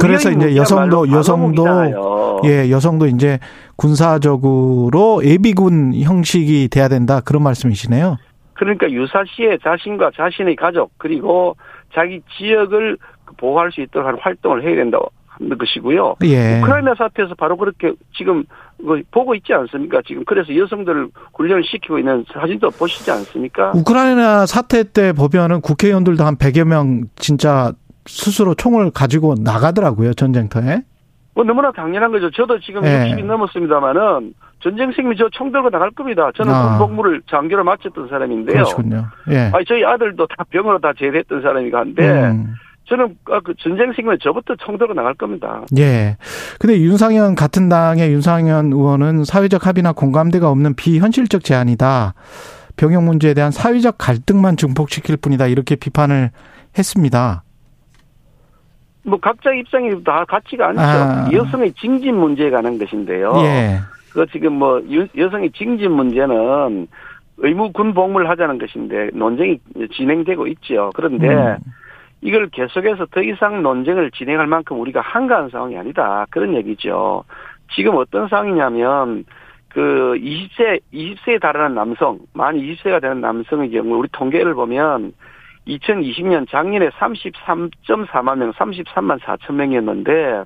그래서 0.00 0.30
이제 0.30 0.56
여성도 0.56 1.10
여성도. 1.10 1.64
예 2.44 2.70
여성도 2.70 3.06
이제 3.06 3.38
군사적으로 3.76 5.22
예비군 5.24 5.94
형식이 5.94 6.68
돼야 6.68 6.88
된다 6.88 7.20
그런 7.24 7.42
말씀이시네요. 7.42 8.16
그러니까 8.61 8.90
유사시에 8.90 9.56
자신과 9.62 10.11
자신의 10.14 10.54
가족 10.54 10.92
그리고 10.98 11.56
자기 11.94 12.20
지역을 12.36 12.98
보호할 13.38 13.72
수 13.72 13.80
있도록 13.80 14.06
하는 14.06 14.18
활동을 14.20 14.62
해야 14.62 14.76
된다고 14.76 15.11
하는 15.28 15.56
것이고요. 15.56 16.16
예. 16.24 16.58
우크라이나 16.58 16.94
사태에서 16.94 17.34
바로 17.36 17.56
그렇게 17.56 17.94
지금 18.14 18.44
그 18.76 19.02
보고 19.11 19.34
있지 19.34 19.54
않습니까? 19.54 20.02
지금 20.06 20.26
그래서 20.26 20.54
여성들을 20.54 21.08
훈련을 21.32 21.64
시키고 21.64 21.98
있는 22.00 22.22
사진도 22.30 22.68
보시지 22.68 23.11
않습니까? 23.11 23.72
우크라이나 23.74 24.44
사태 24.44 24.82
때 24.82 25.14
보면은 25.14 25.62
국회의원들도 25.62 26.22
한 26.22 26.36
100여 26.36 26.64
명 26.64 27.04
진짜 27.16 27.72
스스로 28.04 28.54
총을 28.54 28.90
가지고 28.90 29.36
나가더라고요 29.42 30.12
전쟁터에. 30.12 30.82
뭐 31.41 31.45
너무나 31.47 31.72
당연한 31.72 32.12
거죠. 32.12 32.30
저도 32.30 32.61
지금 32.61 32.84
예. 32.84 33.14
60이 33.16 33.24
넘었습니다만은 33.24 34.34
전쟁생이 34.62 35.16
저 35.16 35.26
총 35.32 35.51
들고 35.51 35.70
나갈 35.70 35.91
겁니다. 35.93 36.30
저는 36.36 36.53
아. 36.53 36.76
군복무를 36.78 37.22
장교로 37.30 37.64
마쳤던 37.64 38.09
사람인데요. 38.09 38.64
그렇군요. 38.64 39.07
예. 39.30 39.51
아니 39.55 39.64
저희 39.66 39.82
아들도 39.84 40.26
다 40.26 40.45
병으로 40.51 40.78
다 40.80 40.93
제대했던 40.99 41.41
사람이고 41.41 41.76
한데 41.78 42.07
음. 42.30 42.55
저는 42.88 43.16
아, 43.30 43.41
그 43.43 43.55
전쟁생이면 43.59 44.18
저부터 44.22 44.57
총 44.57 44.76
들고 44.76 44.93
나갈 44.93 45.14
겁니다. 45.14 45.62
예. 45.78 46.18
근데 46.59 46.78
윤상현 46.78 47.36
같은 47.36 47.70
당의 47.70 48.12
윤상현 48.12 48.66
의원은 48.72 49.24
사회적 49.24 49.66
합의나 49.66 49.93
공감대가 49.93 50.51
없는 50.51 50.74
비현실적 50.74 51.43
제안이다. 51.43 52.12
병역 52.76 53.05
문제에 53.05 53.32
대한 53.32 53.51
사회적 53.51 53.95
갈등만 53.97 54.57
증폭시킬 54.59 55.16
뿐이다. 55.16 55.47
이렇게 55.47 55.76
비판을 55.76 56.32
했습니다. 56.76 57.45
뭐 59.03 59.18
각자 59.18 59.53
입장이 59.53 60.03
다 60.05 60.24
같지가 60.26 60.68
않죠. 60.68 60.80
아. 60.82 61.28
여성의 61.32 61.72
징집 61.72 62.14
문제에 62.14 62.51
관한 62.51 62.78
것인데요. 62.78 63.32
예. 63.38 63.78
그 64.12 64.26
지금 64.32 64.55
뭐 64.55 64.80
유- 64.90 65.07
여성의 65.16 65.53
징집 65.53 65.90
문제는 65.90 66.86
의무 67.38 67.72
군 67.72 67.94
복무를 67.94 68.28
하자는 68.28 68.59
것인데 68.59 69.11
논쟁이 69.14 69.59
진행되고 69.94 70.46
있죠. 70.48 70.90
그런데 70.94 71.28
음. 71.28 71.57
이걸 72.20 72.48
계속해서 72.51 73.07
더 73.07 73.22
이상 73.22 73.62
논쟁을 73.62 74.11
진행할 74.11 74.46
만큼 74.46 74.78
우리가 74.80 75.01
한가한 75.01 75.48
상황이 75.48 75.78
아니다. 75.78 76.26
그런 76.30 76.55
얘기죠. 76.55 77.24
지금 77.74 77.96
어떤 77.96 78.28
상황이냐면 78.28 79.24
그 79.68 80.14
20세 80.18 80.80
20세에 80.92 81.40
달하는 81.40 81.74
남성, 81.76 82.18
만 82.34 82.57
20세가 82.57 83.01
되는 83.01 83.20
남성의 83.22 83.70
경우 83.70 83.96
우리 83.96 84.09
통계를 84.12 84.53
보면 84.53 85.12
2020년 85.78 86.48
작년에 86.50 86.88
33.4만 86.90 88.38
명, 88.38 88.52
33만 88.52 89.20
4천 89.20 89.54
명이었는데 89.54 90.44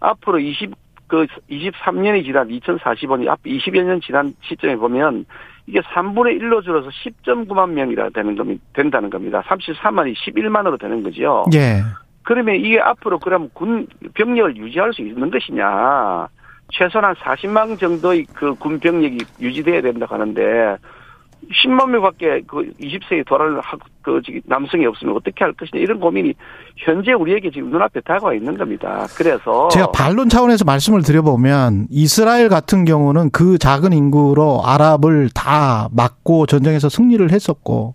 앞으로 0.00 0.38
20 0.38 0.72
그 1.08 1.26
23년이 1.48 2.24
지난 2.24 2.48
2045년 2.48 3.28
앞 3.28 3.40
20여 3.44 3.82
년 3.84 4.00
지난 4.00 4.34
시점에 4.42 4.74
보면 4.76 5.24
이게 5.66 5.80
3분의 5.80 6.40
1로 6.40 6.64
줄어서 6.64 6.88
10.9만 6.90 7.70
명이라 7.70 8.10
되는 8.10 8.34
겁니다. 8.36 8.62
된다는 8.72 9.08
겁니다. 9.10 9.42
33만이 9.46 10.14
11만으로 10.16 10.80
되는 10.80 11.02
거죠. 11.02 11.44
예. 11.54 11.82
그러면 12.22 12.56
이게 12.56 12.80
앞으로 12.80 13.20
그럼 13.20 13.48
군 13.52 13.86
병력을 14.14 14.56
유지할 14.56 14.92
수 14.92 15.02
있는 15.02 15.30
것이냐? 15.30 16.26
최소한 16.72 17.14
40만 17.14 17.78
정도의 17.78 18.24
그 18.34 18.54
군 18.54 18.80
병력이 18.80 19.18
유지돼야 19.40 19.82
된다고 19.82 20.14
하는데 20.14 20.76
10만 21.52 21.90
명밖에 21.90 22.42
그 22.46 22.72
20세에 22.80 23.24
돌아올 23.26 23.60
학- 23.62 23.78
그 24.02 24.20
남성이 24.46 24.86
없으면 24.86 25.14
어떻게 25.16 25.44
할 25.44 25.52
것이냐 25.52 25.80
이런 25.82 26.00
고민이 26.00 26.32
현재 26.76 27.12
우리에게 27.12 27.50
지금 27.50 27.70
눈앞에 27.70 28.00
다가와 28.00 28.34
있는 28.34 28.56
겁니다. 28.56 29.06
그래서 29.16 29.68
제가 29.68 29.90
반론 29.92 30.28
차원에서 30.28 30.64
말씀을 30.64 31.02
드려보면 31.02 31.86
이스라엘 31.90 32.48
같은 32.48 32.84
경우는 32.84 33.30
그 33.30 33.58
작은 33.58 33.92
인구로 33.92 34.62
아랍을 34.64 35.30
다 35.34 35.88
막고 35.92 36.46
전쟁에서 36.46 36.88
승리를 36.88 37.30
했었고 37.32 37.94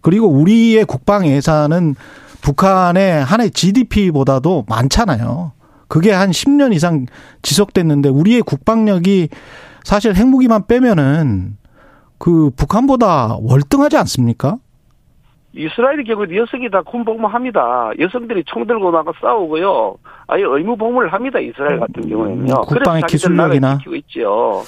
그리고 0.00 0.28
우리의 0.28 0.84
국방 0.84 1.26
예산은 1.26 1.94
북한의 2.42 3.24
한 3.24 3.40
해 3.40 3.48
GDP보다도 3.50 4.64
많잖아요. 4.68 5.52
그게 5.88 6.10
한 6.10 6.30
10년 6.30 6.72
이상 6.72 7.06
지속됐는데 7.42 8.08
우리의 8.08 8.42
국방력이 8.42 9.28
사실 9.84 10.14
핵무기만 10.14 10.66
빼면은 10.66 11.56
그 12.22 12.50
북한보다 12.56 13.36
월등하지 13.40 13.96
않습니까? 13.96 14.58
이스라엘의 15.54 16.04
경우도 16.04 16.36
여성이 16.36 16.70
다 16.70 16.80
군복무합니다. 16.82 17.90
여성들이 17.98 18.44
총 18.46 18.64
들고 18.64 18.92
나가 18.92 19.12
싸우고요. 19.20 19.96
아예 20.28 20.44
의무 20.44 20.76
복무를 20.76 21.12
합니다. 21.12 21.40
이스라엘 21.40 21.80
같은 21.80 22.08
경우에는요. 22.08 22.54
음, 22.54 22.62
국방의 22.64 23.02
기술력이나. 23.08 23.78
지키고 23.78 23.96
있죠. 23.96 24.62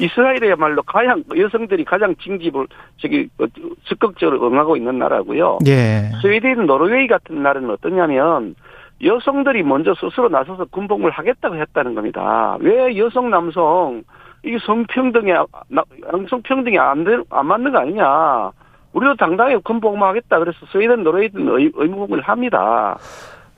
이스라엘이야말로 0.00 0.82
가장 0.82 1.22
여성들이 1.36 1.84
가장 1.84 2.16
징집을 2.16 2.66
저기 2.96 3.28
어, 3.38 3.44
적극적으로 3.84 4.44
응하고 4.48 4.76
있는 4.76 4.98
나라고요. 4.98 5.58
예. 5.68 6.10
스웨덴, 6.20 6.66
노르웨이 6.66 7.06
같은 7.06 7.44
나라는 7.44 7.70
어떠냐면 7.70 8.56
여성들이 9.04 9.62
먼저 9.62 9.94
스스로 9.94 10.28
나서서 10.28 10.64
군복무를 10.64 11.12
하겠다고 11.12 11.54
했다는 11.58 11.94
겁니다. 11.94 12.56
왜 12.58 12.98
여성, 12.98 13.30
남성 13.30 14.02
이게 14.42 14.58
성평등에 14.64 15.32
나- 15.68 15.82
양성평등이 16.12 16.78
안, 16.78 17.04
되, 17.04 17.16
안 17.30 17.46
맞는 17.46 17.72
거 17.72 17.78
아니냐? 17.78 18.50
우리도 18.92 19.16
당당하게 19.16 19.58
군복무하겠다. 19.58 20.38
그래서 20.38 20.58
스웨덴, 20.72 21.02
노르웨이는 21.02 21.48
의, 21.58 21.70
의무복무를 21.74 22.22
합니다. 22.22 22.96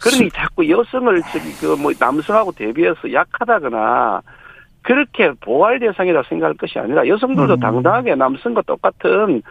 그러니 0.03 0.31
자꾸 0.31 0.69
여성을 0.69 1.23
저기 1.33 1.53
그뭐 1.61 1.93
남성하고 1.99 2.53
대비해서 2.53 3.13
약하다거나 3.13 4.23
그렇게 4.83 5.33
보호할 5.41 5.79
대상이라 5.79 6.23
생각할 6.29 6.57
것이 6.57 6.79
아니라 6.79 7.07
여성들도 7.07 7.55
음. 7.55 7.61
당당하게 7.61 8.15
남성과 8.15 8.63
똑같은 8.63 9.43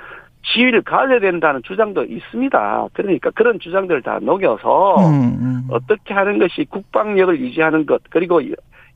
지위를 0.53 0.81
가져야 0.81 1.19
된다는 1.19 1.61
주장도 1.63 2.05
있습니다. 2.05 2.87
그러니까 2.93 3.29
그런 3.35 3.59
주장들을 3.59 4.01
다 4.01 4.17
녹여서 4.21 4.95
음, 5.07 5.37
음. 5.39 5.67
어떻게 5.69 6.13
하는 6.15 6.39
것이 6.39 6.65
국방력을 6.69 7.39
유지하는 7.39 7.85
것 7.85 8.01
그리고 8.09 8.41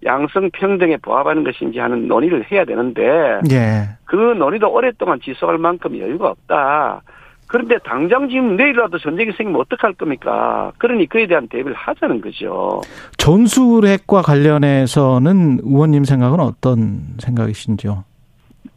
양성 0.05 0.49
평등에 0.51 0.97
부합하는 0.97 1.43
것인지 1.43 1.79
하는 1.79 2.07
논의를 2.07 2.45
해야 2.51 2.65
되는데 2.65 3.39
예. 3.51 3.89
그 4.05 4.15
논의도 4.15 4.71
오랫동안 4.71 5.19
지속할 5.21 5.57
만큼 5.57 5.97
여유가 5.97 6.29
없다. 6.29 7.01
그런데 7.47 7.77
당장 7.83 8.27
지금 8.29 8.55
내일이라도 8.55 8.97
전쟁이 8.97 9.31
생기면 9.31 9.61
어떡할 9.61 9.93
겁니까? 9.93 10.71
그러니 10.79 11.07
그에 11.07 11.27
대한 11.27 11.47
대비를 11.47 11.75
하자는 11.75 12.21
거죠. 12.21 12.81
전술핵과 13.17 14.23
관련해서는 14.23 15.59
의원님 15.63 16.03
생각은 16.03 16.39
어떤 16.39 17.01
생각이신지요? 17.19 18.05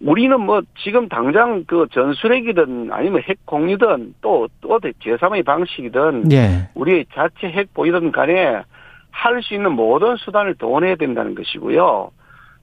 우리는 0.00 0.38
뭐 0.38 0.60
지금 0.84 1.08
당장 1.08 1.64
그 1.66 1.86
전술핵이든 1.90 2.90
아니면 2.92 3.22
핵 3.26 3.38
공유든 3.46 4.14
또, 4.20 4.46
또 4.60 4.78
제3의 4.78 5.44
방식이든 5.44 6.30
예. 6.32 6.68
우리의 6.74 7.06
자체 7.14 7.48
핵 7.48 7.72
보이든 7.72 8.12
간에 8.12 8.62
할 9.16 9.42
수 9.42 9.54
있는 9.54 9.72
모든 9.72 10.16
수단을 10.16 10.54
동원해야 10.56 10.96
된다는 10.96 11.34
것이고요. 11.34 12.10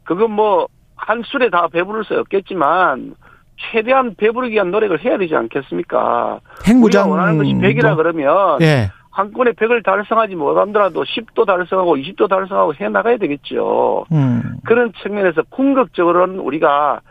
그건 0.04 0.32
뭐 0.32 0.68
한 1.06 1.22
술에 1.26 1.49
다 1.49 1.68
배부를 1.68 2.04
수 2.06 2.18
없겠지만 2.20 3.16
최대한 3.58 4.16
배부르기 4.16 4.56
위한 4.56 4.72
노력을 4.72 4.97
해야 5.04 5.18
되지 5.18 5.36
않겠습니까? 5.36 6.39
우리가 6.39 6.39
핵무장 6.66 7.12
원하는 7.12 7.38
것이 7.38 7.54
100이라 7.54 7.95
그러면 7.95 8.62
예. 8.62 8.89
한 9.12 9.32
건에 9.32 9.51
100을 9.51 9.84
달성하지 9.84 10.36
못하더라도 10.36 11.04
10도 11.04 11.45
달성하고 11.45 11.97
20도 11.97 12.28
달성하고 12.28 12.74
해 12.76 12.89
나가야 12.89 13.18
되겠죠. 13.18 14.06
음. 14.12 14.41
그런 14.66 14.91
측면에서 15.04 15.43
궁극적으로는 15.49 16.39
우리가 16.39 17.01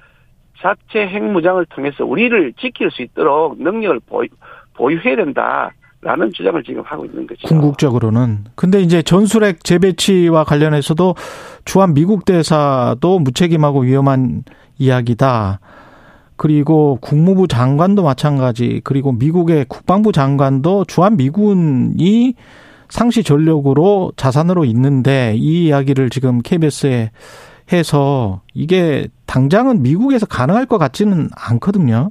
자체 0.61 1.07
핵무장을 1.07 1.65
통해서 1.67 2.05
우리를 2.05 2.55
지킬 2.55 2.91
수 2.91 3.03
있도록 3.03 3.61
능력을 3.63 4.01
보유, 4.07 4.29
보유해야 4.75 5.17
된다 5.17 5.71
라는 6.03 6.33
주장을 6.33 6.61
지금 6.65 6.83
하고 6.85 7.05
있는 7.07 7.27
거죠. 7.29 7.47
궁극적으로는. 7.47 8.45
근데 8.57 8.81
이제 8.81 9.03
전술핵 9.03 9.63
재배치와 9.63 10.43
관련해서도 10.43 11.15
주한 11.65 11.95
미국 11.95 12.25
대사도 12.25 13.21
무책임하고 13.21 13.83
위험한 13.83 14.43
이야기다. 14.79 15.61
그리고 16.37 16.99
국무부 17.01 17.47
장관도 17.47 18.03
마찬가지. 18.03 18.81
그리고 18.83 19.13
미국의 19.13 19.67
국방부 19.69 20.11
장관도 20.11 20.87
주한 20.87 21.17
미군이 21.17 22.35
상시 22.89 23.23
전력으로 23.23 24.13
자산으로 24.17 24.65
있는데 24.65 25.35
이 25.37 25.67
이야기를 25.67 26.11
지금 26.11 26.43
KBS에 26.43 27.13
해서 27.73 28.43
이게 28.55 29.07
당장은 29.27 29.83
미국에서 29.83 30.27
가능할 30.27 30.67
것 30.67 30.79
같지는 30.79 31.29
않거든요. 31.35 32.11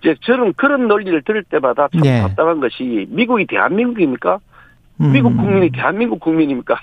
이제 0.00 0.14
저는 0.22 0.54
그런 0.54 0.88
논리를 0.88 1.20
들을 1.22 1.42
때마다 1.44 1.88
참 1.92 2.04
예. 2.04 2.20
답답한 2.20 2.60
것이 2.60 3.06
미국이 3.10 3.46
대한민국입니까? 3.46 4.38
음. 5.00 5.12
미국 5.12 5.36
국민이 5.36 5.70
대한민국 5.70 6.20
국민입니까? 6.20 6.74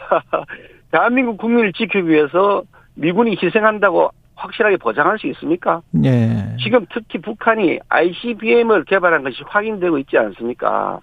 대한민국 0.92 1.38
국민을 1.38 1.74
지키기 1.74 2.08
위해서 2.08 2.64
미군이 2.96 3.38
희생한다고 3.42 4.12
확실하게 4.36 4.78
보장할 4.78 5.18
수 5.20 5.28
있습니까? 5.28 5.82
예. 6.06 6.56
지금 6.64 6.86
특히 6.94 7.20
북한이 7.20 7.80
ICBM을 7.90 8.86
개발한 8.86 9.24
것이 9.24 9.42
확인되고 9.46 9.98
있지 10.00 10.18
않습니까? 10.18 11.00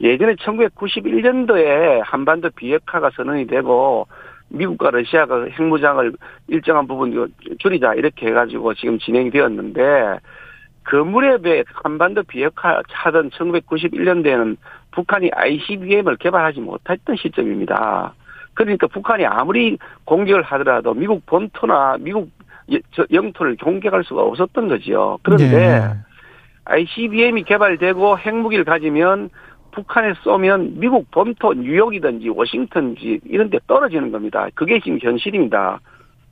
예전에 0.00 0.34
1991년도에 0.34 2.02
한반도 2.04 2.50
비핵화가 2.50 3.10
선언이 3.16 3.46
되고 3.46 4.06
미국과 4.48 4.90
러시아가 4.90 5.44
핵무장을 5.44 6.12
일정한 6.48 6.86
부분 6.86 7.32
줄이자 7.58 7.94
이렇게 7.94 8.26
해가지고 8.26 8.74
지금 8.74 8.98
진행이 8.98 9.30
되었는데 9.30 10.18
그 10.84 10.96
무렵에 10.96 11.64
한반도 11.82 12.22
비핵화 12.22 12.82
하던 12.88 13.30
1991년도에는 13.30 14.56
북한이 14.92 15.30
ICBM을 15.34 16.16
개발하지 16.16 16.60
못했던 16.60 17.16
시점입니다. 17.16 18.14
그러니까 18.52 18.86
북한이 18.86 19.26
아무리 19.26 19.78
공격을 20.04 20.42
하더라도 20.42 20.94
미국 20.94 21.26
본토나 21.26 21.96
미국 21.98 22.30
영토를 23.12 23.56
공격할 23.56 24.04
수가 24.04 24.22
없었던 24.22 24.68
거지요. 24.68 25.18
그런데 25.22 25.56
예. 25.56 25.82
ICBM이 26.66 27.44
개발되고 27.44 28.18
핵무기를 28.18 28.64
가지면 28.64 29.30
북한에 29.72 30.14
쏘면 30.22 30.78
미국 30.78 31.10
본토 31.10 31.52
뉴욕이든지 31.52 32.28
워싱턴지 32.28 33.20
이런 33.24 33.50
데 33.50 33.58
떨어지는 33.66 34.12
겁니다. 34.12 34.46
그게 34.54 34.80
지금 34.80 34.98
현실입니다. 35.00 35.80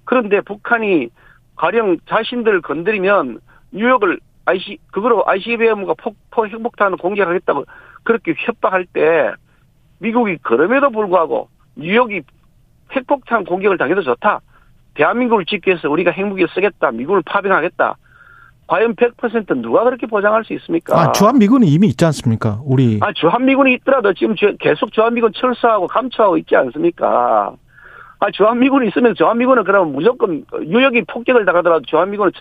그런데 0.04 0.40
북한이 0.40 1.08
가령 1.56 1.98
자신들을 2.06 2.62
건드리면 2.62 3.40
뉴욕을 3.72 4.20
IC 4.44 4.78
그거로 4.90 5.22
ICBM과 5.26 5.94
폭포 5.98 6.46
핵폭탄을 6.46 6.96
공격하겠다고 6.98 7.64
그렇게 8.02 8.34
협박할 8.36 8.86
때 8.92 9.32
미국이 9.98 10.36
그럼에도 10.42 10.90
불구하고 10.90 11.48
뉴욕이 11.76 12.22
핵폭탄 12.94 13.44
공격을 13.44 13.78
당해도 13.78 14.02
좋다. 14.02 14.40
대한민국을 14.94 15.44
지키기 15.46 15.70
위해서 15.70 15.88
우리가 15.88 16.10
핵무기를 16.10 16.48
쓰겠다. 16.54 16.90
미국을 16.90 17.22
파병하겠다. 17.24 17.96
과연 18.66 18.94
100% 18.96 19.60
누가 19.60 19.84
그렇게 19.84 20.06
보장할 20.06 20.44
수 20.44 20.52
있습니까? 20.54 20.98
아, 20.98 21.12
주한미군이 21.12 21.66
이미 21.68 21.88
있지 21.88 22.04
않습니까? 22.06 22.60
우리. 22.64 22.98
아, 23.02 23.12
주한미군이 23.12 23.74
있더라도 23.74 24.12
지금 24.14 24.34
주- 24.34 24.56
계속 24.58 24.92
주한미군 24.92 25.32
철수하고 25.34 25.86
감초하고 25.86 26.36
있지 26.38 26.54
않습니까? 26.56 27.54
아, 28.20 28.30
주한미군이 28.30 28.88
있으면 28.88 29.14
주한미군은 29.14 29.64
그러면 29.64 29.92
무조건 29.94 30.44
유역이 30.62 31.02
폭격을 31.08 31.44
당하더라도 31.44 31.84
주한미군은 31.86 32.32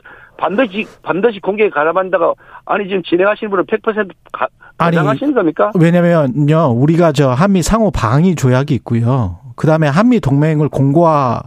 반드시, 0.42 0.88
반드시 1.04 1.40
공격에 1.40 1.70
가담한다가 1.70 2.34
아니, 2.66 2.88
지금 2.88 3.04
진행하시는 3.04 3.50
분은 3.52 3.66
100% 3.66 4.10
가, 4.32 4.48
가담하시는 4.78 5.36
겁니까? 5.36 5.72
왜냐면요, 5.80 6.72
우리가 6.76 7.12
저 7.12 7.30
한미 7.30 7.62
상호 7.62 7.92
방위 7.92 8.36
조약이 8.36 8.74
있고요. 8.76 9.38
그 9.56 9.68
다음에 9.68 9.88
한미 9.88 10.20
동맹을 10.20 10.70
공고화 10.70 11.44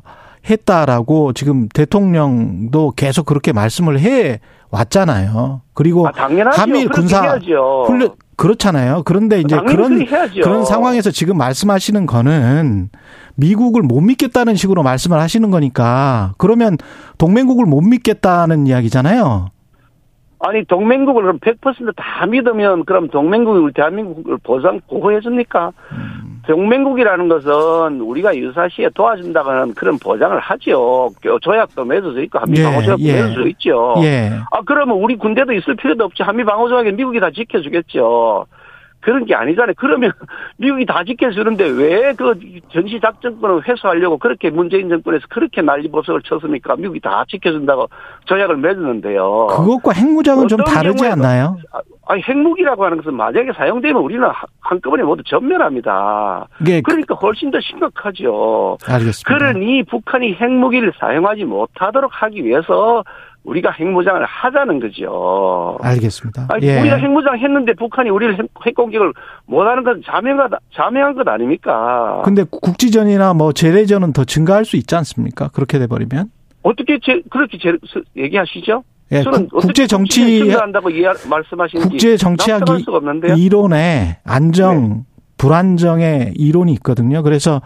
했다라고 0.48 1.32
지금 1.32 1.68
대통령도 1.68 2.92
계속 2.92 3.26
그렇게 3.26 3.52
말씀을 3.52 3.98
해 3.98 4.38
왔잖아요. 4.70 5.62
그리고 5.72 6.06
아, 6.06 6.12
당연하죠. 6.12 6.60
한미 6.60 6.86
군사 6.86 7.22
해야죠. 7.22 7.84
훈련 7.86 8.10
그렇잖아요. 8.36 9.02
그런데 9.04 9.40
이제 9.40 9.56
그런. 9.56 10.04
그런 10.34 10.64
상황에서 10.64 11.10
지금 11.10 11.38
말씀하시는 11.38 12.06
거는 12.06 12.90
미국을 13.36 13.82
못 13.82 14.00
믿겠다는 14.00 14.54
식으로 14.54 14.82
말씀을 14.82 15.18
하시는 15.18 15.50
거니까 15.50 16.34
그러면 16.38 16.76
동맹국을 17.18 17.66
못 17.66 17.80
믿겠다는 17.80 18.66
이야기잖아요. 18.66 19.50
아니 20.40 20.62
동맹국을 20.64 21.22
그럼 21.22 21.38
100%다 21.38 22.26
믿으면 22.26 22.84
그럼 22.84 23.08
동맹국이 23.08 23.58
우리 23.58 23.72
대한민국을 23.72 24.36
보상 24.42 24.78
보호해 24.88 25.20
줍니까? 25.20 25.72
음. 25.92 26.42
동맹국이라는 26.46 27.28
것은 27.28 28.00
우리가 28.00 28.36
유사시에 28.36 28.90
도와준다는 28.94 29.74
그런 29.74 29.98
보장을 29.98 30.38
하죠. 30.38 31.10
조약도 31.40 31.86
맺어져 31.86 32.20
있고 32.24 32.38
한미 32.38 32.58
예, 32.58 32.64
방어조약도 32.64 33.02
예. 33.04 33.12
맺어져 33.14 33.46
있죠. 33.48 33.94
예. 34.02 34.32
아 34.50 34.60
그러면 34.66 34.98
우리 34.98 35.16
군대도 35.16 35.54
있을 35.54 35.76
필요도 35.76 36.04
없지. 36.04 36.22
한미 36.22 36.44
방어조약에 36.44 36.92
미국이 36.92 37.20
다 37.20 37.30
지켜주겠죠. 37.30 38.44
그런 39.04 39.26
게 39.26 39.34
아니잖아요. 39.34 39.74
그러면 39.76 40.10
미국이 40.56 40.86
다 40.86 41.04
지켜주는데 41.04 41.64
왜 41.70 42.14
그 42.16 42.34
전시 42.72 42.98
작전권을 43.00 43.68
회수하려고 43.68 44.18
그렇게 44.18 44.48
문재인 44.48 44.88
정권에서 44.88 45.26
그렇게 45.28 45.60
난리법석을 45.62 46.22
쳤습니까? 46.22 46.74
미국이 46.76 47.00
다 47.00 47.24
지켜준다고 47.28 47.88
조약을 48.24 48.56
맺었는데요. 48.56 49.48
그것과 49.50 49.92
핵무장은 49.92 50.48
좀 50.48 50.58
다르지 50.64 51.06
않나요? 51.06 51.56
아, 51.72 51.80
아니 52.06 52.22
핵무기라고 52.22 52.84
하는 52.84 52.96
것은 52.98 53.14
만약에 53.14 53.52
사용되면 53.52 54.00
우리는 54.02 54.22
한- 54.24 54.32
한꺼번에 54.60 55.02
모두 55.02 55.22
전멸합니다. 55.24 56.46
이게 56.60 56.80
그- 56.80 56.90
그러니까 56.92 57.14
훨씬 57.16 57.50
더 57.50 57.58
심각하죠. 57.60 58.78
알겠습니다. 58.86 59.22
그러니 59.34 59.82
북한이 59.84 60.34
핵무기를 60.34 60.92
사용하지 60.98 61.44
못하도록 61.44 62.10
하기 62.12 62.44
위해서 62.44 63.02
우리가 63.44 63.70
핵무장을 63.72 64.24
하자는 64.24 64.80
거죠. 64.80 65.78
알겠습니다. 65.82 66.46
아니, 66.50 66.66
예. 66.66 66.80
우리가 66.80 66.96
핵무장 66.96 67.38
했는데 67.38 67.74
북한이 67.74 68.08
우리를 68.10 68.38
핵, 68.38 68.46
핵공격을 68.66 69.12
못하는 69.46 69.84
건 69.84 70.02
자명하다, 70.04 70.58
자명한 70.74 71.14
것 71.14 71.28
아닙니까? 71.28 72.22
근데 72.24 72.44
국지전이나 72.50 73.34
뭐 73.34 73.52
재래전은 73.52 74.12
더 74.14 74.24
증가할 74.24 74.64
수 74.64 74.76
있지 74.76 74.94
않습니까? 74.96 75.48
그렇게 75.48 75.78
돼 75.78 75.86
버리면. 75.86 76.30
어떻게 76.62 76.98
제, 77.02 77.20
그렇게 77.30 77.58
제, 77.58 77.72
서- 77.86 78.00
얘기하시죠? 78.16 78.82
예, 79.12 79.22
저는 79.22 79.48
국- 79.50 79.60
국제 79.60 79.86
정치 79.86 80.48
한다고 80.50 80.88
말씀하시는지 81.28 81.88
국제 81.90 82.16
정치학. 82.16 82.62
이론에 83.36 84.18
안정 84.24 85.04
불안정의 85.36 86.32
이론이 86.36 86.72
있거든요. 86.74 87.22
그래서 87.22 87.60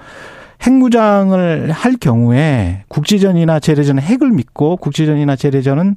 핵무장을 0.63 1.71
할 1.71 1.97
경우에 1.97 2.85
국지전이나 2.89 3.61
재래전은 3.61 4.03
핵을 4.03 4.31
믿고 4.31 4.77
국지전이나 4.77 5.37
재래전은 5.37 5.97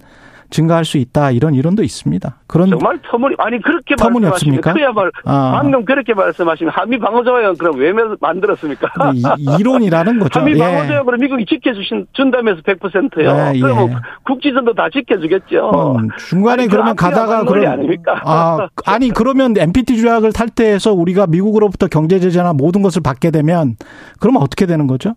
증가할 0.52 0.86
수 0.86 0.98
있다 0.98 1.32
이런 1.32 1.56
이론도 1.56 1.82
있습니다. 1.82 2.36
그런 2.46 2.70
정말 2.70 3.00
터무니 3.10 3.36
아니 3.40 3.60
그렇게 3.62 3.96
터무니 3.96 4.28
없습니까? 4.28 4.74
그야말로 4.74 5.10
아. 5.26 5.54
방금 5.56 5.84
그렇게 5.84 6.14
말씀하시면 6.14 6.72
한미 6.76 7.00
방어조약은 7.00 7.58
그럼 7.58 7.80
왜 7.80 7.94
만들었습니까? 8.20 8.90
이, 9.16 9.46
이론이라는 9.60 10.20
거죠. 10.20 10.40
한미 10.40 10.54
예. 10.54 10.60
방어조약으로 10.60 11.18
미국이 11.18 11.46
지켜주신 11.46 12.08
준다면서 12.14 12.62
100%요. 12.62 13.30
예, 13.30 13.56
예. 13.56 13.60
그러면 13.60 14.02
국지전도 14.26 14.74
다 14.74 14.90
지켜주겠죠. 14.94 15.96
음, 15.98 16.10
중간에 16.18 16.64
아니, 16.64 16.70
그러면 16.70 16.96
그 16.96 17.06
앞뒤가 17.06 17.26
가다가 17.26 17.46
그런 17.46 17.68
아닙니까? 17.68 18.22
아 18.26 18.68
아니 18.86 19.10
그러면 19.10 19.56
NPT 19.58 20.02
조약을 20.02 20.34
탈퇴해서 20.34 20.92
우리가 20.94 21.28
미국으로부터 21.28 21.88
경제 21.88 22.20
제재나 22.20 22.54
모든 22.54 22.82
것을 22.82 23.02
받게 23.02 23.32
되면 23.32 23.78
그러면 24.20 24.42
어떻게 24.42 24.66
되는 24.66 24.86
거죠? 24.88 25.16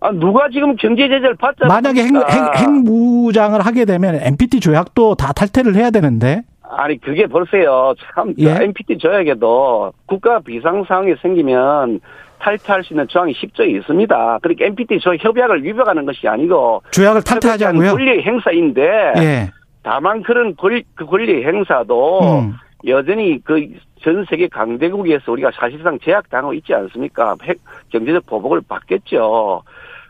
아, 0.00 0.10
누가 0.12 0.48
지금 0.50 0.76
경제 0.76 1.02
제재를 1.08 1.34
받자? 1.36 1.66
만약에 1.66 2.02
핵, 2.02 2.14
핵, 2.14 2.60
핵무장을 2.60 3.58
하게 3.64 3.84
되면 3.84 4.16
NPT 4.16 4.60
조약도 4.60 5.14
다 5.14 5.32
탈퇴를 5.32 5.74
해야 5.74 5.90
되는데 5.90 6.42
아니 6.62 7.00
그게 7.00 7.26
벌써요. 7.26 7.94
참 8.14 8.34
예? 8.38 8.50
NPT 8.62 8.98
조약에도 8.98 9.92
국가 10.06 10.40
비상 10.40 10.84
상황이 10.84 11.14
생기면 11.22 12.00
탈퇴할 12.38 12.84
수 12.84 12.92
있는 12.92 13.08
조항이 13.08 13.32
10조에 13.32 13.74
있습니다. 13.78 14.38
그러니까 14.42 14.66
NPT 14.66 14.98
조 15.00 15.14
협약을 15.14 15.64
위반하는 15.64 16.04
것이 16.04 16.28
아니고 16.28 16.82
조약을 16.90 17.22
탈퇴하자고요. 17.22 17.92
권리 17.92 18.22
행사인데 18.22 19.12
예. 19.16 19.50
다만 19.82 20.22
그런 20.22 20.54
권리, 20.56 20.82
그 20.94 21.06
권리 21.06 21.44
행사도 21.44 22.20
음. 22.40 22.54
여전히 22.86 23.42
그 23.42 23.66
전 24.06 24.24
세계 24.30 24.46
강대국에서 24.46 25.32
우리가 25.32 25.50
사실상 25.58 25.98
제약당하고 25.98 26.54
있지 26.54 26.72
않습니까? 26.72 27.34
핵 27.42 27.56
경제적 27.90 28.24
보복을 28.26 28.60
받겠죠. 28.68 29.62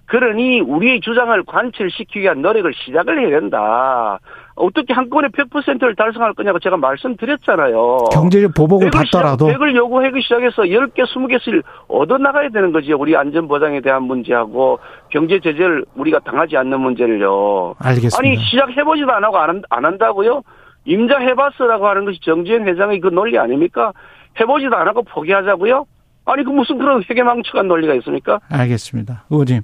그러니 0.06 0.60
우리의 0.60 1.00
주장을 1.00 1.42
관철시키기 1.44 2.20
위한 2.20 2.40
노력을 2.42 2.72
시작을 2.74 3.20
해야 3.20 3.40
된다. 3.40 4.18
어떻게 4.54 4.94
한꺼번에 4.94 5.28
100%를 5.28 5.94
달성할 5.96 6.32
거냐고 6.34 6.58
제가 6.58 6.76
말씀드렸잖아요. 6.76 7.98
경제적 8.12 8.54
보복을 8.54 8.90
받더라도 8.90 9.46
백을 9.48 9.74
요구하기 9.76 10.22
시작해서 10.22 10.62
10개, 10.62 11.00
20개씩 11.04 11.62
얻어나가야 11.88 12.48
되는 12.50 12.72
거지요. 12.72 12.96
우리 12.98 13.16
안전보장에 13.16 13.80
대한 13.80 14.04
문제하고 14.04 14.78
경제 15.10 15.40
제재를 15.40 15.84
우리가 15.96 16.20
당하지 16.20 16.56
않는 16.56 16.80
문제를요. 16.80 17.74
알겠습니다. 17.78 18.16
아니 18.18 18.36
시작해보지도 18.44 19.12
안 19.12 19.24
하고 19.24 19.36
안, 19.38 19.48
한- 19.50 19.62
안 19.70 19.84
한다고요? 19.84 20.42
임자 20.86 21.18
해봤어라고 21.18 21.86
하는 21.88 22.04
것이 22.04 22.20
정지현 22.22 22.66
회장의 22.68 23.00
그 23.00 23.08
논리 23.08 23.36
아닙니까? 23.38 23.92
해보지도 24.40 24.74
안 24.76 24.86
하고 24.86 25.02
포기하자고요? 25.02 25.84
아니 26.28 26.42
그 26.44 26.50
무슨 26.50 26.76
그런 26.78 27.02
회계망측한 27.08 27.68
논리가 27.68 27.94
있습니까? 27.94 28.40
알겠습니다. 28.50 29.24
의원님 29.30 29.62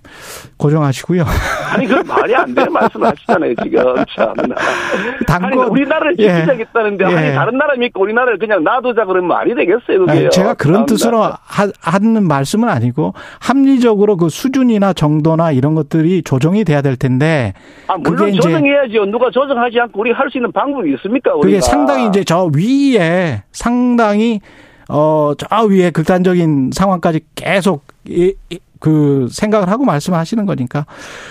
고정하시고요. 0.58 1.24
아니 1.74 1.86
그 1.86 1.94
말이 2.06 2.34
안 2.36 2.54
되는 2.54 2.72
말씀을 2.72 3.08
하시잖아요 3.08 3.54
지금 3.64 3.82
참나. 4.14 4.54
당권 5.26 5.52
아니 5.52 5.70
우리나라를 5.70 6.14
예. 6.20 6.34
지키자겠다는데 6.34 7.04
예. 7.10 7.16
아니 7.16 7.34
다른 7.34 7.58
나라 7.58 7.74
믿고 7.74 8.00
우리나라를 8.02 8.38
그냥 8.38 8.62
놔두자 8.62 9.04
그러면 9.06 9.26
말이 9.28 9.54
되겠어요. 9.54 10.06
아니, 10.08 10.30
제가 10.30 10.54
그런. 10.54 10.86
뜻으로 10.86 11.20
하, 11.22 11.68
하는 11.80 12.26
말씀은 12.28 12.68
아니고 12.68 13.14
합리적으로 13.40 14.16
그 14.16 14.28
수준이나 14.28 14.92
정도나 14.92 15.52
이런 15.52 15.74
것들이 15.74 16.22
조정이 16.22 16.64
돼야 16.64 16.80
될 16.82 16.96
텐데 16.96 17.54
아, 17.88 17.96
물론 17.96 18.16
그게 18.26 18.32
조정해야죠. 18.32 19.06
누가 19.06 19.30
조정하지 19.30 19.78
않고 19.80 20.00
우리 20.00 20.10
할 20.12 20.28
수 20.30 20.38
있는 20.38 20.50
방법이 20.52 20.92
있습니까? 20.94 21.32
우리가. 21.34 21.42
그게 21.46 21.60
상당히 21.60 22.06
이제 22.06 22.24
저 22.24 22.48
위에 22.56 23.42
상당히 23.52 24.40
어 24.92 25.34
저 25.38 25.46
위에 25.66 25.90
극단적인 25.90 26.70
상황까지 26.74 27.20
계속 27.34 27.84
이, 28.06 28.34
이- 28.50 28.58
그 28.78 29.28
생각을 29.30 29.68
하고 29.68 29.84
말씀하시는 29.84 30.44
거니까 30.44 30.86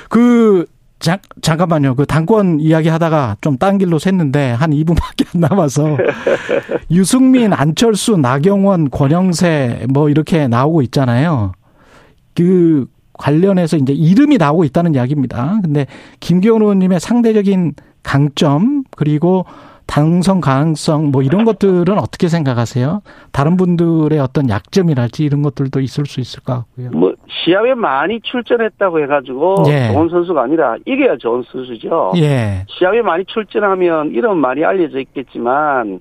그 0.10 0.66
자, 1.00 1.18
잠깐만요. 1.42 1.96
그 1.96 2.06
당권 2.06 2.60
이야기 2.60 2.88
하다가 2.88 3.38
좀 3.42 3.58
딴 3.58 3.78
길로 3.80 3.98
샜는데 3.98 4.52
한 4.52 4.70
2분밖에 4.72 5.26
안 5.34 5.42
남아서 5.42 5.98
유승민, 6.92 7.54
안철수, 7.54 8.18
나경원, 8.18 8.90
권영세 8.92 9.86
뭐 9.90 10.10
이렇게 10.10 10.48
나오고 10.48 10.82
있잖아요. 10.84 11.54
그 12.36 12.86
관련해서 13.14 13.78
이제 13.78 13.94
이름이 13.94 14.38
나오고 14.38 14.64
있다는 14.64 14.94
이야기입니다. 14.96 15.60
근데 15.64 15.86
김기현 16.20 16.62
의원님의 16.62 17.00
상대적인 17.00 17.74
강점 18.04 18.84
그리고 18.96 19.46
당선 19.92 20.40
가능성 20.40 21.12
뭐 21.12 21.22
이런 21.22 21.44
것들은 21.44 22.00
어떻게 22.00 22.30
생각하세요? 22.30 23.02
다른 23.34 23.58
분들의 23.58 24.18
어떤 24.20 24.48
약점이랄지 24.48 25.26
이런 25.26 25.42
것들도 25.42 25.82
있을 25.82 26.06
수 26.06 26.22
있을 26.22 26.42
것 26.44 26.54
같고요. 26.60 26.92
뭐 26.92 27.14
시합에 27.28 27.74
많이 27.74 28.22
출전했다고 28.22 29.02
해가지고 29.02 29.66
예. 29.68 29.92
좋은 29.92 30.08
선수가 30.08 30.44
아니라 30.44 30.78
이겨야 30.86 31.18
좋은 31.18 31.44
선수죠. 31.44 32.14
예. 32.16 32.64
시합에 32.70 33.02
많이 33.02 33.26
출전하면 33.26 34.12
이름 34.12 34.38
많이 34.38 34.64
알려져 34.64 34.98
있겠지만 35.00 36.00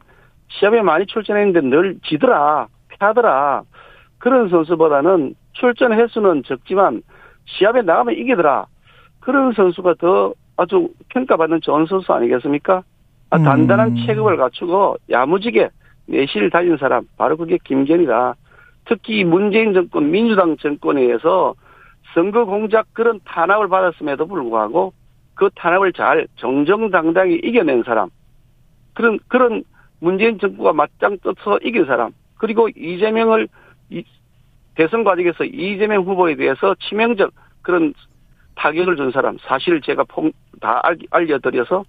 시합에 0.50 0.82
많이 0.82 1.06
출전했는데 1.06 1.68
늘 1.68 1.98
지더라, 2.06 2.68
패하더라 2.90 3.62
그런 4.18 4.50
선수보다는 4.50 5.34
출전 5.54 5.94
횟수는 5.94 6.44
적지만 6.46 7.02
시합에 7.46 7.82
나가면 7.82 8.14
이기더라 8.14 8.66
그런 9.18 9.52
선수가 9.52 9.94
더 9.98 10.32
아주 10.56 10.90
평가받는 11.08 11.60
좋은 11.62 11.86
선수 11.86 12.12
아니겠습니까? 12.12 12.84
아, 13.30 13.36
음. 13.36 13.44
단단한 13.44 13.96
체급을 14.06 14.36
갖추고 14.36 14.96
야무지게 15.08 15.70
내실을 16.06 16.50
달린 16.50 16.76
사람 16.76 17.04
바로 17.16 17.36
그게 17.36 17.58
김기현이다. 17.64 18.34
특히 18.86 19.22
문재인 19.24 19.72
정권, 19.72 20.10
민주당 20.10 20.56
정권에 20.56 21.00
의해서 21.02 21.54
선거 22.14 22.44
공작 22.44 22.92
그런 22.92 23.20
탄압을 23.24 23.68
받았음에도 23.68 24.26
불구하고 24.26 24.92
그 25.34 25.48
탄압을 25.54 25.92
잘 25.92 26.26
정정당당히 26.36 27.36
이겨낸 27.44 27.84
사람. 27.84 28.08
그런, 28.94 29.18
그런 29.28 29.62
문재인 30.00 30.38
정부가 30.38 30.72
맞짱 30.72 31.18
떠서 31.22 31.58
이긴 31.62 31.84
사람. 31.84 32.10
그리고 32.38 32.68
이재명을 32.76 33.46
이- 33.90 34.02
대선 34.74 35.04
과정에서 35.04 35.44
이재명 35.44 36.02
후보에 36.02 36.34
대해서 36.34 36.74
치명적 36.80 37.32
그런 37.62 37.94
타격을 38.56 38.96
준 38.96 39.10
사람. 39.12 39.36
사실을 39.42 39.80
제가 39.82 40.04
퐁- 40.08 40.32
다 40.60 40.80
알- 40.82 40.98
알려드려서 41.10 41.84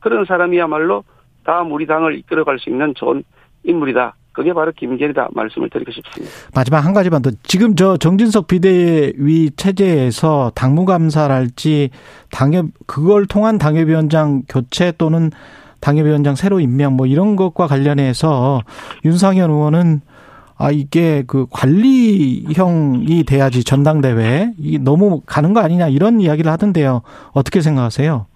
그런 0.00 0.24
사람이야말로 0.24 1.04
다음 1.44 1.72
우리 1.72 1.86
당을 1.86 2.18
이끌어갈 2.18 2.58
수 2.58 2.70
있는 2.70 2.94
좋은 2.94 3.22
인물이다. 3.64 4.14
그게 4.32 4.52
바로 4.52 4.72
김기현이다 4.72 5.28
말씀을 5.32 5.70
드리고 5.70 5.90
싶습니다. 5.90 6.32
마지막 6.54 6.80
한 6.80 6.94
가지만 6.94 7.20
더. 7.20 7.30
지금 7.42 7.74
저 7.74 7.96
정진석 7.96 8.46
비대위 8.46 9.50
체제에서 9.56 10.52
당무감사랄지 10.54 11.90
당협 12.30 12.66
그걸 12.86 13.26
통한 13.26 13.58
당협위원장 13.58 14.42
교체 14.48 14.92
또는 14.92 15.30
당협위원장 15.80 16.36
새로 16.36 16.60
임명 16.60 16.94
뭐 16.94 17.06
이런 17.06 17.36
것과 17.36 17.66
관련해서 17.66 18.62
윤상현 19.04 19.50
의원은 19.50 20.00
아 20.56 20.70
이게 20.70 21.24
그 21.26 21.46
관리형이 21.50 23.24
돼야지 23.24 23.64
전당대회 23.64 24.52
이 24.58 24.78
너무 24.78 25.22
가는 25.24 25.54
거 25.54 25.60
아니냐 25.60 25.88
이런 25.88 26.20
이야기를 26.20 26.52
하던데요. 26.52 27.00
어떻게 27.32 27.62
생각하세요? 27.62 28.26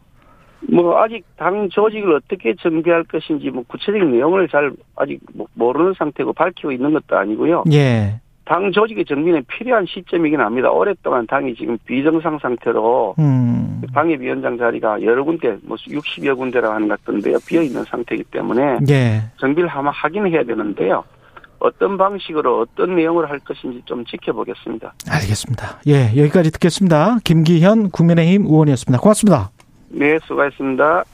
뭐 0.70 1.02
아직 1.02 1.24
당 1.36 1.68
조직을 1.68 2.14
어떻게 2.14 2.54
정비할 2.54 3.04
것인지 3.04 3.50
뭐 3.50 3.64
구체적인 3.66 4.12
내용을 4.12 4.48
잘 4.48 4.72
아직 4.96 5.20
뭐 5.34 5.46
모르는 5.54 5.94
상태고 5.96 6.32
밝히고 6.32 6.72
있는 6.72 6.92
것도 6.92 7.16
아니고요. 7.16 7.64
예. 7.72 8.20
당 8.44 8.70
조직의 8.72 9.06
정비는 9.06 9.44
필요한 9.48 9.86
시점이긴 9.86 10.40
합니다. 10.40 10.70
오랫동안 10.70 11.26
당이 11.26 11.54
지금 11.54 11.78
비정상 11.86 12.38
상태로 12.38 13.14
음. 13.18 13.80
당협위원장 13.94 14.58
자리가 14.58 15.02
여러 15.02 15.24
군데 15.24 15.56
뭐 15.62 15.76
60여 15.76 16.36
군데라 16.36 16.74
하는 16.74 16.88
것 16.88 17.02
같던데요. 17.04 17.38
비어 17.46 17.62
있는 17.62 17.84
상태이기 17.84 18.24
때문에 18.24 18.78
예. 18.90 19.22
정비를 19.38 19.68
아마 19.70 19.90
하긴 19.90 20.26
해야 20.26 20.44
되는데요. 20.44 21.04
어떤 21.58 21.96
방식으로 21.96 22.60
어떤 22.60 22.94
내용을 22.94 23.30
할 23.30 23.38
것인지 23.38 23.80
좀 23.86 24.04
지켜보겠습니다. 24.04 24.92
알겠습니다. 25.08 25.80
예, 25.88 26.14
여기까지 26.14 26.50
듣겠습니다. 26.52 27.16
김기현 27.24 27.90
국민의힘 27.90 28.44
의원이었습니다. 28.44 29.00
고맙습니다. 29.00 29.50
네, 29.94 30.18
수고하셨습니다. 30.26 31.04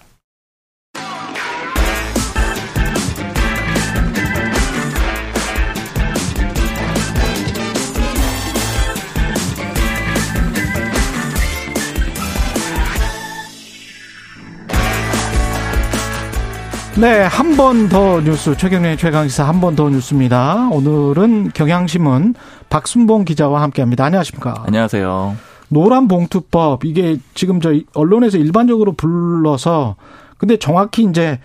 네, 17.01 17.23
한 17.23 17.57
번 17.57 17.89
더 17.89 18.21
뉴스 18.21 18.57
최경련의 18.57 18.97
최강시사 18.99 19.45
한 19.49 19.61
번 19.61 19.75
더 19.77 19.89
뉴스입니다. 19.89 20.69
오늘은 20.71 21.53
경향신문 21.55 22.35
박순봉 22.69 23.25
기자와 23.25 23.63
함께합니다. 23.63 24.05
안녕하십니까? 24.05 24.65
안녕하세요. 24.67 25.37
노란 25.71 26.09
봉투법 26.09 26.85
이게 26.85 27.19
지금 27.35 27.61
저 27.61 27.73
언론에서 27.95 28.39
일반적으로 28.39 28.93
불러서 28.93 29.97
근데 30.37 30.57
정확히 30.57 31.05
이제 31.05 31.39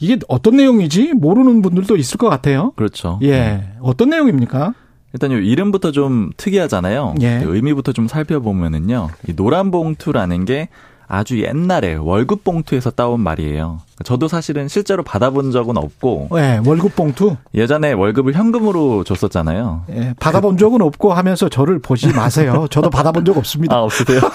이게 0.00 0.18
어떤 0.28 0.56
내용이지 0.56 1.12
모르는 1.12 1.62
분들도 1.62 1.96
있을 1.96 2.18
것 2.18 2.28
같아요. 2.28 2.72
그렇죠. 2.74 3.20
예, 3.22 3.68
어떤 3.80 4.10
내용입니까? 4.10 4.74
일단 5.12 5.30
요 5.30 5.38
이름부터 5.38 5.92
좀 5.92 6.30
특이하잖아요. 6.36 7.14
예. 7.20 7.40
그 7.44 7.54
의미부터 7.54 7.92
좀 7.92 8.08
살펴보면은요. 8.08 9.10
이 9.28 9.36
노란 9.36 9.70
봉투라는 9.70 10.44
게 10.46 10.68
아주 11.06 11.40
옛날에 11.42 11.94
월급 11.94 12.44
봉투에서 12.44 12.90
따온 12.90 13.20
말이에요. 13.20 13.80
저도 14.04 14.28
사실은 14.28 14.68
실제로 14.68 15.02
받아본 15.02 15.52
적은 15.52 15.76
없고 15.76 16.28
예, 16.36 16.60
월급 16.64 16.96
봉투 16.96 17.36
예전에 17.54 17.92
월급을 17.92 18.34
현금으로 18.34 19.04
줬었잖아요. 19.04 19.84
예, 19.90 20.14
받아본 20.18 20.56
적은 20.56 20.82
없고 20.82 21.12
하면서 21.12 21.48
저를 21.48 21.78
보지 21.78 22.12
마세요. 22.12 22.66
저도 22.70 22.90
받아본 22.90 23.24
적 23.24 23.36
없습니다. 23.36 23.76
아 23.76 23.80
없으세요? 23.80 24.20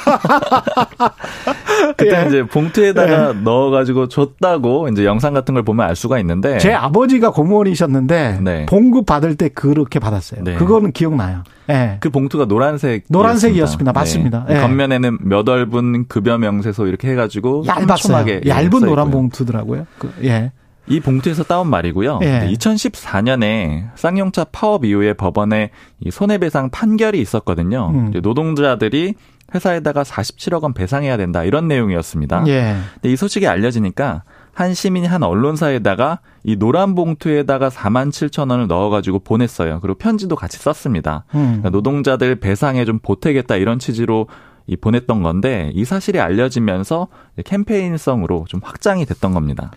그때 1.97 2.23
예. 2.23 2.27
이제 2.27 2.43
봉투에다가 2.43 3.33
넣어가지고 3.33 4.07
줬다고 4.07 4.89
이제 4.89 5.05
영상 5.05 5.33
같은 5.33 5.53
걸 5.53 5.63
보면 5.63 5.87
알 5.87 5.95
수가 5.95 6.19
있는데 6.19 6.57
제 6.59 6.73
아버지가 6.73 7.31
공무원이셨는데 7.31 8.39
네. 8.41 8.65
봉급 8.67 9.05
받을 9.05 9.35
때 9.35 9.49
그렇게 9.49 9.99
받았어요. 9.99 10.43
네. 10.43 10.55
그거는 10.55 10.91
기억나요. 10.91 11.43
예. 11.69 11.97
그 11.99 12.09
봉투가 12.09 12.45
노란색 12.45 13.05
노란색이었습니다. 13.09 13.91
맞습니다. 13.91 14.45
예. 14.49 14.55
겉면에는 14.55 15.19
몇 15.21 15.47
월분 15.47 16.07
급여 16.07 16.37
명세서 16.37 16.87
이렇게 16.87 17.09
해가지고 17.09 17.63
얇았어요. 17.67 18.41
얇은 18.45 18.79
써 18.79 18.85
노란 18.85 19.07
있고요. 19.07 19.21
봉 19.21 19.29
투더라고요. 19.57 19.87
그, 19.97 20.13
예. 20.23 20.51
이 20.89 20.99
봉투에서 20.99 21.43
따온 21.43 21.69
말이고요. 21.69 22.19
예. 22.21 22.49
2014년에 22.51 23.89
쌍용차 23.95 24.45
파업 24.51 24.85
이후에 24.85 25.13
법원에 25.13 25.71
이 25.99 26.11
손해배상 26.11 26.69
판결이 26.69 27.19
있었거든요. 27.19 27.91
음. 27.93 28.13
노동자들이 28.21 29.15
회사에다가 29.53 30.03
47억 30.03 30.63
원 30.63 30.73
배상해야 30.73 31.17
된다 31.17 31.43
이런 31.43 31.67
내용이었습니다. 31.67 32.45
예. 32.47 32.77
근데 32.95 33.11
이 33.11 33.15
소식이 33.15 33.47
알려지니까 33.47 34.23
한 34.53 34.73
시민이 34.73 35.07
한 35.07 35.23
언론사에다가 35.23 36.19
이 36.43 36.55
노란 36.55 36.95
봉투에다가 36.95 37.69
4만 37.69 38.09
7천 38.09 38.49
원을 38.49 38.67
넣어가지고 38.67 39.19
보냈어요. 39.19 39.79
그리고 39.81 39.97
편지도 39.97 40.35
같이 40.35 40.57
썼습니다. 40.57 41.25
음. 41.35 41.59
그러니까 41.61 41.69
노동자들 41.69 42.37
배상에 42.37 42.83
좀 42.83 42.99
보태겠다 42.99 43.57
이런 43.57 43.77
취지로 43.77 44.27
이 44.67 44.75
보냈던 44.75 45.23
건데 45.23 45.71
이 45.73 45.85
사실이 45.85 46.19
알려지면서 46.19 47.07
캠페인성으로 47.45 48.45
좀 48.47 48.59
확장이 48.63 49.05
됐던 49.05 49.33
겁니다. 49.33 49.71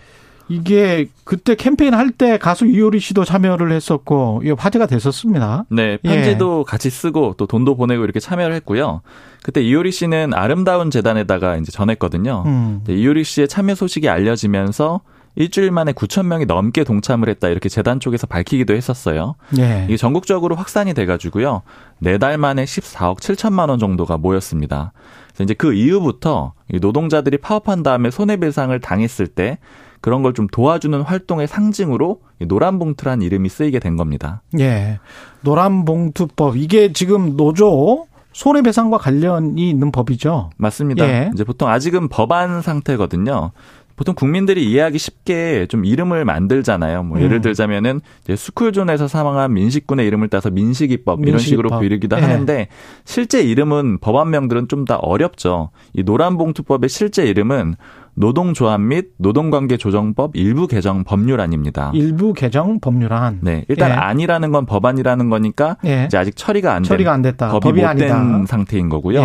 이게 0.48 1.06
그때 1.22 1.54
캠페인 1.54 1.94
할 1.94 2.10
때 2.10 2.36
가수 2.36 2.66
이효리 2.66 2.98
씨도 2.98 3.24
참여를 3.24 3.70
했었고 3.70 4.42
화제가 4.58 4.86
됐었습니다. 4.86 5.64
네, 5.70 5.96
예. 6.04 6.08
편지도 6.08 6.64
같이 6.64 6.90
쓰고 6.90 7.34
또 7.38 7.46
돈도 7.46 7.76
보내고 7.76 8.02
이렇게 8.02 8.18
참여를 8.18 8.54
했고요. 8.56 9.00
그때 9.44 9.62
이효리 9.62 9.92
씨는 9.92 10.34
아름다운 10.34 10.90
재단에다가 10.90 11.56
이제 11.56 11.70
전했거든요. 11.70 12.42
음. 12.46 12.80
네, 12.84 12.94
이효리 12.94 13.22
씨의 13.22 13.46
참여 13.46 13.76
소식이 13.76 14.08
알려지면서 14.08 15.02
일주일 15.36 15.70
만에 15.70 15.92
9천 15.92 16.26
명이 16.26 16.46
넘게 16.46 16.84
동참을 16.84 17.28
했다 17.28 17.48
이렇게 17.48 17.68
재단 17.68 18.00
쪽에서 18.00 18.26
밝히기도 18.26 18.74
했었어요. 18.74 19.36
예. 19.58 19.84
이게 19.86 19.96
전국적으로 19.96 20.56
확산이 20.56 20.92
돼가지고요. 20.94 21.62
네 21.98 22.18
달 22.18 22.36
만에 22.38 22.64
14억 22.64 23.18
7천만 23.20 23.68
원 23.70 23.78
정도가 23.78 24.16
모였습니다. 24.18 24.92
그래서 25.28 25.44
이제 25.44 25.54
그 25.54 25.72
이후부터 25.72 26.52
이 26.72 26.78
노동자들이 26.80 27.38
파업한 27.38 27.82
다음에 27.82 28.10
손해배상을 28.10 28.78
당했을 28.80 29.26
때 29.28 29.58
그런 30.00 30.22
걸 30.22 30.32
좀 30.32 30.46
도와주는 30.48 31.00
활동의 31.02 31.46
상징으로 31.46 32.20
이 32.40 32.46
노란봉투란 32.46 33.22
이름이 33.22 33.48
쓰이게 33.50 33.78
된 33.78 33.96
겁니다. 33.96 34.42
예. 34.58 34.98
노란봉투법 35.42 36.56
이게 36.56 36.92
지금 36.92 37.36
노조 37.36 38.06
손해배상과 38.32 38.98
관련이 38.98 39.68
있는 39.68 39.90
법이죠. 39.92 40.50
맞습니다. 40.56 41.06
예. 41.06 41.30
이제 41.34 41.44
보통 41.44 41.68
아직은 41.68 42.08
법안 42.08 42.62
상태거든요. 42.62 43.50
보통 44.00 44.14
국민들이 44.14 44.64
이해하기 44.70 44.96
쉽게 44.96 45.66
좀 45.66 45.84
이름을 45.84 46.24
만들잖아요. 46.24 47.02
뭐 47.02 47.20
예를 47.20 47.36
음. 47.36 47.42
들자면은 47.42 48.00
이제 48.24 48.34
스쿨존에서 48.34 49.08
사망한 49.08 49.52
민식군의 49.52 50.06
이름을 50.06 50.28
따서 50.28 50.48
민식이법 50.48 51.20
이런 51.26 51.38
식으로 51.38 51.68
민식이법. 51.68 51.80
부르기도 51.82 52.16
예. 52.16 52.22
하는데 52.22 52.68
실제 53.04 53.42
이름은 53.42 53.98
법안명들은 53.98 54.68
좀 54.68 54.86
다 54.86 54.96
어렵죠. 54.96 55.68
이 55.92 56.02
노란봉투법의 56.02 56.88
실제 56.88 57.26
이름은 57.26 57.74
노동조합 58.14 58.80
및 58.80 59.08
노동관계조정법 59.18 60.34
일부 60.34 60.66
개정 60.66 61.04
법률안입니다. 61.04 61.92
일부 61.94 62.32
개정 62.32 62.80
법률안. 62.80 63.40
네, 63.42 63.66
일단 63.68 63.90
예. 63.90 63.94
아니라는 63.96 64.50
건 64.50 64.64
법안이라는 64.64 65.28
거니까 65.28 65.76
예. 65.84 66.04
이제 66.06 66.16
아직 66.16 66.34
처리가 66.36 66.72
안 66.72 66.82
된, 66.84 66.88
처리가 66.88 67.12
안 67.12 67.20
됐다. 67.20 67.48
법이 67.50 67.64
법이 67.68 67.80
못 67.82 67.86
아니다. 67.86 68.18
된 68.18 68.46
상태인 68.46 68.88
거고요. 68.88 69.20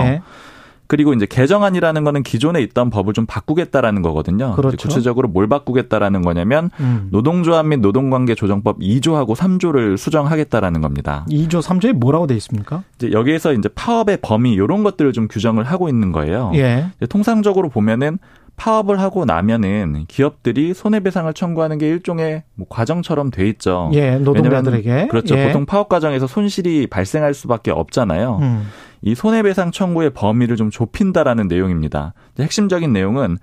예. 0.85 0.87
그리고 0.87 1.13
이제 1.13 1.25
개정안이라는 1.25 2.03
거는 2.03 2.23
기존에 2.23 2.61
있던 2.61 2.89
법을 2.89 3.13
좀 3.13 3.25
바꾸겠다라는 3.25 4.01
거거든요. 4.01 4.53
그렇죠. 4.55 4.77
구체적으로 4.77 5.27
뭘 5.27 5.47
바꾸겠다라는 5.47 6.21
거냐면 6.21 6.69
음. 6.79 7.07
노동조합 7.11 7.65
및 7.65 7.79
노동관계 7.79 8.35
조정법 8.35 8.79
2조하고 8.79 9.35
3조를 9.35 9.97
수정하겠다라는 9.97 10.81
겁니다. 10.81 11.25
2조 11.29 11.61
3조에 11.61 11.93
뭐라고 11.93 12.27
돼 12.27 12.35
있습니까? 12.35 12.83
이제 12.97 13.11
여기에서 13.11 13.53
이제 13.53 13.69
파업의 13.73 14.19
범위 14.21 14.53
이런 14.53 14.83
것들을 14.83 15.11
좀 15.13 15.27
규정을 15.27 15.63
하고 15.63 15.89
있는 15.89 16.11
거예요. 16.11 16.51
예. 16.55 16.87
이제 16.97 17.05
통상적으로 17.07 17.69
보면은 17.69 18.19
파업을 18.55 18.99
하고 18.99 19.25
나면은 19.25 20.05
기업들이 20.07 20.73
손해배상을 20.73 21.31
청구하는 21.33 21.77
게 21.77 21.87
일종의 21.89 22.43
뭐 22.55 22.67
과정처럼 22.69 23.31
돼 23.31 23.47
있죠. 23.49 23.91
예, 23.93 24.17
노동자들에게. 24.17 25.07
그렇죠. 25.07 25.37
예. 25.37 25.47
보통 25.47 25.65
파업 25.65 25.89
과정에서 25.89 26.27
손실이 26.27 26.87
발생할 26.87 27.33
수밖에 27.33 27.71
없잖아요. 27.71 28.39
음. 28.41 28.67
이 29.01 29.13
손해배상 29.13 29.71
청구의 29.71 30.11
범위를 30.11 30.55
좀 30.55 30.69
좁힌다라는 30.71 31.47
내용입니다. 31.47 32.13
핵심적인 32.39 32.93
내용은 32.93 33.37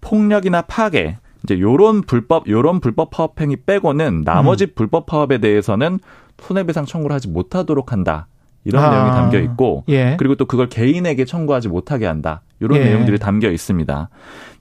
폭력이나 0.00 0.62
파괴, 0.62 1.16
이제 1.44 1.60
요런 1.60 2.02
불법 2.02 2.48
요런 2.48 2.80
불법 2.80 3.10
파업 3.10 3.40
행위 3.40 3.56
빼고는 3.56 4.22
나머지 4.24 4.64
음. 4.64 4.68
불법 4.74 5.06
파업에 5.06 5.38
대해서는 5.38 6.00
손해배상 6.38 6.86
청구를 6.86 7.14
하지 7.14 7.28
못하도록 7.28 7.92
한다. 7.92 8.26
이런 8.66 8.82
아. 8.84 8.90
내용이 8.90 9.10
담겨 9.10 9.38
있고 9.38 9.84
예. 9.88 10.16
그리고 10.18 10.34
또 10.34 10.44
그걸 10.44 10.68
개인에게 10.68 11.24
청구하지 11.24 11.68
못하게 11.68 12.04
한다. 12.06 12.42
이런 12.58 12.78
예. 12.78 12.84
내용들이 12.84 13.18
담겨 13.18 13.50
있습니다. 13.50 14.08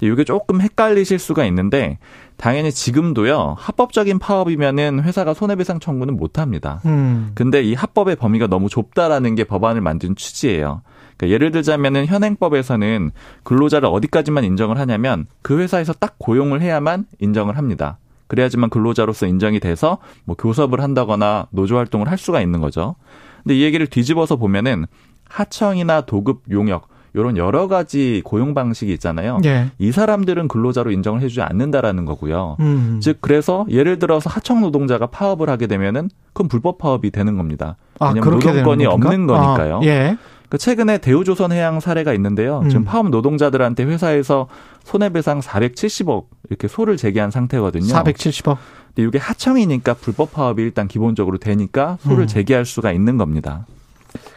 이게 0.01 0.23
조금 0.23 0.61
헷갈리실 0.61 1.17
수가 1.17 1.43
있는데 1.45 1.97
당연히 2.37 2.71
지금도요. 2.71 3.55
합법적인 3.57 4.19
파업이면은 4.19 5.01
회사가 5.01 5.33
손해배상 5.33 5.79
청구는 5.79 6.17
못 6.17 6.37
합니다. 6.37 6.81
음. 6.85 7.31
근데 7.33 7.63
이 7.63 7.73
합법의 7.73 8.17
범위가 8.17 8.47
너무 8.47 8.69
좁다라는 8.69 9.33
게 9.35 9.43
법안을 9.43 9.81
만든 9.81 10.15
취지예요. 10.15 10.81
그러니까 11.17 11.33
예를 11.33 11.51
들자면은 11.51 12.05
현행법에서는 12.05 13.11
근로자를 13.43 13.89
어디까지만 13.91 14.43
인정을 14.43 14.77
하냐면 14.77 15.25
그 15.41 15.59
회사에서 15.59 15.93
딱 15.93 16.15
고용을 16.19 16.61
해야만 16.61 17.05
인정을 17.19 17.57
합니다. 17.57 17.97
그래야지만 18.27 18.69
근로자로서 18.69 19.27
인정이 19.27 19.59
돼서 19.59 19.99
뭐 20.25 20.35
교섭을 20.35 20.81
한다거나 20.81 21.47
노조 21.51 21.77
활동을 21.77 22.09
할 22.09 22.17
수가 22.17 22.41
있는 22.41 22.59
거죠. 22.59 22.95
근데 23.45 23.57
이 23.57 23.61
얘기를 23.61 23.85
뒤집어서 23.87 24.35
보면은 24.35 24.85
하청이나 25.29 26.01
도급 26.01 26.43
용역 26.49 26.87
이런 27.13 27.37
여러 27.37 27.67
가지 27.67 28.21
고용 28.25 28.53
방식이 28.53 28.91
있잖아요. 28.93 29.39
예. 29.45 29.71
이 29.79 29.91
사람들은 29.91 30.49
근로자로 30.49 30.91
인정을 30.91 31.21
해주지 31.21 31.41
않는다라는 31.41 32.03
거고요. 32.03 32.57
음. 32.59 32.99
즉 33.01 33.19
그래서 33.21 33.65
예를 33.69 33.99
들어서 33.99 34.29
하청 34.29 34.59
노동자가 34.59 35.07
파업을 35.07 35.49
하게 35.49 35.67
되면은 35.67 36.09
그건 36.33 36.49
불법 36.49 36.77
파업이 36.77 37.11
되는 37.11 37.37
겁니다. 37.37 37.77
아, 37.99 38.07
왜냐하면 38.09 38.39
노동권이? 38.39 38.85
없는 38.85 39.27
거니까요. 39.27 39.77
아, 39.77 39.85
예. 39.85 40.17
그 40.49 40.57
최근에 40.57 40.97
대우조선해양 40.97 41.79
사례가 41.79 42.13
있는데요. 42.13 42.59
음. 42.59 42.69
지금 42.69 42.83
파업 42.83 43.09
노동자들한테 43.09 43.83
회사에서 43.83 44.47
손해배상 44.83 45.39
470억 45.39 46.25
이렇게 46.49 46.67
소를 46.67 46.97
제기한 46.97 47.31
상태거든요. 47.31 47.93
470억. 47.93 48.57
근데 48.95 49.07
이게 49.07 49.17
하청이니까 49.17 49.95
불법 49.95 50.33
파업이 50.33 50.61
일단 50.61 50.87
기본적으로 50.87 51.37
되니까 51.37 51.97
소를 52.01 52.23
음. 52.23 52.27
제기할 52.27 52.65
수가 52.65 52.91
있는 52.93 53.17
겁니다. 53.17 53.65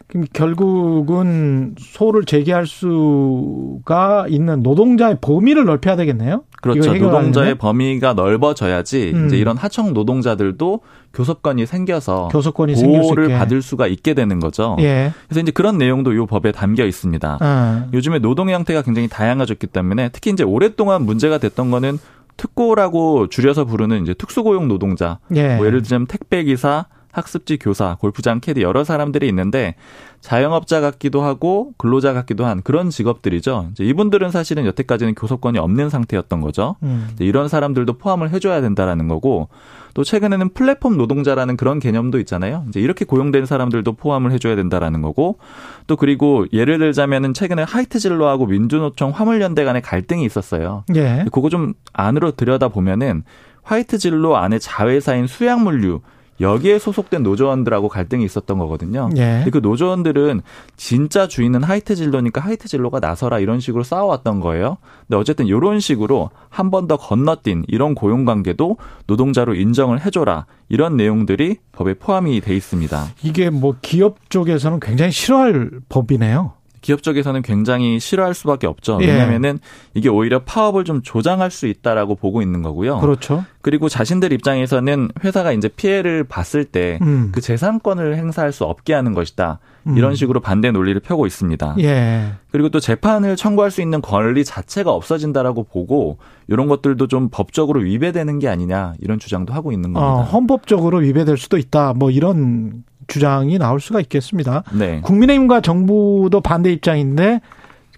그럼 0.09 0.25
결국은 0.33 1.75
소를 1.79 2.25
제기할 2.25 2.67
수가 2.67 4.27
있는 4.29 4.63
노동자의 4.63 5.19
범위를 5.21 5.67
넓혀야 5.67 5.97
되겠네요. 5.97 6.45
그렇죠. 6.63 6.95
노동자의 6.95 7.57
범위가 7.57 8.15
넓어져야지 8.15 9.13
음. 9.15 9.27
이제 9.27 9.37
이런 9.37 9.57
하청 9.59 9.93
노동자들도 9.93 10.81
교섭권이 11.13 11.67
생겨서 11.67 12.29
교섭권이 12.33 12.75
보호를. 12.75 13.29
받을 13.29 13.61
수가 13.63 13.87
있게 13.87 14.15
되는 14.15 14.41
거죠. 14.41 14.77
예. 14.81 15.13
그래서 15.29 15.41
이제 15.41 15.53
그런 15.53 15.79
내용도 15.79 16.13
이 16.13 16.27
법에 16.27 16.53
담겨 16.53 16.85
있습니다. 16.85 17.39
아. 17.41 17.87
요즘에 17.93 18.19
노동 18.19 18.49
의 18.49 18.55
형태가 18.55 18.83
굉장히 18.83 19.09
다양해졌기 19.09 19.69
때문에 19.69 20.09
특히 20.09 20.31
이제 20.31 20.43
오랫동안 20.43 21.03
문제가 21.05 21.39
됐던 21.39 21.71
거는 21.71 21.99
특고라고 22.39 23.28
줄여서 23.28 23.66
부르는 23.66 24.03
이제 24.03 24.14
특수고용 24.14 24.68
노동자. 24.68 25.18
예. 25.34 25.57
뭐 25.57 25.66
예를 25.66 25.82
들자면 25.82 26.07
택배 26.07 26.43
기사, 26.45 26.86
학습지 27.19 27.59
교사, 27.59 27.97
골프장 27.97 28.41
캐디 28.41 28.62
여러 28.62 28.85
사람들이 28.85 29.29
있는데 29.29 29.75
자영업자 30.21 30.81
같기도 30.81 31.23
하고 31.23 31.73
근로자 31.77 32.12
같기도 32.12 32.45
한 32.45 32.62
그런 32.62 32.91
직업들이죠. 32.91 33.69
이제 33.73 33.85
이분들은 33.85 34.31
사실은 34.31 34.66
여태까지는 34.66 35.14
교섭권이 35.14 35.59
없는 35.59 35.91
상태였던 35.91 36.41
거죠. 36.41 36.77
음. 36.83 37.11
이런 37.21 37.49
사람들도 37.49 37.99
포함을 37.99 38.31
해줘야 38.31 38.61
된다라는 38.61 39.07
거고 39.07 39.49
또 39.95 40.05
최근에는 40.05 40.55
플랫폼 40.55 40.97
노동자라는 40.97 41.57
그런 41.57 41.79
개념도 41.79 42.19
있잖아요. 42.21 42.64
이제 42.69 42.81
이렇게 42.81 43.05
고용된 43.05 43.47
사람들도 43.47 43.93
포함을 43.93 44.33
해줘야 44.33 44.57
된다라는 44.57 45.03
거고 45.03 45.39
또 45.87 45.97
그리고 45.97 46.47
예를 46.53 46.79
들자면은 46.79 47.35
최근에 47.35 47.62
하이트 47.62 47.99
진로하고 47.99 48.47
민주노총 48.47 49.11
화물연대 49.11 49.64
간의 49.64 49.83
갈등이 49.83 50.25
있었어요. 50.25 50.85
예. 50.97 51.27
그거 51.33 51.49
좀 51.49 51.75
안으로 51.93 52.33
들여다 52.33 52.69
보면은 52.69 53.23
하이트 53.62 53.99
진로 53.99 54.37
안에 54.37 54.59
자회사인 54.59 55.27
수양물류 55.27 56.01
여기에 56.41 56.78
소속된 56.78 57.22
노조원들하고 57.22 57.89
갈등이 57.89 58.24
있었던 58.24 58.59
거거든요. 58.59 59.09
예. 59.16 59.43
근데 59.45 59.51
그 59.51 59.59
노조원들은 59.59 60.43
진짜 60.76 61.26
주인은 61.28 61.62
하이트 61.64 61.95
진로니까 61.97 62.41
하이트 62.41 62.68
진로가 62.68 63.01
나서라 63.01 63.39
이런 63.41 63.61
식으로 63.61 63.82
싸워왔던 63.82 64.41
거예요. 64.41 64.78
근데 65.09 65.16
어쨌든 65.18 65.47
이런 65.47 65.80
식으로 65.80 66.30
한 66.49 66.70
번 66.70 66.86
더 66.89 66.97
건너뛴 66.97 67.64
이런 67.68 67.95
고용 67.95 68.24
관계도 68.24 68.76
노동자로 69.07 69.55
인정을 69.55 70.05
해줘라 70.07 70.47
이런 70.68 70.97
내용들이 70.97 71.57
법에 71.72 71.95
포함이 71.95 72.41
돼 72.41 72.55
있습니다. 72.57 73.07
이게 73.22 73.51
뭐 73.51 73.74
기업 73.82 74.30
쪽에서는 74.30 74.80
굉장히 74.80 75.11
싫어할 75.12 75.70
법이네요. 75.89 76.53
기업 76.81 77.03
쪽에서는 77.03 77.43
굉장히 77.43 78.01
싫어할 78.01 78.35
수밖에 78.35 78.66
없죠. 78.66 78.99
예. 79.03 79.07
왜냐하면은 79.07 79.59
이게 79.95 80.09
오히려 80.09 80.41
파업을 80.45 80.85
좀 80.85 81.03
조장할 81.03 81.51
수 81.51 81.66
있다라고 81.66 82.14
보고 82.14 82.43
있는 82.43 82.62
거고요. 82.62 82.99
그렇죠. 83.01 83.45
그리고 83.61 83.89
자신들 83.89 84.33
입장에서는 84.33 85.11
회사가 85.24 85.53
이제 85.53 85.68
피해를 85.68 86.24
봤을 86.24 86.64
때그 86.64 87.05
음. 87.05 87.33
재산권을 87.39 88.16
행사할 88.16 88.53
수 88.53 88.64
없게 88.64 88.95
하는 88.95 89.14
것이다. 89.14 89.59
음. 89.87 89.97
이런 89.97 90.14
식으로 90.14 90.41
반대 90.41 90.70
논리를 90.70 90.99
펴고 91.01 91.26
있습니다. 91.26 91.76
예. 91.81 92.33
그리고 92.51 92.68
또 92.68 92.81
재판을 92.81 93.37
청구할 93.37 93.70
수 93.70 93.83
있는 93.83 94.01
권리 94.01 94.45
자체가 94.45 94.93
없어진다라고 94.93 95.64
보고 95.64 96.18
이런 96.47 96.68
것들도 96.68 97.07
좀 97.09 97.29
법적으로 97.31 97.81
위배되는 97.81 98.39
게 98.39 98.49
아니냐 98.49 98.95
이런 99.01 99.18
주장도 99.18 99.53
하고 99.53 99.72
있는 99.72 99.97
어, 99.97 100.01
겁니다. 100.01 100.31
헌법적으로 100.31 100.99
위배될 100.99 101.37
수도 101.37 101.59
있다. 101.59 101.95
뭐 101.95 102.11
이런 102.11 102.85
주장이 103.09 103.59
나올 103.59 103.81
수가 103.81 104.01
있겠습니다. 104.01 104.63
네. 104.73 105.01
국민의힘과 105.03 105.61
정부도 105.61 106.41
반대 106.41 106.71
입장인데 106.71 107.41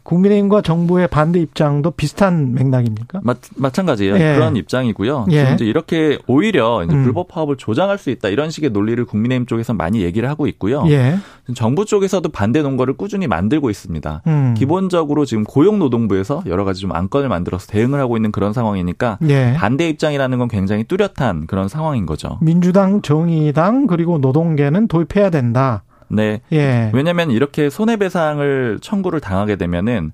국민의힘과 0.02 0.62
정부의 0.62 1.08
반대 1.08 1.40
입장도 1.40 1.92
비슷한 1.92 2.54
맥락입니까? 2.54 3.20
마, 3.22 3.34
마찬가지예요. 3.56 4.14
예. 4.14 4.34
그런 4.34 4.56
입장이고요. 4.56 5.26
예. 5.30 5.40
지금 5.40 5.54
이제 5.54 5.64
이렇게 5.64 6.18
오히려 6.26 6.84
이제 6.84 6.94
음. 6.94 7.04
불법 7.04 7.28
파업을 7.28 7.56
조장할 7.56 7.98
수 7.98 8.10
있다 8.10 8.28
이런 8.28 8.50
식의 8.50 8.70
논리를 8.70 9.02
국민의힘 9.04 9.46
쪽에서 9.46 9.74
많이 9.74 10.02
얘기를 10.02 10.28
하고 10.28 10.46
있고요. 10.46 10.84
예. 10.88 11.16
정부 11.54 11.84
쪽에서도 11.84 12.28
반대 12.30 12.62
논거를 12.62 12.94
꾸준히 12.94 13.26
만들고 13.26 13.70
있습니다. 13.70 14.22
음. 14.26 14.54
기본적으로 14.56 15.24
지금 15.24 15.44
고용노동부에서 15.44 16.44
여러 16.46 16.64
가지 16.64 16.80
좀 16.80 16.92
안건을 16.92 17.28
만들어서 17.28 17.66
대응을 17.66 18.00
하고 18.00 18.16
있는 18.16 18.32
그런 18.32 18.52
상황이니까 18.52 19.18
예. 19.28 19.54
반대 19.56 19.88
입장이라는 19.88 20.38
건 20.38 20.48
굉장히 20.48 20.84
뚜렷한 20.84 21.46
그런 21.46 21.68
상황인 21.68 22.06
거죠. 22.06 22.38
민주당, 22.40 23.02
정의당 23.02 23.86
그리고 23.86 24.18
노동계는 24.18 24.88
도입해야 24.88 25.30
된다. 25.30 25.82
네. 26.10 26.40
예. 26.52 26.90
왜냐하면 26.92 27.30
이렇게 27.30 27.70
손해배상을 27.70 28.78
청구를 28.82 29.20
당하게 29.20 29.56
되면은 29.56 30.12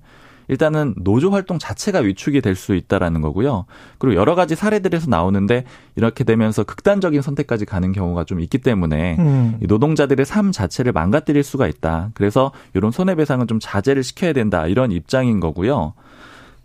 일단은 0.49 0.93
노조 0.97 1.29
활동 1.29 1.59
자체가 1.59 1.99
위축이 1.99 2.39
될 2.41 2.55
수 2.55 2.73
있다라는 2.73 3.21
거고요. 3.21 3.65
그리고 3.97 4.15
여러 4.19 4.33
가지 4.33 4.55
사례들에서 4.55 5.09
나오는데 5.09 5.65
이렇게 5.95 6.23
되면서 6.23 6.63
극단적인 6.63 7.21
선택까지 7.21 7.65
가는 7.65 7.91
경우가 7.91 8.23
좀 8.23 8.39
있기 8.39 8.59
때문에 8.59 9.17
음. 9.19 9.57
이 9.61 9.67
노동자들의 9.67 10.25
삶 10.25 10.51
자체를 10.51 10.93
망가뜨릴 10.93 11.43
수가 11.43 11.67
있다. 11.67 12.11
그래서 12.13 12.51
이런 12.73 12.91
손해배상은 12.91 13.47
좀 13.47 13.59
자제를 13.61 14.03
시켜야 14.03 14.31
된다. 14.33 14.67
이런 14.67 14.91
입장인 14.91 15.39
거고요. 15.39 15.93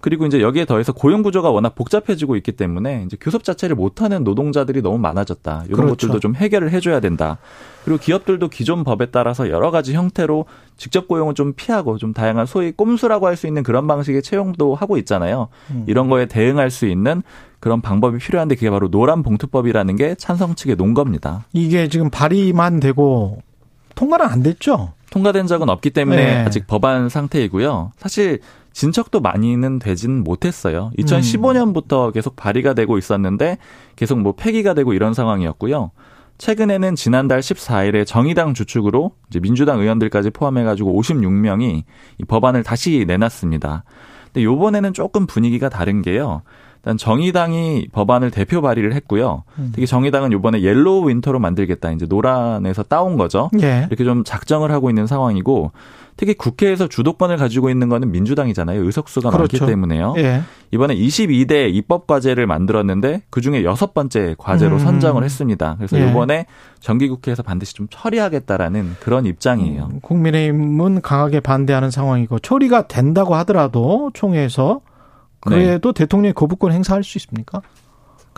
그리고 0.03 0.27
이제 0.27 0.43
여기에 0.43 0.67
더해서 0.67 0.93
고용 0.93 1.23
구조가 1.23 1.51
워낙 1.51 1.75
복잡해지고 1.77 2.37
있기 2.37 2.53
때문에 2.53 3.05
이제 3.07 3.17
교섭 3.21 3.45
자체를 3.45 3.77
못하는 3.77 4.25
노동자들이 4.25 4.83
너무 4.83 4.99
많아졌다. 4.99 5.65
이런 5.69 5.77
그렇죠. 5.77 5.91
것들도 6.09 6.21
좀 6.21 6.35
해결을 6.35 6.71
해줘야 6.73 7.01
된다. 7.01 7.39
그리고 7.85 7.99
기업들도 7.99 8.49
기존 8.49 8.85
법에 8.85 9.07
따라서 9.07 9.49
여러 9.49 9.71
가지 9.71 9.95
형태로 9.95 10.45
직접 10.77 11.09
고용을 11.09 11.35
좀 11.35 11.53
피하고 11.55 11.99
좀 11.99 12.13
다양한 12.13 12.47
소위 12.47 12.73
꼼수라고 12.73 13.27
할 13.27 13.37
수 13.37 13.47
있는 13.47 13.63
그런 13.63 13.87
방식의 13.87 14.23
채용도 14.23 14.75
하고 14.75 14.99
있잖아요. 14.99 15.49
음. 15.71 15.85
이런 15.87 16.09
거에 16.11 16.27
대응할 16.27 16.71
수 16.71 16.87
있는 16.87 17.23
그런 17.61 17.81
방법이 17.81 18.19
필요한데 18.19 18.57
그게 18.57 18.69
바로 18.71 18.91
노란 18.91 19.23
봉투법이라는 19.23 19.97
게 19.97 20.15
찬성 20.17 20.55
측의 20.57 20.77
논거입니다. 20.77 21.47
이게 21.53 21.89
지금 21.89 22.11
발의만 22.11 22.81
되고 22.81 23.41
통과는 23.95 24.27
안 24.27 24.43
됐죠? 24.43 24.93
통과된 25.11 25.47
적은 25.47 25.69
없기 25.69 25.91
때문에 25.91 26.25
네. 26.25 26.45
아직 26.45 26.67
법안 26.67 27.09
상태이고요. 27.09 27.93
사실 27.99 28.41
진척도 28.73 29.21
많이는 29.21 29.79
되진 29.79 30.23
못했어요. 30.23 30.91
2015년부터 30.99 32.13
계속 32.13 32.37
발의가 32.37 32.75
되고 32.75 32.99
있었는데 32.99 33.59
계속 33.97 34.21
뭐 34.21 34.33
폐기가 34.33 34.75
되고 34.75 34.93
이런 34.93 35.15
상황이었고요. 35.15 35.91
최근에는 36.39 36.97
지난달 36.97 37.41
14일에 37.41 38.07
정의당 38.07 38.55
주축으로 38.55 39.13
이제 39.29 39.39
민주당 39.39 39.81
의원들까지 39.81 40.31
포함해가지고 40.31 41.01
56명이 41.01 41.83
이 42.19 42.25
법안을 42.25 42.63
다시 42.65 43.05
내놨습니다. 43.07 43.85
근데 44.25 44.45
요번에는 44.45 44.93
조금 44.93 45.27
분위기가 45.27 45.69
다른 45.69 46.03
게요. 46.03 46.43
일단 46.83 46.97
정의당이 46.97 47.89
법안을 47.93 48.33
대표 48.33 48.61
발의를 48.61 48.93
했고요. 48.95 49.45
특히 49.73 49.87
정의당은 49.87 50.33
요번에 50.33 50.63
Yellow 50.63 51.09
Winter로 51.09 51.39
만들겠다. 51.39 51.93
이제 51.93 52.07
노란에서 52.09 52.83
따온 52.83 53.17
거죠. 53.17 53.51
예. 53.63 53.87
이렇게 53.89 54.05
좀 54.05 54.25
작정을 54.25 54.73
하고 54.73 54.91
있는 54.91 55.07
상황이고 55.07 55.71
특히 56.17 56.35
국회에서 56.35 56.89
주도권을 56.89 57.37
가지고 57.37 57.71
있는 57.71 57.89
거는 57.89 58.11
민주당이잖아요. 58.11 58.85
의석수가 58.85 59.31
많기 59.31 59.57
그렇죠. 59.57 59.67
때문에요. 59.67 60.15
예. 60.19 60.43
이번에 60.73 60.95
22대 60.97 61.73
입법 61.73 62.07
과제를 62.07 62.47
만들었는데 62.47 63.23
그중에 63.31 63.63
여섯 63.63 63.95
번째 63.95 64.35
과제로 64.37 64.77
음. 64.77 64.79
선정을 64.81 65.23
했습니다. 65.23 65.77
그래서 65.79 65.99
예. 66.01 66.11
이번에 66.11 66.47
정기국회에서 66.81 67.43
반드시 67.43 67.75
좀 67.75 67.87
처리하겠다라는 67.91 68.97
그런 69.01 69.25
입장이에요. 69.25 69.89
음, 69.93 70.01
국민의힘은 70.01 71.01
강하게 71.01 71.41
반대하는 71.41 71.91
상황이고 71.91 72.41
처리가 72.41 72.89
된다고 72.89 73.35
하더라도 73.37 74.11
총회에서 74.15 74.81
네. 74.85 74.92
그래도 75.43 75.93
대통령이 75.93 76.33
거부권 76.35 76.73
행사할 76.73 77.03
수 77.05 77.19
있습니까? 77.19 77.61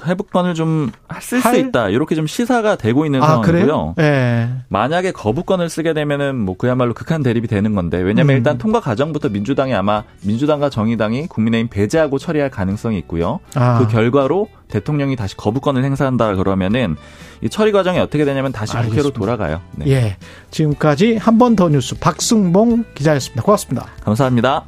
회복권을 0.05 0.55
좀 0.55 0.91
쓸수 1.21 1.47
할- 1.49 1.57
있다. 1.57 1.89
이렇게 1.89 2.17
좀 2.17 2.27
시사가 2.27 2.75
되고 2.75 3.07
있는 3.07 3.23
아? 3.23 3.27
상황이고요. 3.43 3.95
예. 4.01 4.49
만약에 4.69 5.13
거부권을 5.13 5.69
쓰게 5.71 5.93
되면은 5.95 6.35
뭐 6.37 6.57
그야말로 6.57 6.95
극한 6.95 7.23
대립이 7.23 7.47
되는 7.47 7.77
건데 7.77 7.99
왜냐면 7.99 8.35
음. 8.35 8.39
일단 8.39 8.59
통과 8.59 8.81
과정부터 8.81 9.29
민주당이 9.29 9.73
아마 9.73 10.03
민주당과 10.25 10.69
정의당이 10.69 11.29
국민의힘 11.29 11.69
배제하고 11.69 12.19
처리할 12.19 12.51
가능성이 12.51 12.99
있고요. 12.99 13.39
아. 13.55 13.79
그 13.79 13.87
결과로 13.87 14.49
대통령이 14.67 15.15
다시 15.15 15.37
거부권을 15.37 15.85
행사한다 15.85 16.35
그러면은 16.35 16.97
이 17.41 17.49
처리 17.49 17.71
과정이 17.71 18.01
어떻게 18.01 18.25
되냐면 18.25 18.51
다시 18.51 18.73
국회로 18.73 18.89
알겠습니다. 18.91 19.19
돌아가요. 19.21 19.61
네. 19.77 19.87
예. 19.91 20.17
지금까지 20.51 21.17
한 21.19 21.39
번 21.39 21.55
더 21.55 21.69
뉴스 21.69 21.97
박승봉 22.01 22.85
기자였습니다. 22.97 23.43
고맙습니다. 23.45 23.87
감사합니다. 24.05 24.65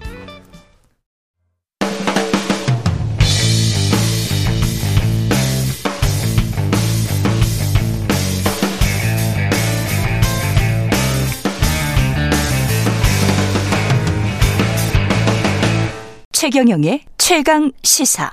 최경영의 16.47 17.01
최강 17.19 17.73
시사. 17.83 18.31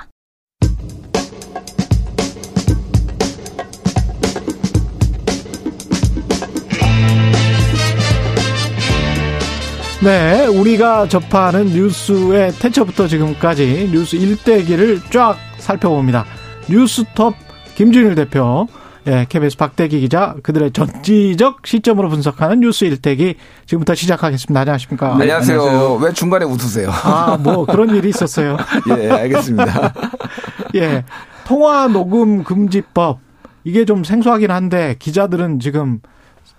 네, 10.03 10.45
우리가 10.45 11.07
접하는 11.07 11.65
뉴스의 11.65 12.51
태초부터 12.59 13.07
지금까지 13.07 13.89
뉴스 13.91 14.15
일대기를 14.15 14.99
쫙 15.09 15.35
살펴봅니다. 15.57 16.25
뉴스톱 16.69 17.33
김준일 17.73 18.13
대표, 18.13 18.67
예, 19.05 19.25
KBS 19.27 19.57
박대기 19.57 19.99
기자, 19.99 20.35
그들의 20.43 20.71
전지적 20.71 21.67
시점으로 21.67 22.07
분석하는 22.09 22.61
뉴스 22.61 22.85
일대기 22.85 23.35
지금부터 23.65 23.95
시작하겠습니다. 23.95 24.61
안녕하십니까? 24.61 25.17
네, 25.17 25.23
안녕하세요. 25.23 25.95
왜 26.01 26.13
중간에 26.13 26.45
웃으세요? 26.45 26.89
아, 26.89 27.37
뭐 27.37 27.65
그런 27.65 27.93
일이 27.95 28.09
있었어요. 28.09 28.55
예, 28.97 29.09
알겠습니다. 29.09 29.93
예, 30.75 31.03
통화 31.45 31.87
녹음 31.89 32.43
금지법 32.45 33.19
이게 33.65 33.83
좀 33.83 34.05
생소하긴 34.05 34.51
한데 34.51 34.95
기자들은 34.99 35.59
지금 35.59 35.99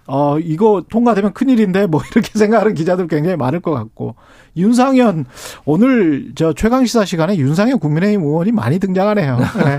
어 0.06 0.38
이거 0.38 0.84
통과되면 0.90 1.32
큰일인데 1.32 1.86
뭐 1.86 2.02
이렇게 2.12 2.38
생각하는 2.38 2.74
기자들 2.74 3.08
굉장히 3.08 3.36
많을 3.36 3.60
것 3.60 3.70
같고 3.72 4.16
윤상현 4.54 5.24
오늘 5.64 6.32
저 6.34 6.52
최강 6.52 6.84
시사 6.84 7.06
시간에 7.06 7.38
윤상현 7.38 7.78
국민의힘 7.78 8.22
의원이 8.22 8.52
많이 8.52 8.78
등장하네요. 8.78 9.38
네. 9.38 9.78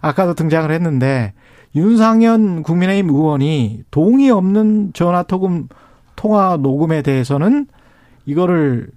아까도 0.00 0.32
등장을 0.32 0.70
했는데 0.70 1.34
윤상현 1.74 2.62
국민의힘 2.62 3.10
의원이 3.10 3.82
동의 3.90 4.30
없는 4.30 4.92
전화 4.94 5.22
통금 5.22 5.68
통화 6.16 6.56
녹음에 6.56 7.02
대해서는 7.02 7.66
이거를 8.26 8.88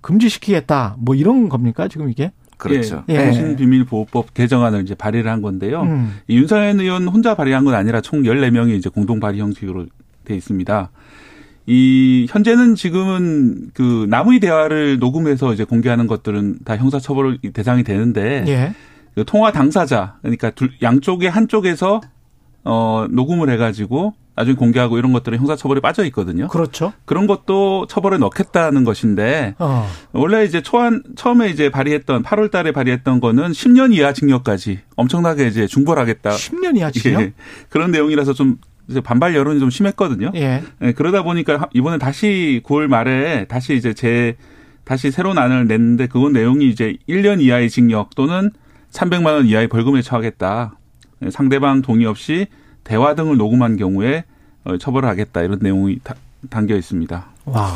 금지시키겠다 0.00 0.96
뭐 0.98 1.14
이런 1.14 1.48
겁니까 1.48 1.88
지금 1.88 2.10
이게? 2.10 2.32
그렇죠. 2.56 3.04
예. 3.08 3.24
통신비밀보호법 3.24 4.34
개정안을 4.34 4.82
이제 4.82 4.94
발의를 4.94 5.30
한 5.30 5.42
건데요. 5.42 5.82
음. 5.82 6.16
이 6.26 6.36
윤상현 6.36 6.80
의원 6.80 7.06
혼자 7.06 7.34
발의한 7.34 7.64
건 7.64 7.74
아니라 7.74 8.00
총 8.00 8.22
14명이 8.22 8.76
이제 8.76 8.90
공동 8.90 9.20
발의 9.20 9.40
형식으로 9.40 9.86
돼 10.24 10.34
있습니다. 10.34 10.90
이 11.66 12.26
현재는 12.28 12.74
지금은 12.74 13.70
그 13.74 14.06
남의 14.08 14.40
대화를 14.40 14.98
녹음해서 14.98 15.52
이제 15.52 15.64
공개하는 15.64 16.06
것들은 16.06 16.60
다 16.64 16.76
형사처벌 16.76 17.38
대상이 17.52 17.84
되는데 17.84 18.44
예. 18.48 18.74
그 19.18 19.24
통화 19.24 19.50
당사자 19.50 20.14
그러니까 20.22 20.50
둘 20.50 20.70
양쪽의 20.80 21.28
한쪽에서 21.28 22.00
어 22.64 23.06
녹음을 23.10 23.50
해가지고 23.50 24.14
나중에 24.36 24.54
공개하고 24.54 24.96
이런 24.96 25.12
것들은 25.12 25.38
형사처벌에 25.38 25.80
빠져 25.80 26.04
있거든요. 26.06 26.46
그렇죠. 26.46 26.92
그런 27.04 27.26
것도 27.26 27.86
처벌에 27.88 28.18
넣겠다는 28.18 28.84
것인데 28.84 29.56
어. 29.58 29.88
원래 30.12 30.44
이제 30.44 30.62
초안 30.62 31.02
처음에 31.16 31.48
이제 31.48 31.68
발의했던 31.68 32.22
8월 32.22 32.52
달에 32.52 32.70
발의했던 32.70 33.18
거는 33.18 33.50
10년 33.50 33.92
이하 33.92 34.12
징역까지 34.12 34.78
엄청나게 34.94 35.48
이제 35.48 35.66
중벌하겠다. 35.66 36.30
10년 36.30 36.76
이하 36.76 36.92
징역? 36.92 37.22
예. 37.22 37.32
그런 37.68 37.90
내용이라서 37.90 38.34
좀 38.34 38.58
반발 39.02 39.34
여론이 39.34 39.58
좀 39.58 39.70
심했거든요. 39.70 40.30
예. 40.36 40.62
예, 40.82 40.92
그러다 40.92 41.24
보니까 41.24 41.68
이번에 41.74 41.98
다시 41.98 42.62
9월 42.64 42.86
말에 42.86 43.46
다시 43.46 43.74
이제 43.74 43.92
제 43.92 44.36
다시 44.84 45.10
새로운 45.10 45.36
안을 45.36 45.66
냈는데 45.66 46.06
그건 46.06 46.32
내용이 46.32 46.68
이제 46.68 46.96
1년 47.08 47.42
이하의 47.42 47.68
징역 47.70 48.14
또는 48.14 48.52
300만 48.92 49.26
원 49.26 49.46
이하의 49.46 49.68
벌금에 49.68 50.02
처하겠다. 50.02 50.72
예, 51.24 51.30
상대방 51.30 51.82
동의 51.82 52.06
없이 52.06 52.46
대화 52.84 53.14
등을 53.14 53.36
녹음한 53.36 53.76
경우에 53.76 54.24
어, 54.64 54.76
처벌을 54.78 55.08
하겠다 55.08 55.42
이런 55.42 55.58
내용이 55.60 55.98
다- 56.02 56.14
담겨 56.50 56.76
있습니다. 56.76 57.26
와. 57.46 57.72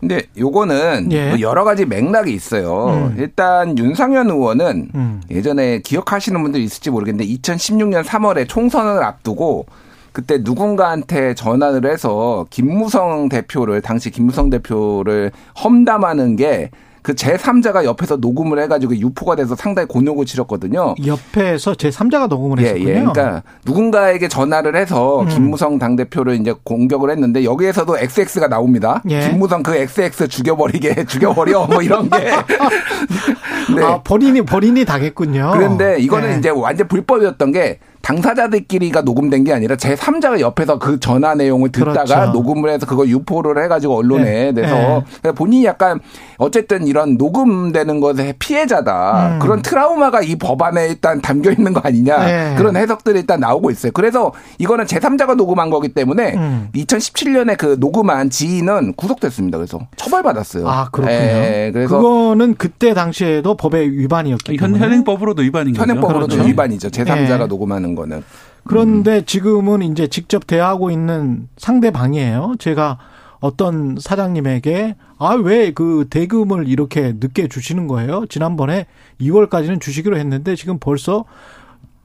근데 0.00 0.22
요거는 0.38 1.10
예. 1.12 1.30
뭐 1.30 1.40
여러 1.40 1.64
가지 1.64 1.84
맥락이 1.86 2.32
있어요. 2.32 2.88
음. 3.10 3.14
일단 3.18 3.76
윤상현 3.76 4.28
의원은 4.30 4.90
음. 4.94 5.20
예전에 5.30 5.80
기억하시는 5.80 6.40
분들 6.42 6.60
있을지 6.60 6.90
모르겠는데 6.90 7.26
2016년 7.34 8.04
3월에 8.04 8.48
총선을 8.48 9.02
앞두고 9.02 9.66
그때 10.12 10.38
누군가한테 10.40 11.34
전화를 11.34 11.90
해서 11.90 12.46
김무성 12.50 13.28
대표를 13.28 13.80
당시 13.82 14.10
김무성 14.10 14.48
대표를 14.50 15.32
험담하는 15.62 16.36
게 16.36 16.70
그 17.04 17.12
제3자가 17.12 17.84
옆에서 17.84 18.16
녹음을 18.16 18.58
해가지고 18.60 18.96
유포가 18.96 19.36
돼서 19.36 19.54
상당히 19.54 19.86
곤욕을 19.88 20.24
치렀거든요. 20.24 20.94
옆에서 21.06 21.74
제3자가 21.74 22.28
녹음을 22.30 22.58
예, 22.60 22.68
했었군요. 22.68 22.88
예. 22.88 22.94
그러니까 22.94 23.42
누군가에게 23.66 24.26
전화를 24.26 24.74
해서 24.74 25.20
음. 25.20 25.28
김무성 25.28 25.78
당대표를 25.78 26.40
이제 26.40 26.54
공격을 26.64 27.10
했는데 27.10 27.44
여기에서도 27.44 27.98
XX가 27.98 28.48
나옵니다. 28.48 29.02
예. 29.10 29.28
김무성 29.28 29.62
그 29.62 29.76
XX 29.76 30.28
죽여버리게 30.28 31.04
죽여버려 31.06 31.66
뭐 31.66 31.82
이런 31.82 32.08
게. 32.08 32.16
네. 33.76 33.84
아, 33.84 34.00
본인이 34.02 34.40
본인이 34.40 34.86
당했군요. 34.86 35.50
그런데 35.52 35.98
이거는 36.00 36.32
예. 36.32 36.38
이제 36.38 36.48
완전 36.48 36.88
불법이었던 36.88 37.52
게 37.52 37.80
당사자들끼리가 38.04 39.00
녹음된 39.00 39.44
게 39.44 39.52
아니라 39.52 39.76
제 39.76 39.94
3자가 39.94 40.38
옆에서 40.38 40.78
그 40.78 41.00
전화 41.00 41.34
내용을 41.34 41.72
듣다가 41.72 42.04
그렇죠. 42.04 42.32
녹음을 42.32 42.70
해서 42.70 42.84
그거 42.84 43.06
유포를 43.06 43.62
해가지고 43.64 43.96
언론에 43.96 44.52
네. 44.52 44.52
내서 44.52 45.02
네. 45.22 45.32
본인이 45.32 45.64
약간 45.64 46.00
어쨌든 46.36 46.86
이런 46.86 47.16
녹음되는 47.16 48.00
것의 48.00 48.34
피해자다 48.38 49.36
음. 49.36 49.38
그런 49.38 49.62
트라우마가 49.62 50.20
이 50.20 50.36
법안에 50.36 50.88
일단 50.88 51.22
담겨 51.22 51.50
있는 51.50 51.72
거 51.72 51.80
아니냐 51.82 52.24
네. 52.24 52.54
그런 52.58 52.76
해석들이 52.76 53.20
일단 53.20 53.40
나오고 53.40 53.70
있어요. 53.70 53.92
그래서 53.92 54.32
이거는 54.58 54.86
제 54.86 54.98
3자가 54.98 55.34
녹음한 55.36 55.70
거기 55.70 55.88
때문에 55.88 56.34
음. 56.34 56.68
2017년에 56.74 57.56
그 57.56 57.76
녹음한 57.80 58.28
지인은 58.28 58.94
구속됐습니다. 58.94 59.56
그래서 59.56 59.80
처벌받았어요. 59.96 60.68
아 60.68 60.88
그렇군요. 60.92 61.16
예, 61.16 61.70
그래서 61.72 61.96
그거는 61.96 62.54
그때 62.56 62.92
당시에도 62.92 63.56
법의 63.56 63.92
위반이었기 63.92 64.58
현, 64.58 64.72
때문에 64.72 64.84
현행법으로도 64.84 65.40
위반인 65.40 65.72
거죠. 65.72 65.82
현행법으로도 65.82 66.26
그렇죠. 66.26 66.48
위반이죠. 66.48 66.90
제 66.90 67.04
3자가 67.04 67.42
예. 67.42 67.46
녹음하는 67.46 67.93
거는. 67.94 68.22
그런데 68.66 69.22
지금은 69.24 69.82
이제 69.82 70.06
직접 70.06 70.46
대하고 70.46 70.90
있는 70.90 71.48
상대방이에요. 71.58 72.54
제가 72.58 72.98
어떤 73.40 73.96
사장님에게 74.00 74.96
아 75.18 75.34
왜 75.34 75.72
그 75.74 76.06
대금을 76.08 76.66
이렇게 76.68 77.12
늦게 77.20 77.48
주시는 77.48 77.88
거예요? 77.88 78.24
지난번에 78.26 78.86
2월까지는 79.20 79.80
주시기로 79.80 80.16
했는데 80.16 80.56
지금 80.56 80.78
벌써 80.78 81.24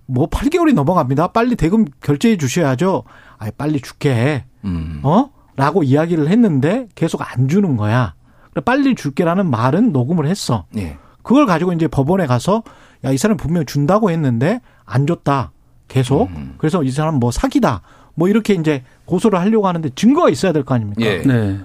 뭐 0.06 0.28
8개월이 0.30 0.74
넘어갑니다. 0.74 1.28
빨리 1.28 1.56
대금 1.56 1.86
결제해 2.02 2.36
주셔야죠. 2.38 3.04
아 3.38 3.50
빨리 3.58 3.80
줄게. 3.80 4.44
음. 4.66 5.00
어? 5.04 5.30
라고 5.56 5.84
이야기를 5.84 6.28
했는데 6.30 6.88
계속 6.96 7.22
안 7.22 7.48
주는 7.48 7.78
거야. 7.78 8.16
그래, 8.52 8.64
빨리 8.64 8.96
줄게라는 8.96 9.50
말은 9.50 9.92
녹음을 9.92 10.26
했어. 10.26 10.66
예. 10.78 10.98
그걸 11.22 11.46
가지고 11.46 11.74
이제 11.74 11.88
법원에 11.88 12.26
가서 12.28 12.64
야 13.06 13.12
이 13.14 13.18
사람 13.18 13.38
분명 13.38 13.62
히 13.62 13.66
준다고 13.66 14.10
했는데 14.12 14.60
안 14.86 15.06
줬다 15.08 15.52
계속 15.90 16.30
그래서 16.58 16.82
이 16.84 16.92
사람 16.92 17.16
뭐 17.16 17.32
사기다 17.32 17.82
뭐 18.16 18.30
이렇게 18.30 18.54
이제 18.54 18.84
고소를 19.06 19.40
하려고 19.40 19.68
하는데 19.68 19.90
증거가 19.96 20.30
있어야 20.30 20.54
될 20.54 20.64
거 20.64 20.76
아닙니까? 20.76 21.02
예. 21.02 21.22
네. 21.22 21.60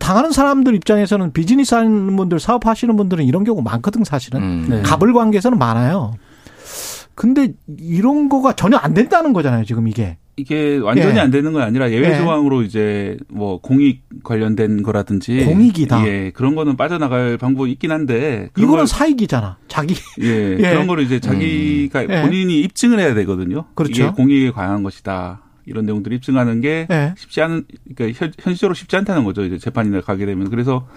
당하는 0.00 0.32
사람들 0.32 0.74
입장에서는 0.74 1.32
비즈니스 1.32 1.74
하는 1.74 2.16
분들 2.16 2.40
사업하시는 2.40 2.96
분들은 2.96 3.24
이런 3.24 3.44
경우 3.44 3.60
많거든 3.62 4.04
사실은 4.04 4.42
음. 4.42 4.66
네. 4.68 4.82
갑을 4.82 5.12
관계에서는 5.12 5.58
많아요. 5.58 6.14
근데 7.14 7.52
이런 7.78 8.28
거가 8.30 8.54
전혀 8.54 8.78
안 8.78 8.94
된다는 8.94 9.32
거잖아요 9.32 9.64
지금 9.64 9.86
이게. 9.88 10.16
이게 10.36 10.78
완전히 10.78 11.16
예. 11.16 11.20
안 11.20 11.30
되는 11.30 11.52
건 11.52 11.60
아니라 11.62 11.90
예외 11.90 12.10
예. 12.12 12.16
조항으로 12.18 12.62
이제 12.62 13.18
뭐 13.28 13.60
공익 13.60 14.02
관련된 14.24 14.82
거라든지 14.82 15.44
공익이다. 15.44 16.06
예 16.06 16.30
그런 16.34 16.54
거는 16.54 16.76
빠져나갈 16.76 17.36
방법이 17.36 17.70
있긴 17.72 17.90
한데 17.92 18.48
그런 18.54 18.68
이거는 18.68 18.76
걸- 18.78 18.86
사익이잖아. 18.86 19.58
자기. 19.68 19.94
예, 20.22 20.26
예. 20.58 20.70
그런 20.70 20.86
거를 20.86 21.04
이제 21.04 21.20
자기가 21.20 22.04
예. 22.08 22.22
본인이 22.22 22.60
입증을 22.62 22.98
해야 22.98 23.12
되거든요. 23.14 23.66
그렇죠. 23.74 23.92
이게 24.04 24.10
공익에 24.10 24.50
관한 24.52 24.82
것이다. 24.82 25.42
이런 25.66 25.84
내용들을 25.84 26.16
입증하는 26.16 26.60
게 26.62 26.86
예. 26.90 27.14
쉽지 27.18 27.42
않은 27.42 27.64
그러니까 27.94 28.18
현, 28.18 28.32
현실적으로 28.40 28.74
쉽지 28.74 28.96
않다는 28.96 29.24
거죠. 29.24 29.44
이제 29.44 29.58
재판이나 29.58 30.00
가게 30.00 30.24
되면 30.24 30.48
그래서 30.48 30.88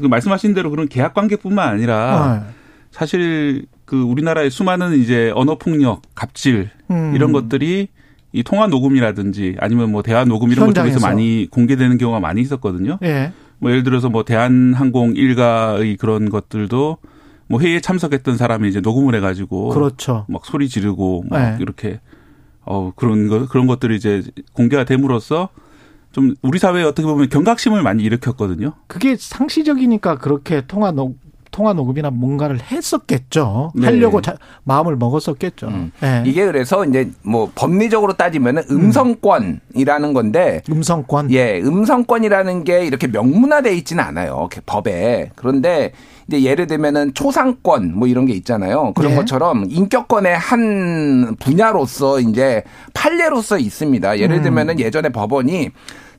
그 0.00 0.06
말씀하신 0.06 0.54
대로 0.54 0.70
그런 0.70 0.88
계약 0.88 1.12
관계뿐만 1.14 1.68
아니라 1.68 2.42
어. 2.48 2.52
사실 2.90 3.66
그 3.84 4.00
우리나라의 4.00 4.50
수많은 4.50 4.98
이제 4.98 5.30
언어 5.34 5.58
폭력, 5.58 6.02
갑질 6.14 6.70
음. 6.90 7.12
이런 7.14 7.32
것들이 7.32 7.88
이 8.32 8.42
통화 8.42 8.66
녹음이라든지 8.66 9.56
아니면 9.58 9.90
뭐 9.90 10.02
대화 10.02 10.24
녹음 10.24 10.52
이런 10.52 10.66
것 10.66 10.74
쪽에서 10.74 10.94
현장에서. 10.94 11.06
많이 11.06 11.48
공개되는 11.50 11.98
경우가 11.98 12.20
많이 12.20 12.40
있었거든요. 12.40 12.98
예. 13.02 13.32
뭐 13.58 13.70
예를 13.70 13.82
들어서 13.82 14.08
뭐 14.08 14.24
대한항공 14.24 15.14
일가의 15.16 15.96
그런 15.96 16.30
것들도 16.30 16.98
뭐 17.48 17.60
회의에 17.60 17.80
참석했던 17.80 18.36
사람이 18.36 18.68
이제 18.68 18.80
녹음을 18.80 19.14
해가지고 19.16 19.70
그렇죠. 19.70 20.24
막 20.28 20.46
소리 20.46 20.68
지르고 20.68 21.24
막 21.28 21.38
네. 21.38 21.56
이렇게 21.60 22.00
어 22.62 22.92
그런 22.94 23.28
거 23.28 23.46
그런 23.46 23.66
것들이 23.66 23.96
이제 23.96 24.22
공개가 24.52 24.84
됨으로써 24.84 25.48
좀 26.12 26.34
우리 26.42 26.58
사회에 26.58 26.84
어떻게 26.84 27.06
보면 27.06 27.28
경각심을 27.28 27.82
많이 27.82 28.04
일으켰거든요. 28.04 28.74
그게 28.86 29.16
상시적이니까 29.16 30.18
그렇게 30.18 30.66
통화 30.66 30.92
녹 30.92 31.18
통화 31.50 31.72
녹음이나 31.72 32.10
뭔가를 32.10 32.60
했었겠죠. 32.60 33.72
네. 33.74 33.86
하려고 33.86 34.20
자, 34.22 34.36
마음을 34.64 34.96
먹었었겠죠. 34.96 35.68
음. 35.68 35.92
예. 36.02 36.22
이게 36.24 36.44
그래서 36.46 36.84
이제 36.84 37.10
뭐 37.22 37.50
법리적으로 37.54 38.14
따지면은 38.14 38.62
음성권이라는 38.70 40.12
건데 40.12 40.62
음성권. 40.70 41.32
예, 41.32 41.60
음성권이라는 41.60 42.64
게 42.64 42.84
이렇게 42.84 43.06
명문화돼 43.06 43.74
있지는 43.76 44.04
않아요. 44.04 44.48
법에. 44.66 45.30
그런데 45.34 45.92
이제 46.28 46.42
예를 46.42 46.66
들면은 46.66 47.12
초상권 47.14 47.96
뭐 47.96 48.06
이런 48.06 48.26
게 48.26 48.32
있잖아요. 48.34 48.92
그런 48.94 49.12
예. 49.12 49.16
것처럼 49.16 49.66
인격권의 49.68 50.38
한 50.38 51.36
분야로서 51.40 52.20
이제 52.20 52.62
판례로서 52.94 53.58
있습니다. 53.58 54.18
예를 54.18 54.36
음. 54.36 54.42
들면은 54.42 54.78
예전에 54.78 55.08
법원이 55.08 55.70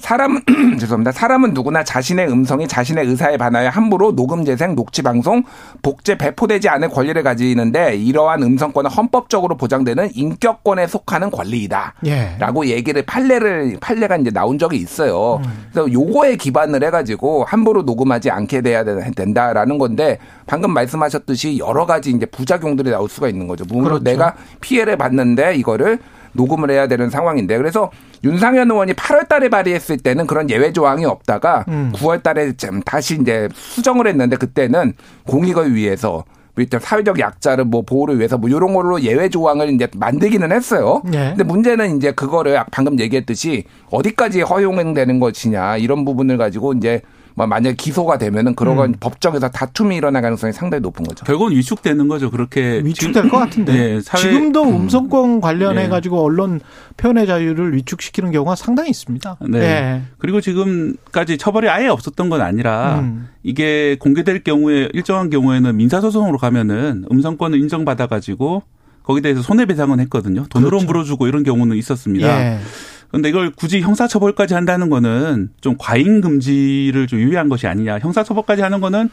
사람 0.02 0.42
죄송합니다. 0.80 1.12
사람은 1.12 1.54
누구나 1.54 1.84
자신의 1.84 2.28
음성이 2.30 2.68
자신의 2.68 3.06
의사에 3.06 3.38
반하여 3.38 3.70
함부로 3.70 4.16
녹음 4.16 4.44
재생, 4.44 4.76
녹취 4.76 5.02
방송, 5.02 5.44
복제 5.84 6.18
배포되지 6.18 6.68
않을 6.70 6.90
권리를 6.90 7.22
가지는데 7.24 7.96
이러한 7.96 8.42
음성권은 8.44 8.90
헌법적으로 8.90 9.56
보장되는 9.58 10.10
인격권에 10.16 10.88
속하는 10.88 11.30
권리이다. 11.30 11.94
예. 12.08 12.36
라고 12.40 12.66
얘기를 12.66 13.02
판례를 13.04 13.78
판례가 13.80 14.18
이제 14.18 14.32
나온 14.32 14.58
적이 14.58 14.78
있어요. 14.78 15.40
음. 15.46 15.68
그래서 15.72 15.92
요거에 15.92 16.36
기반을 16.36 16.84
해 16.84 16.90
가지고 16.90 17.46
함부로 17.46 17.84
녹음하지 17.84 18.32
않게 18.32 18.62
돼야 18.62 18.84
된- 18.84 19.14
된다라는 19.14 19.78
건데 19.78 20.18
방금 20.48 20.74
말씀하셨듯이 20.74 21.60
여러 21.60 21.86
가지 21.86 22.10
이제 22.12 22.26
부작용들이 22.26 22.90
나올 22.90 23.08
수가 23.08 23.28
있는 23.30 23.48
거죠. 23.48 23.64
물론 23.68 23.84
그렇죠. 23.84 24.04
내가 24.04 24.34
피해를 24.62 24.98
봤는데 24.98 25.56
이거를 25.56 26.00
녹음을 26.34 26.70
해야 26.72 26.88
되는 26.88 27.10
상황인데 27.10 27.58
그래서 27.58 27.92
윤상현 28.24 28.70
의원이 28.70 28.94
8월 28.94 29.28
달에 29.28 29.50
발의했을 29.50 29.98
때는 29.98 30.28
그런 30.28 30.50
예외 30.50 30.72
조항이 30.72 31.06
없다가 31.06 31.66
음. 31.68 31.92
9월 31.96 32.24
달에 32.24 32.54
좀 32.54 32.82
다시 32.82 33.18
이제 33.20 33.50
수정을 33.54 34.08
했는데 34.08 34.36
그때는 34.36 34.94
공익을 35.28 35.76
위해서 35.76 36.24
뭐 36.54 36.62
일단 36.62 36.80
사회적 36.80 37.20
약자를 37.20 37.66
뭐 37.66 37.82
보호를 37.82 38.18
위해서 38.18 38.38
뭐 38.38 38.50
이런 38.50 38.74
걸로 38.74 39.02
예외 39.02 39.30
조항을 39.30 39.70
이제 39.74 39.88
만들기는 39.96 40.52
했어요. 40.52 41.02
예. 41.14 41.30
근데 41.30 41.44
문제는 41.44 41.98
이제 41.98 42.12
그거를 42.12 42.62
방금 42.72 43.00
얘기했듯이 43.00 43.64
어디까지 43.90 44.42
허용되는 44.42 45.20
것이냐 45.20 45.78
이런 45.78 46.04
부분을 46.06 46.38
가지고 46.38 46.74
이제 46.74 47.02
뭐 47.02 47.12
만약 47.36 47.78
기소가 47.78 48.18
되면은 48.18 48.56
그런 48.56 48.76
건 48.76 48.96
법정에서 49.00 49.50
다툼이 49.50 49.96
일어날 49.96 50.22
가능성이 50.22 50.54
상당히 50.54 50.82
높은 50.82 51.04
거죠. 51.06 51.26
결국은 51.26 51.54
위축되는 51.54 52.08
거죠. 52.08 52.30
그렇게 52.30 52.82
위축될 52.84 53.30
것 53.30 53.38
같은데. 53.38 53.72
네, 53.74 54.02
사회- 54.02 54.22
지금도 54.22 54.64
음성권 54.64 55.42
관련해 55.42 55.86
예. 55.86 55.88
가지고 55.88 56.22
언론 56.24 56.60
표현의 56.98 57.26
자유를 57.28 57.76
위축시키는 57.76 58.32
경우가 58.32 58.56
상당히 58.56 58.90
있습니다. 58.90 59.38
네. 59.50 59.60
예. 59.60 60.02
그리고 60.18 60.42
지금까지 60.42 61.38
처벌이 61.38 61.70
아예 61.70 61.88
없었던 61.88 62.30
건 62.30 62.42
아니라 62.42 63.00
음. 63.00 63.30
이게 63.44 63.96
공개될 64.00 64.44
경우에 64.44 64.90
일정한 64.94 65.30
경우에는 65.30 65.76
민사소송으로 65.78 66.38
가면은 66.38 67.06
음성권을 67.12 67.58
인정받아 67.60 68.08
가지고 68.08 68.64
거기에 69.04 69.22
대해서 69.22 69.42
손해배상은 69.42 70.00
했거든요. 70.02 70.46
돈으로 70.50 70.72
그렇죠. 70.78 70.86
물어주고 70.86 71.28
이런 71.28 71.44
경우는 71.44 71.76
있었습니다. 71.78 72.28
예. 72.28 72.60
그런데 73.12 73.30
이걸 73.30 73.52
굳이 73.52 73.82
형사처벌까지 73.82 74.54
한다는 74.54 74.90
거는 74.90 75.50
좀 75.60 75.76
과잉 75.78 76.22
금지를 76.22 77.08
좀 77.08 77.20
유의한 77.20 77.50
것이 77.50 77.68
아니냐. 77.68 78.00
형사처벌까지 78.00 78.62
하는 78.62 78.80
거는 78.80 79.10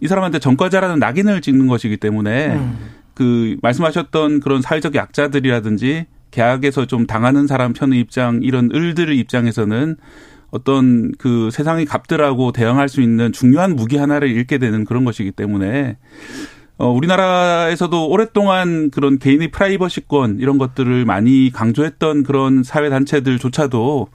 이 0.00 0.08
사람한테 0.08 0.38
전과자라는 0.38 0.98
낙인을 0.98 1.42
찍는 1.42 1.66
것이기 1.68 1.98
때문에 1.98 2.56
음. 2.56 2.78
그 3.14 3.56
말씀하셨던 3.62 4.40
그런 4.40 4.62
사회적 4.62 4.94
약자들이라든지 4.94 6.06
계약에서 6.30 6.86
좀 6.86 7.06
당하는 7.06 7.46
사람 7.46 7.74
편의 7.74 8.00
입장 8.00 8.40
이런 8.42 8.70
을들의 8.74 9.16
입장에서는 9.18 9.96
어떤 10.50 11.12
그 11.18 11.50
세상의 11.50 11.84
값들하고 11.84 12.52
대응할 12.52 12.88
수 12.88 13.02
있는 13.02 13.32
중요한 13.32 13.76
무기 13.76 13.98
하나를 13.98 14.30
잃게 14.30 14.58
되는 14.58 14.84
그런 14.84 15.04
것이기 15.04 15.30
때문에 15.30 15.98
어, 16.82 16.90
우리나라에서도 16.90 18.08
오랫동안 18.08 18.90
그런 18.90 19.20
개인의 19.20 19.52
프라이버시권 19.52 20.38
이런 20.40 20.58
것들을 20.58 21.04
많이 21.04 21.52
강조했던 21.52 22.24
그런 22.24 22.64
사회 22.64 22.90
단체들조차도 22.90 24.08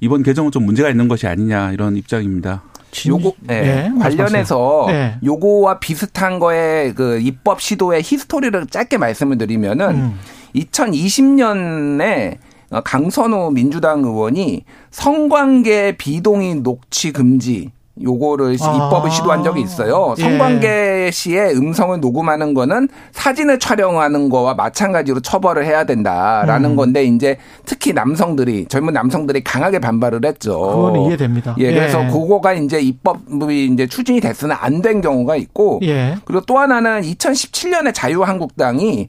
이번 0.00 0.22
개정은 0.22 0.50
좀 0.50 0.64
문제가 0.64 0.88
있는 0.88 1.06
것이 1.06 1.26
아니냐 1.26 1.72
이런 1.72 1.98
입장입니다. 1.98 2.62
요거 3.06 3.34
예, 3.50 3.54
예, 3.54 3.98
관련해서 4.00 4.86
말씀하세요. 4.86 4.86
예. 4.88 5.18
요거와 5.22 5.80
비슷한 5.80 6.38
거에 6.38 6.94
그 6.94 7.20
입법 7.20 7.60
시도의 7.60 8.00
히스토리를 8.02 8.68
짧게 8.68 8.96
말씀을 8.96 9.36
드리면은 9.36 9.90
음. 9.90 10.18
2020년에 10.54 12.38
강선우 12.84 13.50
민주당 13.50 14.02
의원이 14.02 14.64
성관계 14.90 15.98
비동의 15.98 16.54
녹취 16.62 17.12
금지 17.12 17.70
요거를 18.02 18.58
시- 18.58 18.64
아. 18.64 18.74
입법을 18.74 19.10
시도한 19.10 19.44
적이 19.44 19.62
있어요. 19.62 20.14
예. 20.18 20.22
성관계 20.22 21.10
시에 21.12 21.50
음성을 21.52 22.00
녹음하는 22.00 22.52
거는 22.52 22.88
사진을 23.12 23.58
촬영하는 23.60 24.28
거와 24.28 24.54
마찬가지로 24.54 25.20
처벌을 25.20 25.64
해야 25.64 25.84
된다라는 25.84 26.70
음. 26.70 26.76
건데 26.76 27.04
이제 27.04 27.36
특히 27.64 27.92
남성들이 27.92 28.66
젊은 28.66 28.92
남성들이 28.94 29.44
강하게 29.44 29.78
반발을 29.78 30.20
했죠. 30.24 30.58
그거는 30.58 31.00
이해됩니다. 31.02 31.54
예, 31.58 31.72
그래서 31.72 32.04
예. 32.04 32.08
그거가 32.08 32.52
이제 32.54 32.80
입법이 32.80 33.66
이제 33.66 33.86
추진이 33.86 34.20
됐으나 34.20 34.58
안 34.60 34.82
된 34.82 35.00
경우가 35.00 35.36
있고 35.36 35.80
예. 35.84 36.16
그리고 36.24 36.44
또 36.46 36.58
하나는 36.58 37.00
2017년에 37.02 37.94
자유한국당이 37.94 39.08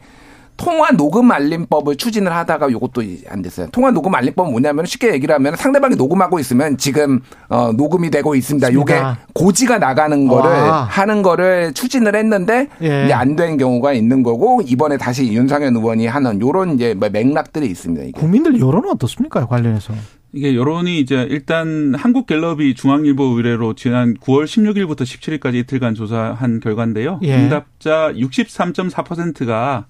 통화 0.58 0.90
녹음 0.92 1.32
알림법을 1.32 1.98
추진을 1.98 2.32
하다가 2.34 2.72
요것도 2.72 3.04
안 3.30 3.42
됐어요. 3.42 3.68
통화 3.72 3.92
녹음 3.92 4.16
알림법은 4.16 4.52
뭐냐면 4.52 4.86
쉽게 4.86 5.14
얘기를 5.14 5.36
하면 5.36 5.56
상대방이 5.56 5.96
녹음하고 5.96 6.40
있으면 6.40 6.78
지금 6.78 7.20
어 7.50 7.72
녹음이 7.74 8.10
되고 8.10 8.36
있습니다. 8.36 8.74
요게. 8.74 9.02
고지가 9.34 9.80
나가는 9.80 10.28
거를 10.28 10.50
와. 10.50 10.84
하는 10.84 11.22
거를 11.22 11.74
추진을 11.74 12.16
했는데 12.16 12.68
예. 12.82 13.06
이제 13.06 13.14
안 13.14 13.36
된 13.36 13.58
경우가 13.58 13.92
있는 13.92 14.24
거고 14.24 14.62
이번에 14.66 14.96
다시 14.98 15.32
윤상현 15.34 15.76
의원이 15.76 16.08
하는 16.08 16.40
요런 16.40 16.76
이제 16.76 16.94
뭐 16.94 17.10
맥락들이 17.10 17.66
있습니다. 17.68 18.04
이게. 18.06 18.12
국민들 18.20 18.58
여론은 18.60 18.90
어떻습니까? 18.92 19.46
관련해서. 19.46 19.94
이게 20.32 20.56
여론이 20.56 21.00
이제 21.00 21.28
일단 21.30 21.94
한국갤럽이 21.98 22.76
중앙일보 22.76 23.24
의뢰로 23.38 23.74
지난 23.76 24.14
9월 24.16 24.46
16일부터 24.46 25.02
17일까지 25.02 25.56
이틀간 25.56 25.96
조사한 25.96 26.62
결과인데요. 26.62 27.20
예. 27.24 27.36
응답자 27.36 28.12
63.4%가 28.14 29.86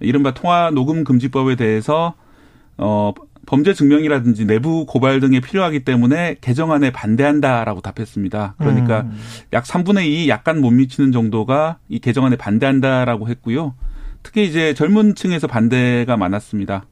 이른바 0.00 0.32
통화 0.34 0.70
녹음 0.70 1.04
금지법에 1.04 1.56
대해서 1.56 2.14
어 2.76 3.12
범죄 3.46 3.74
증명이라든지 3.74 4.46
내부 4.46 4.86
고발 4.86 5.18
등에 5.20 5.40
필요하기 5.40 5.80
때문에 5.84 6.36
개정안에 6.40 6.90
반대한다라고 6.92 7.80
답했습니다. 7.80 8.54
그러니까 8.58 9.00
음. 9.02 9.18
약 9.52 9.64
3분의 9.64 10.06
2 10.06 10.28
약간 10.28 10.60
못 10.60 10.70
미치는 10.70 11.10
정도가 11.10 11.78
이 11.88 11.98
개정안에 11.98 12.36
반대한다라고 12.36 13.28
했고요. 13.28 13.74
특히 14.22 14.46
이제 14.46 14.72
젊은 14.74 15.14
층에서 15.14 15.46
반대가 15.46 16.16
많았습니다. 16.16 16.84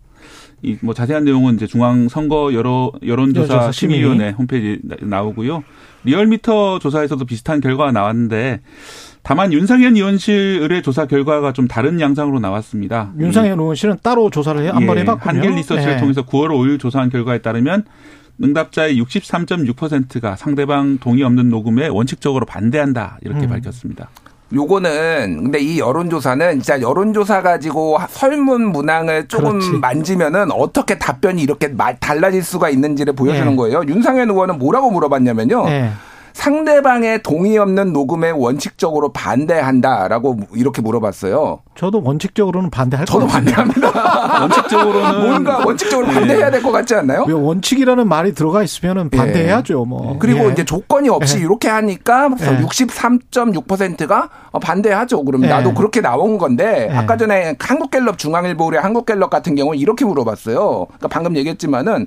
이 0.62 0.76
뭐 0.82 0.92
자세한 0.94 1.24
내용은 1.24 1.54
이제 1.54 1.68
중앙 1.68 2.08
선거 2.08 2.52
여론 2.52 2.90
여론조사 3.06 3.52
여론조사 3.54 3.72
심의. 3.72 3.98
심의위원회 3.98 4.30
홈페이지 4.30 4.80
나- 4.82 4.96
나오고요. 5.00 5.62
리얼미터 6.04 6.80
조사에서도 6.80 7.24
비슷한 7.26 7.60
결과가 7.60 7.92
나왔는데 7.92 8.60
다만 9.22 9.52
윤상현 9.52 9.96
의원실 9.96 10.58
의뢰 10.62 10.80
조사 10.82 11.06
결과가 11.06 11.52
좀 11.52 11.68
다른 11.68 12.00
양상으로 12.00 12.40
나왔습니다. 12.40 13.10
윤상현 13.18 13.58
의원실은 13.58 13.98
따로 14.02 14.30
조사를 14.30 14.62
해- 14.64 14.68
한번 14.70 14.96
예, 14.96 15.02
해봤군요. 15.02 15.34
한길 15.34 15.50
리서치를 15.56 15.94
예. 15.94 15.96
통해서 15.98 16.22
9월 16.22 16.48
5일 16.48 16.78
조사한 16.80 17.10
결과에 17.10 17.38
따르면 17.38 17.84
응답자의 18.42 19.00
63.6%가 19.02 20.36
상대방 20.36 20.98
동의 20.98 21.24
없는 21.24 21.48
녹음에 21.50 21.88
원칙적으로 21.88 22.46
반대한다 22.46 23.18
이렇게 23.22 23.46
음. 23.46 23.48
밝혔습니다. 23.48 24.08
요거는 24.54 25.42
근데 25.42 25.58
이 25.58 25.78
여론조사는 25.78 26.52
진짜 26.54 26.80
여론조사 26.80 27.42
가지고 27.42 27.98
설문 28.08 28.72
문항을 28.72 29.28
조금 29.28 29.58
그렇지. 29.58 29.72
만지면은 29.72 30.50
어떻게 30.52 30.96
답변이 30.98 31.42
이렇게 31.42 31.68
마- 31.68 31.92
달라질 31.96 32.42
수가 32.42 32.70
있는지를 32.70 33.12
보여주는 33.14 33.52
예. 33.52 33.56
거예요. 33.56 33.82
윤상현 33.86 34.30
의원은 34.30 34.58
뭐라고 34.58 34.90
물어봤냐면요. 34.90 35.64
예. 35.68 35.90
상대방의 36.38 37.24
동의 37.24 37.58
없는 37.58 37.92
녹음에 37.92 38.30
원칙적으로 38.30 39.08
반대한다라고 39.12 40.38
이렇게 40.54 40.80
물어봤어요. 40.80 41.62
저도 41.74 42.00
원칙적으로는 42.04 42.70
반대할 42.70 43.06
저도 43.06 43.26
것 43.26 43.32
같습니다. 43.32 43.64
반대합니다. 43.64 44.38
원칙적으로는 44.42 45.20
뭔가 45.20 45.58
원칙적으로 45.66 46.08
예. 46.08 46.14
반대해야 46.14 46.50
될 46.52 46.62
것 46.62 46.70
같지 46.70 46.94
않나요? 46.94 47.24
왜 47.26 47.32
원칙이라는 47.34 48.06
말이 48.08 48.34
들어가 48.34 48.62
있으면 48.62 49.10
반대해야죠. 49.10 49.84
뭐. 49.84 50.16
그리고 50.20 50.46
예. 50.48 50.52
이제 50.52 50.64
조건이 50.64 51.08
없이 51.08 51.38
예. 51.38 51.40
이렇게 51.40 51.66
하니까 51.66 52.30
예. 52.40 52.58
63.6%가 52.64 54.28
반대하죠. 54.62 55.24
그럼 55.24 55.42
예. 55.42 55.48
나도 55.48 55.74
그렇게 55.74 56.00
나온 56.00 56.38
건데 56.38 56.88
예. 56.88 56.96
아까 56.96 57.16
전에 57.16 57.56
한국갤럽 57.58 58.16
중앙일보 58.16 58.66
의뢰 58.66 58.78
한국갤럽 58.78 59.28
같은 59.28 59.56
경우 59.56 59.72
는 59.72 59.80
이렇게 59.80 60.04
물어봤어요. 60.04 60.86
그러니까 60.86 61.08
방금 61.08 61.36
얘기했지만은 61.36 62.06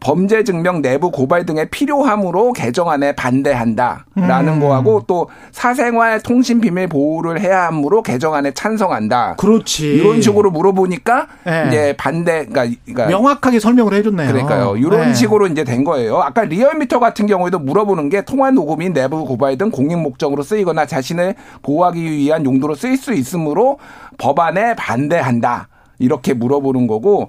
범죄 0.00 0.44
증명 0.44 0.82
내부 0.82 1.10
고발 1.10 1.46
등의 1.46 1.70
필요함으로 1.70 2.52
개정안에 2.52 3.14
반대한다라는 3.16 4.54
음. 4.54 4.60
거하고 4.60 5.04
또 5.06 5.28
사생활 5.52 6.20
통신 6.20 6.60
비밀 6.60 6.86
보호를 6.88 7.40
해야 7.40 7.66
하므로 7.66 8.02
개정안에 8.02 8.52
찬성한다. 8.52 9.36
그렇지. 9.36 9.94
이런 9.94 10.20
식으로 10.20 10.50
물어보니까 10.50 11.26
예. 11.48 11.64
이제 11.68 11.94
반대 11.96 12.46
그러니까, 12.46 12.76
그러니까 12.84 13.06
명확하게 13.08 13.58
설명을 13.58 13.94
해줬네요. 13.94 14.30
그러니까요. 14.30 14.76
이런 14.76 15.10
예. 15.10 15.14
식으로 15.14 15.46
이제 15.46 15.64
된 15.64 15.84
거예요. 15.84 16.18
아까 16.18 16.44
리얼미터 16.44 16.98
같은 16.98 17.26
경우에도 17.26 17.58
물어보는 17.58 18.08
게 18.08 18.22
통화 18.22 18.50
녹음이 18.50 18.90
내부 18.90 19.24
고발 19.24 19.56
등 19.58 19.70
공익 19.70 19.98
목적으로 19.98 20.42
쓰이거나 20.42 20.86
자신을 20.86 21.34
보호하기 21.62 22.02
위한 22.02 22.44
용도로 22.44 22.74
쓰일 22.74 22.96
수 22.96 23.12
있으므로 23.12 23.78
법안에 24.18 24.76
반대한다. 24.76 25.68
이렇게 25.98 26.34
물어보는 26.34 26.86
거고 26.86 27.06
뭐 27.16 27.26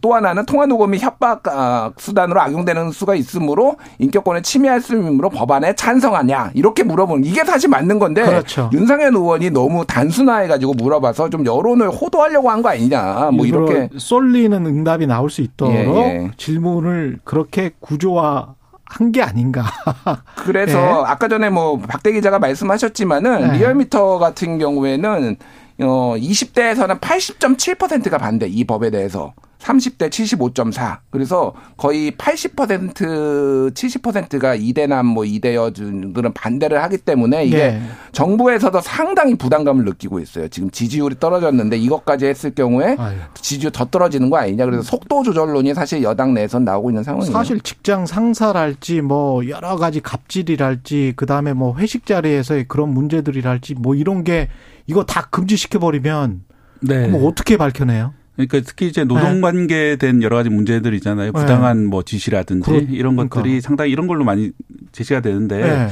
또 0.00 0.14
하나는 0.14 0.44
통화 0.46 0.66
녹음이 0.66 0.98
협박 0.98 1.46
아, 1.48 1.90
수단으로 1.96 2.40
악용되는 2.40 2.90
수가 2.92 3.14
있으므로 3.14 3.76
인격권을 3.98 4.42
침해할 4.42 4.80
수 4.80 4.94
있으므로 4.96 5.30
법안에 5.30 5.74
찬성하냐 5.74 6.50
이렇게 6.54 6.82
물어보는 6.82 7.24
이게 7.24 7.44
사실 7.44 7.70
맞는 7.70 7.98
건데 7.98 8.22
그렇죠. 8.24 8.70
윤상현 8.72 9.14
의원이 9.16 9.50
너무 9.50 9.84
단순화해 9.86 10.48
가지고 10.48 10.74
물어봐서 10.74 11.30
좀 11.30 11.44
여론을 11.46 11.88
호도하려고 11.90 12.50
한 12.50 12.60
거 12.60 12.68
아니냐 12.68 13.30
뭐 13.32 13.46
이렇게 13.46 13.88
쏠리는 13.96 14.66
응답이 14.66 15.06
나올 15.06 15.30
수 15.30 15.40
있도록 15.40 15.74
예, 15.74 15.78
예. 15.86 16.30
질문을 16.36 17.20
그렇게 17.24 17.70
구조화 17.80 18.54
한게 18.84 19.22
아닌가. 19.22 19.64
그래서 20.36 20.78
예. 20.78 21.04
아까 21.06 21.28
전에 21.28 21.48
뭐 21.48 21.78
박대 21.78 22.12
기자가 22.12 22.38
말씀하셨지만은 22.38 23.52
네. 23.52 23.58
리얼미터 23.58 24.18
같은 24.18 24.58
경우에는 24.58 25.36
어 25.82 26.14
20대에서는 26.18 27.00
80.7%가 27.00 28.18
반대 28.18 28.46
이 28.46 28.64
법에 28.64 28.90
대해서 28.90 29.32
30대 29.60 30.08
75.4. 30.08 30.98
그래서 31.10 31.52
거의 31.76 32.12
80% 32.12 33.72
70%가 33.74 34.54
이대남 34.54 35.06
뭐 35.06 35.24
이대여들은 35.24 36.32
반대를 36.34 36.82
하기 36.82 36.98
때문에 36.98 37.44
이게 37.44 37.58
예. 37.58 37.82
정부에서도 38.12 38.80
상당히 38.80 39.34
부담감을 39.34 39.84
느끼고 39.84 40.18
있어요. 40.20 40.48
지금 40.48 40.70
지지율이 40.70 41.16
떨어졌는데 41.20 41.76
이것까지 41.76 42.26
했을 42.26 42.54
경우에 42.54 42.96
아유. 42.98 43.16
지지율 43.34 43.70
더 43.70 43.84
떨어지는 43.84 44.30
거 44.30 44.38
아니냐. 44.38 44.64
그래서 44.64 44.82
속도 44.82 45.22
조절론이 45.22 45.74
사실 45.74 46.02
여당 46.02 46.32
내에서 46.34 46.58
나오고 46.58 46.90
있는 46.90 47.04
상황이에요. 47.04 47.32
사실 47.32 47.60
직장 47.60 48.06
상사랄지 48.06 49.02
뭐 49.02 49.46
여러 49.48 49.76
가지 49.76 50.00
갑질이랄지 50.00 51.14
그다음에 51.16 51.52
뭐 51.52 51.76
회식 51.76 52.06
자리에서의 52.06 52.64
그런 52.66 52.88
문제들이랄지 52.94 53.74
뭐 53.74 53.94
이런 53.94 54.24
게 54.24 54.48
이거 54.86 55.04
다 55.04 55.28
금지시켜 55.30 55.78
버리면 55.78 56.44
네. 56.80 57.06
뭐 57.08 57.28
어떻게 57.28 57.58
밝혀내요? 57.58 58.14
그러니까 58.46 58.68
특히 58.68 58.86
이제 58.88 59.04
노동 59.04 59.40
관계에 59.40 59.96
된 59.96 60.22
여러 60.22 60.36
가지 60.36 60.48
문제들 60.50 60.94
있잖아요. 60.94 61.32
네. 61.32 61.38
부당한 61.40 61.86
뭐 61.86 62.02
지시라든지 62.02 62.70
그러- 62.70 62.80
이런 62.90 63.16
것들이 63.16 63.42
그러니까. 63.42 63.60
상당히 63.66 63.90
이런 63.92 64.06
걸로 64.06 64.24
많이 64.24 64.50
제시가 64.92 65.20
되는데 65.20 65.58
네. 65.60 65.88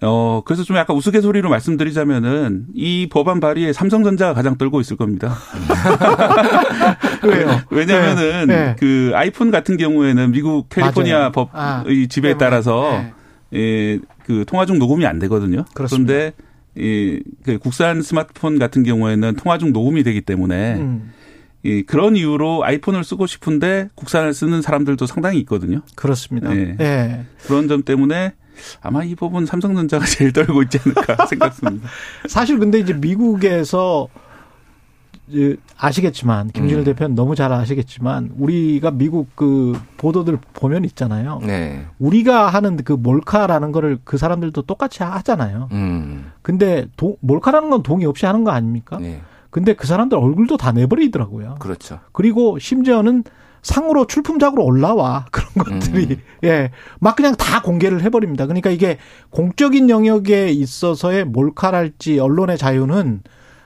어 0.00 0.42
그래서 0.44 0.62
좀 0.62 0.76
약간 0.76 0.96
우스갯소리로 0.96 1.48
말씀드리자면은 1.50 2.66
이 2.74 3.08
법안 3.10 3.40
발의에 3.40 3.72
삼성전자가 3.72 4.32
가장 4.32 4.56
떨고 4.56 4.80
있을 4.80 4.96
겁니다. 4.96 5.34
왜요? 7.24 7.60
왜냐면은 7.70 8.46
네, 8.46 8.56
네. 8.56 8.76
그 8.78 9.10
아이폰 9.14 9.50
같은 9.50 9.76
경우에는 9.76 10.30
미국 10.30 10.68
캘리포니아 10.68 11.18
맞아요. 11.18 11.32
법의 11.32 11.50
아, 11.54 11.84
지배에 12.08 12.32
때문에. 12.32 12.38
따라서 12.38 13.02
네. 13.02 13.12
예, 13.58 13.98
그 14.24 14.44
통화 14.46 14.66
중 14.66 14.78
녹음이 14.78 15.06
안 15.06 15.18
되거든요. 15.20 15.64
그렇습니다. 15.74 16.12
그런데 16.12 16.32
이, 16.76 17.20
그 17.44 17.58
국산 17.58 18.02
스마트폰 18.02 18.58
같은 18.58 18.82
경우에는 18.84 19.34
통화 19.36 19.58
중 19.58 19.72
녹음이 19.72 20.02
되기 20.04 20.20
때문에 20.20 20.74
음, 20.76 21.12
이 21.62 21.82
그런 21.82 22.16
이유로 22.16 22.64
아이폰을 22.64 23.02
쓰고 23.04 23.26
싶은데 23.26 23.88
국산을 23.94 24.32
쓰는 24.32 24.62
사람들도 24.62 25.06
상당히 25.06 25.38
있거든요. 25.40 25.80
그렇습니다. 25.96 26.50
네. 26.50 26.76
예. 26.80 27.24
그런 27.46 27.66
점 27.68 27.82
때문에 27.82 28.34
아마 28.80 29.04
이 29.04 29.14
법은 29.14 29.46
삼성전자가 29.46 30.04
제일 30.06 30.32
떨고 30.32 30.62
있지 30.62 30.78
않을까 30.84 31.26
생각합니다. 31.26 31.88
사실 32.28 32.58
근데 32.58 32.78
이제 32.78 32.92
미국에서 32.92 34.08
아시겠지만 35.76 36.48
김준일 36.48 36.78
음. 36.78 36.84
대표는 36.84 37.14
너무 37.14 37.34
잘 37.34 37.52
아시겠지만 37.52 38.32
우리가 38.38 38.90
미국 38.92 39.28
그 39.36 39.78
보도들 39.98 40.38
보면 40.54 40.84
있잖아요. 40.86 41.40
네. 41.44 41.84
우리가 41.98 42.48
하는 42.48 42.76
그 42.78 42.92
몰카라는 42.92 43.72
거를 43.72 43.98
그 44.04 44.16
사람들도 44.16 44.62
똑같이 44.62 45.02
하잖아요. 45.02 45.68
음. 45.72 46.32
근데 46.40 46.86
도, 46.96 47.18
몰카라는 47.20 47.68
건 47.68 47.82
동의 47.82 48.06
없이 48.06 48.24
하는 48.26 48.44
거 48.44 48.52
아닙니까? 48.52 48.98
네. 48.98 49.20
근데 49.58 49.72
그 49.72 49.88
사람들 49.88 50.16
얼굴도 50.16 50.56
다 50.56 50.70
내버리더라고요. 50.70 51.56
그렇죠. 51.58 51.98
그리고 52.12 52.60
심지어는 52.60 53.24
상으로 53.60 54.06
출품작으로 54.06 54.64
올라와 54.64 55.26
그런 55.32 55.48
것들이 55.80 56.20
예막 56.44 57.16
그냥 57.16 57.34
다 57.34 57.60
공개를 57.60 58.02
해버립니다. 58.04 58.46
그러니까 58.46 58.70
이게 58.70 58.98
공적인 59.30 59.90
영역에 59.90 60.50
있어서의 60.50 61.24
몰카랄지 61.24 62.20
언론의 62.20 62.56
자유는 62.56 63.22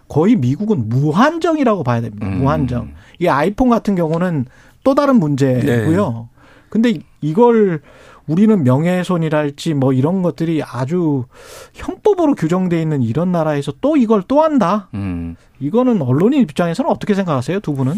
거의 0.08 0.34
미국은 0.36 0.88
무한정이라고 0.88 1.84
봐야 1.84 2.00
됩니다. 2.00 2.26
음. 2.26 2.38
무한정. 2.38 2.94
이 3.18 3.28
아이폰 3.28 3.68
같은 3.68 3.94
경우는 3.94 4.46
또 4.84 4.94
다른 4.94 5.16
문제고요. 5.16 6.30
근데 6.70 7.00
이걸 7.20 7.82
우리는 8.26 8.64
명예훼손이랄지 8.64 9.74
뭐 9.74 9.92
이런 9.92 10.22
것들이 10.22 10.62
아주 10.62 11.26
형법으로 11.74 12.34
규정돼 12.34 12.80
있는 12.80 13.02
이런 13.02 13.30
나라에서 13.32 13.72
또 13.82 13.98
이걸 13.98 14.22
또 14.26 14.42
한다. 14.42 14.88
음. 14.94 15.36
이거는 15.62 16.02
언론인 16.02 16.42
입장에서는 16.42 16.90
어떻게 16.90 17.14
생각하세요, 17.14 17.60
두 17.60 17.72
분은? 17.74 17.94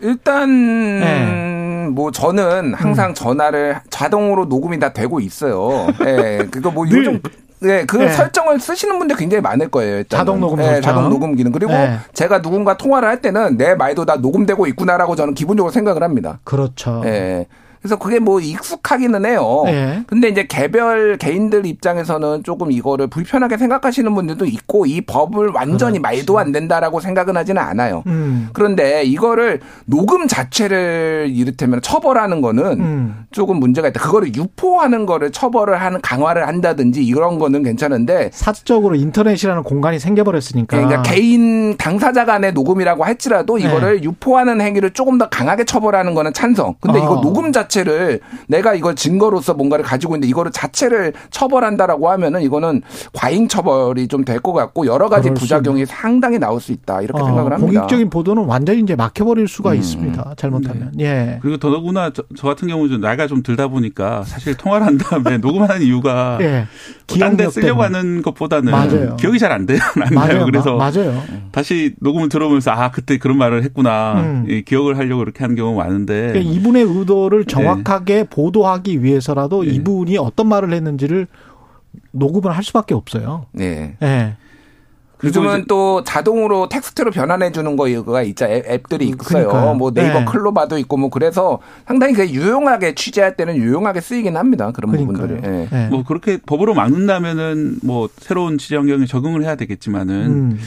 일단 0.00 1.00
네. 1.00 1.88
뭐 1.90 2.12
저는 2.12 2.66
음. 2.66 2.74
항상 2.74 3.14
전화를 3.14 3.80
자동으로 3.90 4.44
녹음이 4.44 4.78
다 4.78 4.92
되고 4.92 5.18
있어요. 5.18 5.86
예. 6.06 6.46
그거 6.50 6.70
뭐늘 6.70 6.98
요즘 6.98 7.22
네, 7.60 7.84
그 7.86 7.96
네. 7.96 8.08
설정을 8.08 8.60
쓰시는 8.60 8.98
분들 8.98 9.16
굉장히 9.16 9.40
많을 9.42 9.68
거예요. 9.68 9.98
일단은. 9.98 10.20
자동 10.20 10.40
녹음 10.40 10.58
네. 10.58 10.80
자동 10.80 11.08
녹음 11.08 11.34
기능. 11.34 11.50
그리고 11.50 11.72
네. 11.72 11.98
제가 12.12 12.42
누군가 12.42 12.76
통화를 12.76 13.08
할 13.08 13.20
때는 13.20 13.56
내 13.56 13.74
말도 13.74 14.04
다 14.04 14.16
녹음되고 14.16 14.66
있구나라고 14.68 15.16
저는 15.16 15.34
기본적으로 15.34 15.72
생각을 15.72 16.02
합니다. 16.02 16.38
그렇죠. 16.44 17.02
예. 17.06 17.46
그래서 17.80 17.96
그게 17.96 18.18
뭐 18.18 18.40
익숙하기는 18.40 19.24
해요. 19.26 19.64
예. 19.66 20.02
근데 20.06 20.28
이제 20.28 20.46
개별 20.46 21.16
개인들 21.16 21.66
입장에서는 21.66 22.42
조금 22.42 22.72
이거를 22.72 23.06
불편하게 23.06 23.56
생각하시는 23.56 24.12
분들도 24.14 24.44
있고 24.46 24.86
이 24.86 25.00
법을 25.00 25.50
완전히 25.54 25.98
말도 25.98 26.38
안 26.38 26.52
된다라고 26.52 27.00
생각은 27.00 27.36
하지는 27.36 27.62
않아요. 27.62 28.02
음. 28.06 28.48
그런데 28.52 29.04
이거를 29.04 29.60
녹음 29.84 30.26
자체를 30.26 31.28
이를테면 31.30 31.80
처벌하는 31.82 32.40
거는 32.40 32.80
음. 32.80 33.24
조금 33.30 33.58
문제가 33.58 33.88
있다. 33.88 34.00
그거를 34.00 34.34
유포하는 34.34 35.06
거를 35.06 35.30
처벌을 35.30 35.80
하는 35.80 36.00
강화를 36.00 36.48
한다든지 36.48 37.04
이런 37.04 37.38
거는 37.38 37.62
괜찮은데 37.62 38.30
사적으로 38.32 38.96
인터넷이라는 38.96 39.62
공간이 39.62 39.98
생겨버렸으니까. 39.98 40.76
그러니까 40.76 41.02
개인 41.02 41.76
당사자 41.76 42.24
간의 42.24 42.52
녹음이라고 42.52 43.04
할지라도 43.04 43.56
네. 43.56 43.64
이거를 43.64 44.02
유포하는 44.02 44.60
행위를 44.60 44.90
조금 44.90 45.18
더 45.18 45.28
강하게 45.28 45.64
처벌하는 45.64 46.14
거는 46.14 46.32
찬성. 46.32 46.74
근데 46.80 46.98
이거 46.98 47.14
어. 47.14 47.20
녹음 47.20 47.52
자 47.52 47.67
체를 47.68 48.20
내가 48.48 48.74
이걸 48.74 48.94
증거로서 48.94 49.54
뭔가를 49.54 49.84
가지고 49.84 50.14
있는데 50.14 50.28
이거를 50.28 50.50
자체를 50.52 51.12
처벌한다라고 51.30 52.08
하면은 52.10 52.42
이거는 52.42 52.82
과잉 53.12 53.48
처벌이 53.48 54.06
좀 54.08 54.24
될 54.24 54.38
것 54.40 54.52
같고 54.52 54.86
여러 54.86 55.08
가지 55.08 55.30
부작용이 55.32 55.86
상당히 55.86 56.38
나올 56.38 56.60
수 56.60 56.70
있다 56.72 57.00
이렇게 57.02 57.20
어, 57.20 57.24
생각을 57.26 57.52
합니다. 57.52 57.80
공익적인 57.80 58.10
보도는 58.10 58.44
완전히 58.44 58.80
이제 58.82 58.94
막혀버릴 58.94 59.48
수가 59.48 59.70
음. 59.70 59.76
있습니다. 59.76 60.34
잘못하면. 60.36 60.92
예. 61.00 61.38
그리고 61.42 61.56
더더구나 61.56 62.10
저, 62.12 62.22
저 62.36 62.46
같은 62.46 62.68
경우는 62.68 63.00
나이가 63.00 63.26
좀 63.26 63.42
들다 63.42 63.68
보니까 63.68 64.22
사실 64.24 64.54
통화를 64.56 64.86
한 64.86 64.98
다음에 64.98 65.38
녹음하는 65.38 65.82
이유가 65.82 66.38
예. 66.40 66.66
딴데 67.06 67.16
기억력 67.16 67.50
쓰려고 67.52 67.82
때문에. 67.82 67.98
하는 67.98 68.22
것보다는 68.22 68.70
맞아요. 68.72 69.16
기억이 69.16 69.38
잘 69.38 69.50
안 69.52 69.64
돼요. 69.66 69.78
안 70.00 70.14
맞아요. 70.14 70.32
나요. 70.34 70.44
그래서 70.44 70.76
마- 70.76 70.90
맞아요. 70.90 71.22
다시 71.52 71.94
녹음을 72.00 72.28
들어보면서 72.28 72.70
아 72.70 72.90
그때 72.90 73.16
그런 73.18 73.38
말을 73.38 73.62
했구나 73.64 74.20
음. 74.20 74.44
이 74.48 74.62
기억을 74.62 74.98
하려고 74.98 75.22
이렇게 75.22 75.40
하는 75.42 75.56
경우가 75.56 75.84
많은데 75.84 76.28
그러니까 76.32 76.52
이분의 76.52 76.82
의도를 76.84 77.44
네. 77.44 77.54
정확하게 77.62 78.24
보도하기 78.24 79.02
위해서라도 79.02 79.64
이분이 79.64 80.18
어떤 80.18 80.48
말을 80.48 80.72
했는지를 80.72 81.26
녹음을 82.12 82.56
할 82.56 82.62
수밖에 82.64 82.94
없어요. 82.94 83.46
네. 83.52 83.96
예. 84.02 84.36
요즘은 85.24 85.64
또 85.66 86.04
자동으로 86.04 86.68
텍스트로 86.68 87.10
변환해 87.10 87.50
주는 87.50 87.74
거가 87.74 88.22
있죠. 88.22 88.44
앱, 88.44 88.70
앱들이 88.70 89.06
있어요. 89.08 89.18
그러니까요. 89.48 89.74
뭐 89.74 89.90
네이버 89.90 90.20
네. 90.20 90.24
클로바도 90.24 90.78
있고 90.78 90.96
뭐 90.96 91.10
그래서 91.10 91.58
상당히 91.88 92.14
그 92.14 92.28
유용하게 92.28 92.94
취재할 92.94 93.36
때는 93.36 93.56
유용하게 93.56 94.00
쓰이긴 94.00 94.36
합니다. 94.36 94.70
그런 94.70 94.92
그러니까요. 94.92 95.26
부분들이. 95.26 95.68
예. 95.72 95.88
뭐 95.88 96.04
그렇게 96.04 96.38
법으로 96.46 96.74
막는다면은 96.74 97.78
뭐 97.82 98.08
새로운 98.18 98.58
취재 98.58 98.76
환경에 98.76 99.06
적응을 99.06 99.42
해야 99.42 99.56
되겠지만은 99.56 100.14
음. 100.26 100.58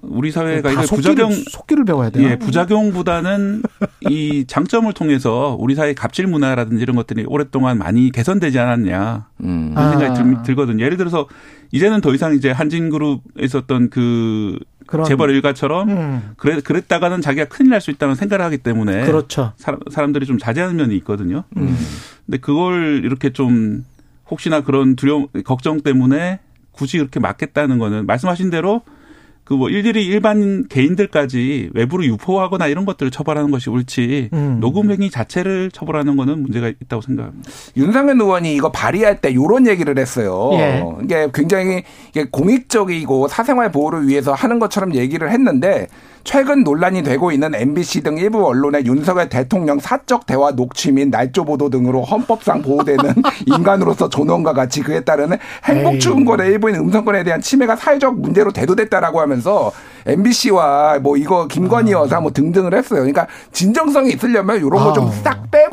우리 0.00 0.30
사회가 0.30 0.72
다 0.72 0.82
이게 0.84 0.96
부작용 0.96 1.30
속기를 1.32 1.84
배워야 1.84 2.08
돼요. 2.10 2.26
예, 2.26 2.36
부작용보다는 2.38 3.62
이 4.08 4.44
장점을 4.46 4.90
통해서 4.94 5.56
우리 5.60 5.74
사회 5.74 5.92
갑질 5.92 6.26
문화라든지 6.26 6.82
이런 6.82 6.96
것들이 6.96 7.24
오랫동안 7.28 7.78
많이 7.78 8.10
개선되지 8.10 8.58
않았냐 8.58 9.26
음. 9.44 9.72
그런 9.74 9.90
생각이 9.90 10.10
아. 10.10 10.14
들, 10.22 10.42
들거든요. 10.44 10.84
예를 10.84 10.96
들어서 10.96 11.28
이제는 11.72 12.00
더 12.00 12.14
이상 12.14 12.34
이제 12.34 12.50
한진그룹에 12.50 13.42
있었던 13.44 13.90
그 13.90 14.58
그런- 14.86 15.04
재벌 15.06 15.30
일가처럼 15.30 15.88
음. 15.90 16.30
그래 16.36 16.60
그랬다가는 16.60 17.20
자기가 17.20 17.46
큰일 17.46 17.70
날 17.70 17.80
수 17.82 17.90
있다는 17.90 18.14
생각을 18.14 18.44
하기 18.46 18.58
때문에 18.58 19.04
그렇죠. 19.06 19.52
사람, 19.56 19.80
사람들이 19.90 20.24
좀 20.26 20.38
자제하는 20.38 20.76
면이 20.76 20.96
있거든요. 20.98 21.44
음. 21.56 21.76
근데 22.26 22.38
그걸 22.38 23.02
이렇게 23.04 23.30
좀 23.32 23.84
혹시나 24.30 24.62
그런 24.62 24.96
두려움 24.96 25.26
걱정 25.44 25.80
때문에 25.82 26.40
굳이 26.70 26.96
이렇게 26.96 27.20
막겠다는 27.20 27.78
거는 27.78 28.06
말씀하신 28.06 28.48
대로 28.50 28.80
그 29.52 29.62
뭐 29.62 29.68
일일이 29.68 30.06
일반 30.06 30.66
개인들까지 30.66 31.70
외부로 31.74 32.04
유포하거나 32.04 32.66
이런 32.68 32.84
것들을 32.84 33.10
처벌하는 33.12 33.50
것이 33.50 33.68
옳지 33.70 34.30
음. 34.32 34.58
녹음 34.60 34.90
행위 34.90 35.10
자체를 35.10 35.70
처벌하는 35.70 36.16
거는 36.16 36.42
문제가 36.42 36.68
있다고 36.68 37.02
생각합니다. 37.02 37.50
윤상현 37.76 38.20
의원이 38.20 38.54
이거 38.54 38.72
발의할 38.72 39.20
때 39.20 39.34
요런 39.34 39.66
얘기를 39.66 39.96
했어요. 39.98 40.50
예. 40.54 40.82
이게 41.04 41.28
굉장히 41.34 41.82
이게 42.08 42.24
공익적이고 42.24 43.28
사생활 43.28 43.70
보호를 43.70 44.08
위해서 44.08 44.32
하는 44.32 44.58
것처럼 44.58 44.94
얘기를 44.94 45.30
했는데 45.30 45.86
최근 46.24 46.62
논란이 46.62 47.02
되고 47.02 47.32
있는 47.32 47.54
MBC 47.54 48.02
등 48.02 48.18
일부 48.18 48.46
언론의 48.46 48.86
윤석열 48.86 49.28
대통령 49.28 49.78
사적 49.78 50.26
대화 50.26 50.52
녹취 50.52 50.92
및 50.92 51.08
날조 51.08 51.44
보도 51.44 51.68
등으로 51.68 52.02
헌법상 52.02 52.62
보호되는 52.62 53.14
인간으로서 53.46 54.08
존엄과 54.08 54.52
같이 54.52 54.82
그에 54.82 55.00
따르는 55.00 55.38
행복 55.64 56.00
추구권의 56.00 56.50
일부인 56.52 56.76
음성권에 56.76 57.24
대한 57.24 57.40
침해가 57.40 57.76
사회적 57.76 58.18
문제로 58.18 58.52
대두됐다라고 58.52 59.20
하면서 59.20 59.72
MBC와 60.06 60.98
뭐 61.00 61.16
이거 61.16 61.46
김건희 61.46 61.92
여사 61.92 62.20
뭐 62.20 62.32
등등을 62.32 62.74
했어요. 62.74 63.00
그러니까 63.00 63.26
진정성이 63.52 64.12
있으려면 64.12 64.56
이런 64.56 64.70
거좀 64.70 65.04
아우. 65.04 65.12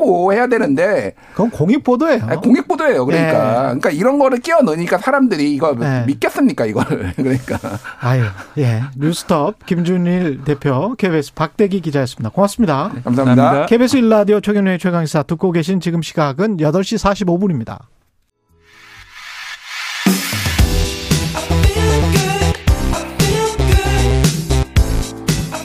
빼고 0.00 0.32
해야 0.32 0.46
되는데 0.46 1.14
그건 1.32 1.50
공익 1.50 1.84
보도예요. 1.84 2.24
아니, 2.26 2.40
공익 2.40 2.66
보도예요. 2.66 3.04
그러니까. 3.04 3.32
네. 3.32 3.62
그러니까 3.64 3.90
이런 3.90 4.18
거를 4.18 4.40
끼워 4.40 4.62
넣으니까 4.62 4.98
사람들이 4.98 5.52
이거 5.52 5.74
네. 5.78 6.04
믿겠습니까, 6.06 6.64
이거를. 6.64 7.12
그러니까. 7.16 7.58
아유, 8.00 8.24
예. 8.58 8.82
뉴스톱 8.96 9.66
김준일 9.66 10.44
대표, 10.44 10.94
KBS 10.96 11.34
박대기 11.34 11.80
기자였습니다. 11.80 12.30
고맙습니다. 12.30 12.90
감사합니다. 13.04 13.24
감사합니다. 13.24 13.66
KBS 13.66 13.96
일라디오 13.98 14.40
최경련의 14.40 14.78
최강시사 14.78 15.24
듣고 15.24 15.52
계신 15.52 15.80
지금 15.80 16.02
시각은 16.02 16.56
8시 16.56 16.98
45분입니다. 17.26 17.78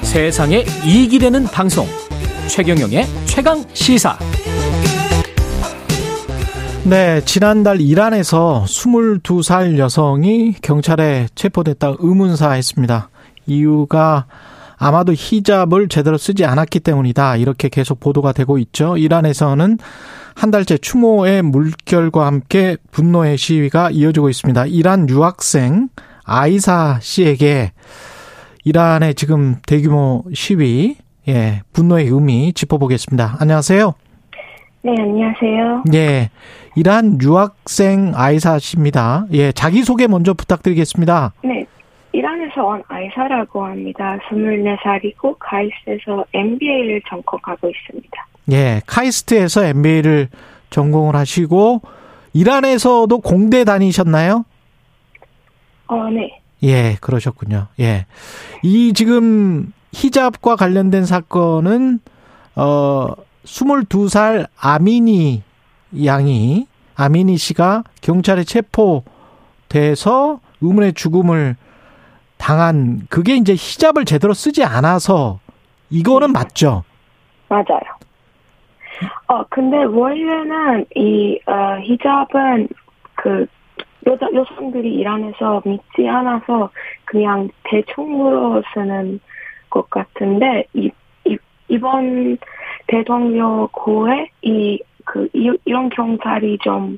세상에 0.03 0.64
이익이 0.86 1.20
되는 1.20 1.44
방송 1.44 1.86
최경영의 2.48 3.06
최강 3.26 3.64
시사 3.74 4.18
네, 6.84 7.22
지난달 7.26 7.82
이란에서 7.82 8.64
22살 8.68 9.78
여성이 9.80 10.54
경찰에 10.62 11.28
체포됐다 11.34 11.96
의문사했습니다. 11.98 13.10
이유가 13.48 14.28
아마도 14.78 15.14
히잡을 15.14 15.88
제대로 15.88 16.18
쓰지 16.18 16.46
않았기 16.46 16.82
때문이다. 16.82 17.38
이렇게 17.38 17.70
계속 17.70 18.00
보도가 18.00 18.34
되고 18.34 18.58
있죠. 18.60 18.98
이란에서는 18.98 19.80
한 20.36 20.52
달째 20.52 20.78
추모의 20.78 21.42
물결과 21.42 22.26
함께 22.26 22.78
분노의 22.92 23.38
시위가 23.38 23.90
이어지고 23.92 24.30
있습니다. 24.30 24.68
이란 24.68 25.10
유학생 25.10 25.90
아이사 26.24 27.00
씨에게 27.02 27.72
이란의 28.64 29.16
지금 29.16 29.58
대규모 29.66 30.24
시위, 30.34 30.98
예, 31.28 31.62
분노의 31.74 32.08
의미 32.08 32.54
짚어보겠습니다. 32.54 33.38
안녕하세요. 33.40 33.94
네, 34.84 34.92
안녕하세요. 35.00 35.84
예. 35.96 36.30
이란 36.76 37.20
유학생 37.22 38.12
아이사 38.16 38.60
씨입니다. 38.60 39.26
예, 39.32 39.52
자기소개 39.52 40.08
먼저 40.08 40.34
부탁드리겠습니다. 40.34 41.34
네, 41.44 41.66
이란에서 42.12 42.64
온 42.64 42.84
아이사라고 42.88 43.66
합니다. 43.66 44.18
24살이고 44.30 45.36
가이스에서 45.40 46.26
MBA를 46.34 47.02
전공하고 47.10 47.70
있습니다. 47.70 48.28
예, 48.52 48.82
카이스트에서 48.86 49.66
MBA를 49.66 50.28
전공을 50.70 51.16
하시고 51.16 51.82
이란에서도 52.34 53.20
공대 53.22 53.64
다니셨나요? 53.64 54.46
어, 55.88 56.10
네. 56.10 56.40
예, 56.64 56.96
그러셨군요. 57.02 57.68
예. 57.80 58.06
이 58.62 58.94
지금 58.94 59.72
히잡과 59.96 60.58
관련된 60.58 61.06
사건은 61.06 62.00
어 62.58 63.14
22살 63.46 64.48
아미니 64.60 65.42
양이 66.04 66.68
아미니 66.96 67.38
씨가 67.38 67.84
경찰에 68.02 68.44
체포돼서 68.44 70.42
의문의 70.60 70.94
죽음을 70.94 71.56
당한 72.38 73.08
그게 73.10 73.36
이제 73.36 73.54
히잡을 73.54 74.04
제대로 74.04 74.34
쓰지 74.34 74.66
않아서 74.66 75.40
이거는 75.90 76.34
맞죠. 76.34 76.84
맞아요. 77.48 77.96
어, 79.28 79.44
근데 79.50 79.78
원래는 79.78 80.86
이, 80.96 81.40
어, 81.46 81.78
히잡은 81.82 82.68
그, 83.16 83.46
여자, 84.08 84.28
여성들이 84.34 84.94
이란에서 84.94 85.62
믿지 85.66 86.08
않아서 86.08 86.70
그냥 87.06 87.50
대충으로 87.64 88.62
쓰는 88.74 89.20
것 89.76 89.90
같은데, 89.90 90.66
이, 90.74 90.90
이, 91.26 91.38
이번 91.68 92.38
대통령 92.88 93.68
고에 93.72 94.30
이, 94.42 94.80
그, 95.06 95.28
이, 95.34 95.52
이런 95.66 95.90
경찰이 95.90 96.58
좀 96.64 96.98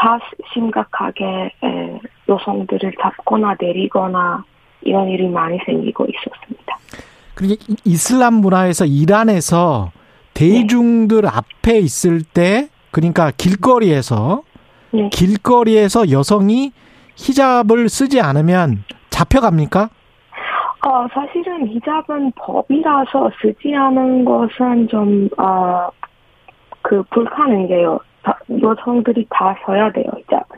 다 0.00 0.16
심각하게 0.52 1.24
에, 1.64 1.98
여성들을 2.28 2.92
잡거나 3.02 3.56
내리거나 3.60 4.44
이런 4.82 5.08
일이 5.08 5.26
많이 5.28 5.58
생기고 5.66 6.06
있었습니다. 6.06 6.78
이- 7.42 7.76
이슬람 7.84 8.34
문화에서 8.34 8.84
이란에서 8.86 9.90
대중들 10.34 11.26
앞에 11.26 11.78
있을 11.80 12.22
때 12.22 12.68
그러니까 12.92 13.32
길거리에서 13.36 14.42
네. 14.92 15.08
길거리에서 15.10 16.12
여성이 16.12 16.70
히잡을 17.16 17.88
쓰지 17.88 18.20
않으면 18.20 18.84
잡혀갑니까? 19.10 19.90
어, 20.86 21.06
사실은 21.12 21.66
히잡은 21.68 22.32
법이라서 22.36 23.30
쓰지 23.42 23.74
않은 23.74 24.24
것은 24.24 24.88
좀, 24.88 25.28
어, 25.38 25.88
그, 26.82 27.02
불가능해요. 27.10 27.98
다- 28.22 28.38
여성들이 28.62 29.26
다 29.30 29.56
써야 29.66 29.90
돼요, 29.92 30.04
히잡은. 30.18 30.56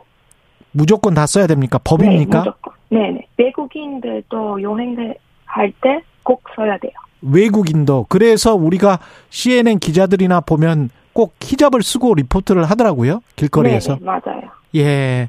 무조건 0.73 1.15
다 1.15 1.27
써야 1.27 1.47
됩니까? 1.47 1.79
법입니까? 1.83 2.39
네, 2.43 2.51
무조건. 2.51 2.75
네네. 2.91 3.27
외국인들도 3.39 4.63
여행을 4.63 5.15
할 5.47 5.73
때 5.81 6.03
꼭 6.23 6.43
써야 6.55 6.77
돼요. 6.79 6.93
외국인도. 7.23 8.07
그래서 8.09 8.55
우리가 8.55 8.99
CNN 9.31 9.79
기자들이나 9.79 10.41
보면 10.41 10.91
꼭 11.13 11.35
히잡을 11.41 11.83
쓰고 11.83 12.15
리포트를 12.15 12.65
하더라고요. 12.71 13.21
길거리에서. 13.37 13.95
네네, 13.99 14.05
맞아요. 14.05 14.43
예. 14.77 15.29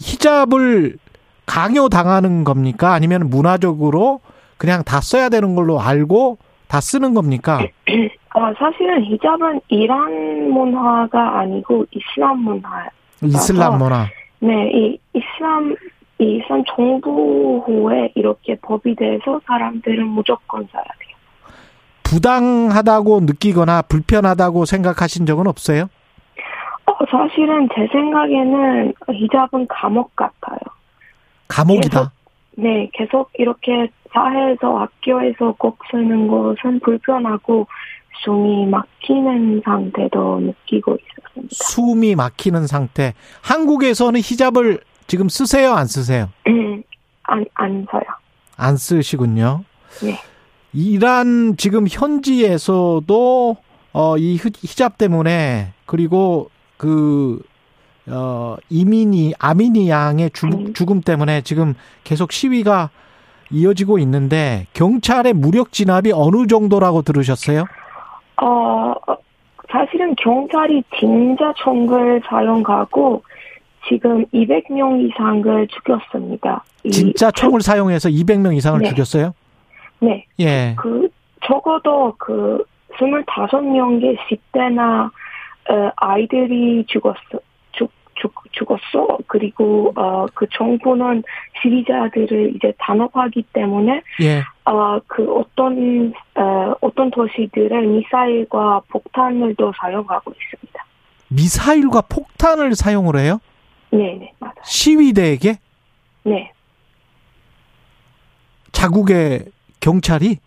히잡을 0.00 0.96
강요당하는 1.46 2.44
겁니까? 2.44 2.92
아니면 2.92 3.28
문화적으로 3.28 4.20
그냥 4.56 4.82
다 4.84 5.00
써야 5.00 5.28
되는 5.28 5.54
걸로 5.54 5.80
알고 5.80 6.38
다 6.68 6.80
쓰는 6.80 7.14
겁니까? 7.14 7.60
어, 8.34 8.52
사실은 8.58 9.04
히잡은 9.04 9.60
이란 9.68 10.50
문화가 10.50 11.40
아니고 11.40 11.84
이슬람 11.90 12.38
문화. 12.38 12.88
이슬람 13.22 13.78
문화. 13.78 14.06
네, 14.40 14.70
이 14.72 14.98
이슬람 15.12 15.76
이 16.18 16.36
이슬람 16.36 16.64
정부 16.64 17.62
후에 17.66 18.12
이렇게 18.14 18.56
법이 18.56 18.94
돼서 18.94 19.40
사람들은 19.46 20.06
무조건 20.08 20.66
써야 20.72 20.82
돼요. 20.82 21.16
부당하다고 22.04 23.20
느끼거나 23.22 23.82
불편하다고 23.82 24.64
생각하신 24.64 25.26
적은 25.26 25.46
없어요? 25.46 25.88
어, 26.86 26.92
사실은 27.10 27.68
제 27.74 27.86
생각에는 27.92 28.92
히잡은 29.12 29.66
감옥 29.68 30.14
같아요. 30.16 30.58
감옥이다. 31.52 32.12
네, 32.56 32.90
계속 32.92 33.30
이렇게 33.38 33.88
사회에서 34.12 34.78
학교에서 34.78 35.54
꼭 35.58 35.78
쓰는 35.90 36.28
것은 36.28 36.80
불편하고 36.80 37.66
숨이 38.24 38.66
막히는 38.66 39.62
상태도 39.64 40.40
느끼고 40.40 40.96
있었습니다. 40.96 41.48
숨이 41.50 42.14
막히는 42.14 42.66
상태. 42.66 43.14
한국에서는 43.42 44.20
히잡을 44.20 44.80
지금 45.06 45.28
쓰세요? 45.28 45.72
안 45.72 45.86
쓰세요? 45.86 46.28
안, 47.24 47.44
안 47.54 47.86
써요. 47.90 48.02
안 48.56 48.76
쓰시군요. 48.76 49.64
네. 50.02 50.18
이란 50.74 51.56
지금 51.56 51.86
현지에서도 51.88 53.56
어, 53.94 54.16
이 54.18 54.34
히- 54.36 54.50
히잡 54.62 54.96
때문에 54.98 55.72
그리고 55.86 56.50
그 56.76 57.40
어, 58.08 58.56
이민이 58.68 59.34
아미니 59.38 59.88
양의 59.88 60.30
죽, 60.30 60.74
죽음 60.74 61.00
때문에 61.02 61.42
지금 61.42 61.74
계속 62.04 62.32
시위가 62.32 62.90
이어지고 63.50 63.98
있는데 64.00 64.66
경찰의 64.72 65.34
무력 65.34 65.72
진압이 65.72 66.12
어느 66.12 66.46
정도라고 66.46 67.02
들으셨어요? 67.02 67.64
어, 68.40 68.46
어, 68.46 69.16
사실은 69.70 70.14
경찰이 70.16 70.82
진짜 70.98 71.52
총을 71.58 72.22
사용하고 72.28 73.22
지금 73.88 74.24
200명 74.26 75.08
이상을 75.08 75.68
죽였습니다. 75.68 76.64
이- 76.84 76.90
진짜 76.90 77.30
총을 77.30 77.60
사용해서 77.60 78.08
200명 78.08 78.56
이상을 78.56 78.80
네. 78.80 78.88
죽였어요? 78.88 79.32
네. 80.00 80.24
예. 80.40 80.74
그 80.78 81.08
적어도 81.44 82.14
그 82.18 82.64
25명의 82.98 84.16
10대나 84.28 85.10
어, 85.70 85.90
아이들이 85.96 86.84
죽었어. 86.88 87.38
죽, 88.52 88.66
죽었어. 88.66 89.18
그리고 89.26 89.92
어, 89.96 90.26
그 90.34 90.46
정부는 90.52 91.22
시위자들을 91.60 92.56
이제 92.56 92.72
단합하기 92.78 93.42
때문에 93.52 94.02
예. 94.22 94.42
어, 94.64 95.00
그 95.06 95.30
어떤 95.34 96.12
어, 96.34 96.74
어떤 96.80 97.10
도시들은 97.10 97.92
미사일과 97.94 98.82
폭탄을도 98.88 99.72
사용하고 99.76 100.32
있습니다. 100.32 100.84
미사일과 101.28 102.02
폭탄을 102.02 102.74
사용을 102.74 103.18
해요? 103.18 103.40
네, 103.90 104.16
네, 104.18 104.32
맞아요. 104.38 104.54
시위대에게 104.64 105.56
네, 106.24 106.52
자국의 108.72 109.46
경찰이 109.80 110.38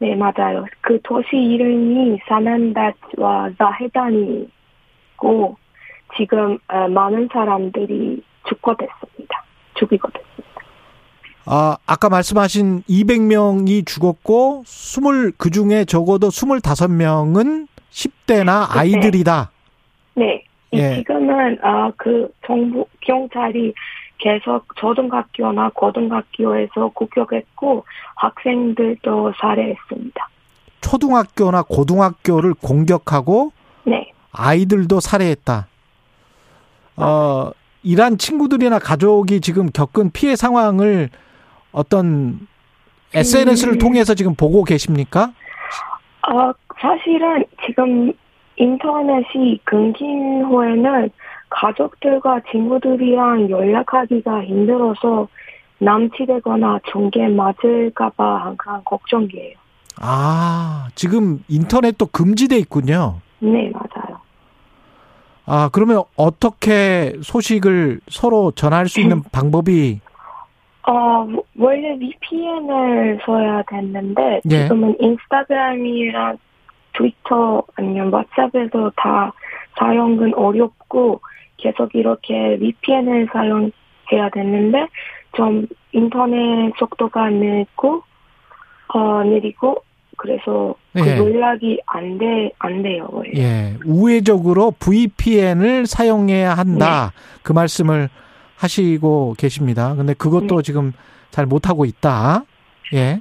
네, 0.00 0.14
맞아요. 0.14 0.64
그 0.80 1.00
도시 1.02 1.36
이름이 1.36 2.20
사난닷과 2.28 3.50
자헤단이고 3.58 4.48
지금 6.16 6.58
어, 6.68 6.88
많은 6.88 7.28
사람들이 7.32 8.22
죽고 8.48 8.76
됐습니다. 8.76 9.44
죽이고 9.74 10.08
됐습니다. 10.10 10.28
아, 11.46 11.76
아까 11.86 12.08
말씀하신 12.08 12.82
200명이 12.82 13.86
죽었고 13.86 14.64
20 14.66 15.38
그중에 15.38 15.84
적어도 15.86 16.28
25명은 16.28 17.68
10대나 17.90 18.66
아이들이다. 18.76 19.50
네. 20.14 20.44
이 20.72 20.78
예. 20.78 20.96
지금은 20.96 21.58
아, 21.62 21.90
그 21.96 22.30
정부 22.46 22.86
경찰이 23.00 23.72
계속 24.18 24.64
초등학교나 24.76 25.70
고등학교에서 25.74 26.88
공격했고 26.92 27.84
학생들도 28.16 29.32
살해했습니다. 29.40 30.28
초등학교나 30.80 31.62
고등학교를 31.62 32.54
공격하고 32.54 33.52
네. 33.84 34.10
아이들도 34.32 35.00
살해했다. 35.00 35.66
어, 37.00 37.50
이란 37.82 38.18
친구들이나 38.18 38.78
가족이 38.78 39.40
지금 39.40 39.70
겪은 39.70 40.10
피해 40.12 40.36
상황을 40.36 41.10
어떤 41.72 42.40
SNS를 43.14 43.74
음. 43.74 43.78
통해서 43.78 44.14
지금 44.14 44.34
보고 44.34 44.64
계십니까? 44.64 45.32
어, 46.28 46.52
사실은 46.80 47.44
지금 47.66 48.12
인터넷이 48.56 49.60
끊긴 49.64 50.44
후에는 50.44 51.10
가족들과 51.50 52.40
친구들이랑 52.50 53.48
연락하기가 53.48 54.44
힘들어서 54.44 55.28
남치되거나 55.78 56.80
종계 56.90 57.28
맞을까봐 57.28 58.44
항상 58.44 58.82
걱정이에요. 58.84 59.56
아, 60.00 60.88
지금 60.94 61.42
인터넷도 61.48 62.06
금지돼 62.06 62.58
있군요. 62.58 63.20
네, 63.40 63.70
맞아요. 63.72 63.97
아, 65.50 65.70
그러면 65.72 66.02
어떻게 66.14 67.14
소식을 67.22 68.00
서로 68.08 68.50
전할 68.50 68.86
수 68.86 69.00
있는 69.00 69.22
방법이 69.32 70.00
어, 70.86 71.26
원래 71.58 71.98
VPN을 71.98 73.20
써야 73.24 73.62
됐는데, 73.62 74.40
예. 74.50 74.62
지금은 74.62 74.96
인스타그램이랑 75.00 76.38
트위터 76.94 77.62
아니면 77.76 78.10
왓츠앱에서 78.10 78.92
다 78.96 79.32
사용은 79.78 80.34
어렵고, 80.34 81.20
계속 81.58 81.94
이렇게 81.94 82.56
VPN을 82.58 83.28
사용해야 83.30 84.30
됐는데, 84.32 84.86
좀 85.34 85.66
인터넷 85.92 86.72
속도가 86.78 87.28
느리고, 87.30 88.02
어, 88.94 89.22
느리고, 89.24 89.82
그래서 90.18 90.74
그 90.92 91.06
예. 91.06 91.16
연락이 91.16 91.80
안 91.86 92.18
돼, 92.18 92.50
안 92.58 92.82
돼요, 92.82 93.08
원래. 93.10 93.30
예, 93.36 93.76
우회적으로 93.86 94.72
VPN을 94.72 95.86
사용해야 95.86 96.54
한다. 96.54 97.12
그 97.42 97.52
말씀을 97.52 98.10
하시고 98.56 99.36
계십니다. 99.38 99.94
근데 99.94 100.14
그것도 100.14 100.62
지금 100.62 100.92
잘 101.30 101.46
못하고 101.46 101.84
있다. 101.84 102.42
예. 102.94 103.20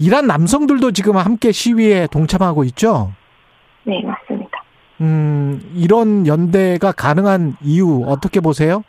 이란 0.00 0.26
남성들도 0.26 0.90
지금 0.90 1.16
함께 1.16 1.52
시위에 1.52 2.08
동참하고 2.08 2.64
있죠? 2.64 3.12
네, 3.84 4.02
맞습니다. 4.04 4.62
음, 5.00 5.60
이런 5.76 6.26
연대가 6.26 6.90
가능한 6.90 7.56
이유 7.62 8.02
어떻게 8.06 8.40
보세요? 8.40 8.82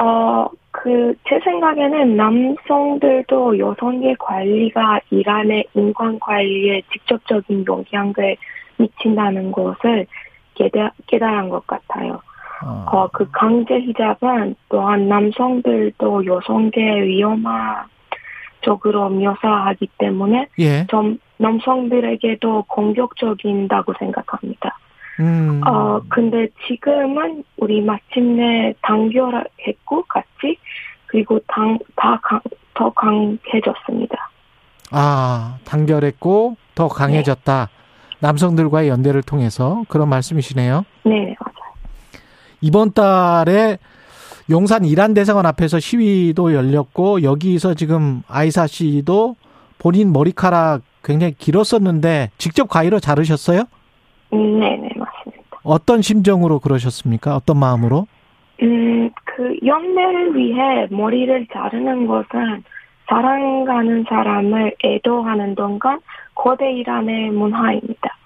어, 0.00 0.46
그, 0.82 1.14
제 1.28 1.38
생각에는 1.44 2.16
남성들도 2.16 3.56
여성의 3.56 4.16
관리가 4.18 4.98
이란의 5.10 5.66
인권 5.74 6.18
관리에 6.18 6.82
직접적인 6.92 7.64
영향을 7.68 8.36
미친다는 8.78 9.52
것을 9.52 10.06
깨달, 10.54 10.90
깨달은 11.06 11.50
것 11.50 11.64
같아요. 11.68 12.20
어, 12.64 13.08
그 13.12 13.30
강제 13.30 13.78
히잡은 13.78 14.56
또한 14.68 15.06
남성들도 15.06 16.26
여성의 16.26 17.06
위험적으로 17.06 19.08
묘사하기 19.08 19.88
때문에 19.98 20.48
예. 20.58 20.84
좀 20.88 21.20
남성들에게도 21.36 22.64
공격적인다고 22.66 23.94
생각합니다. 24.00 24.76
음. 25.20 25.60
어, 25.66 26.00
근데 26.08 26.48
지금은 26.66 27.44
우리 27.56 27.80
마침내 27.80 28.74
단결했고, 28.82 30.04
같이, 30.08 30.58
그리고 31.12 31.38
당, 31.46 31.78
다 31.94 32.18
강, 32.22 32.40
더 32.72 32.90
강해졌습니다. 32.90 34.30
아, 34.90 35.58
단결했고 35.64 36.56
더 36.74 36.88
강해졌다. 36.88 37.68
남성들과의 38.20 38.88
연대를 38.88 39.20
통해서 39.22 39.84
그런 39.88 40.08
말씀이시네요. 40.08 40.86
네, 41.04 41.36
맞아요. 41.38 41.74
이번 42.62 42.92
달에 42.92 43.76
용산 44.48 44.86
이란 44.86 45.12
대사관 45.12 45.44
앞에서 45.44 45.80
시위도 45.80 46.54
열렸고 46.54 47.22
여기서 47.22 47.74
지금 47.74 48.22
아이사 48.26 48.66
씨도 48.66 49.36
본인 49.78 50.14
머리카락 50.14 50.80
굉장히 51.04 51.34
길었었는데 51.34 52.30
직접 52.38 52.68
가위로 52.68 53.00
자르셨어요? 53.00 53.64
음, 54.32 54.60
네네, 54.60 54.88
맞습니다. 54.96 55.42
어떤 55.62 56.00
심정으로 56.00 56.60
그러셨습니까? 56.60 57.36
어떤 57.36 57.58
마음으로? 57.58 58.06
음, 58.62 59.10
그 59.24 59.56
연애를 59.64 60.36
위해 60.36 60.86
머리를 60.90 61.46
자르는 61.52 62.06
것은 62.06 62.64
사랑하는 63.08 64.04
사람을 64.08 64.76
애도하는 64.82 65.54
동안 65.54 66.00
고대 66.34 66.72
이란의 66.72 67.30
문화입니다. 67.30 68.16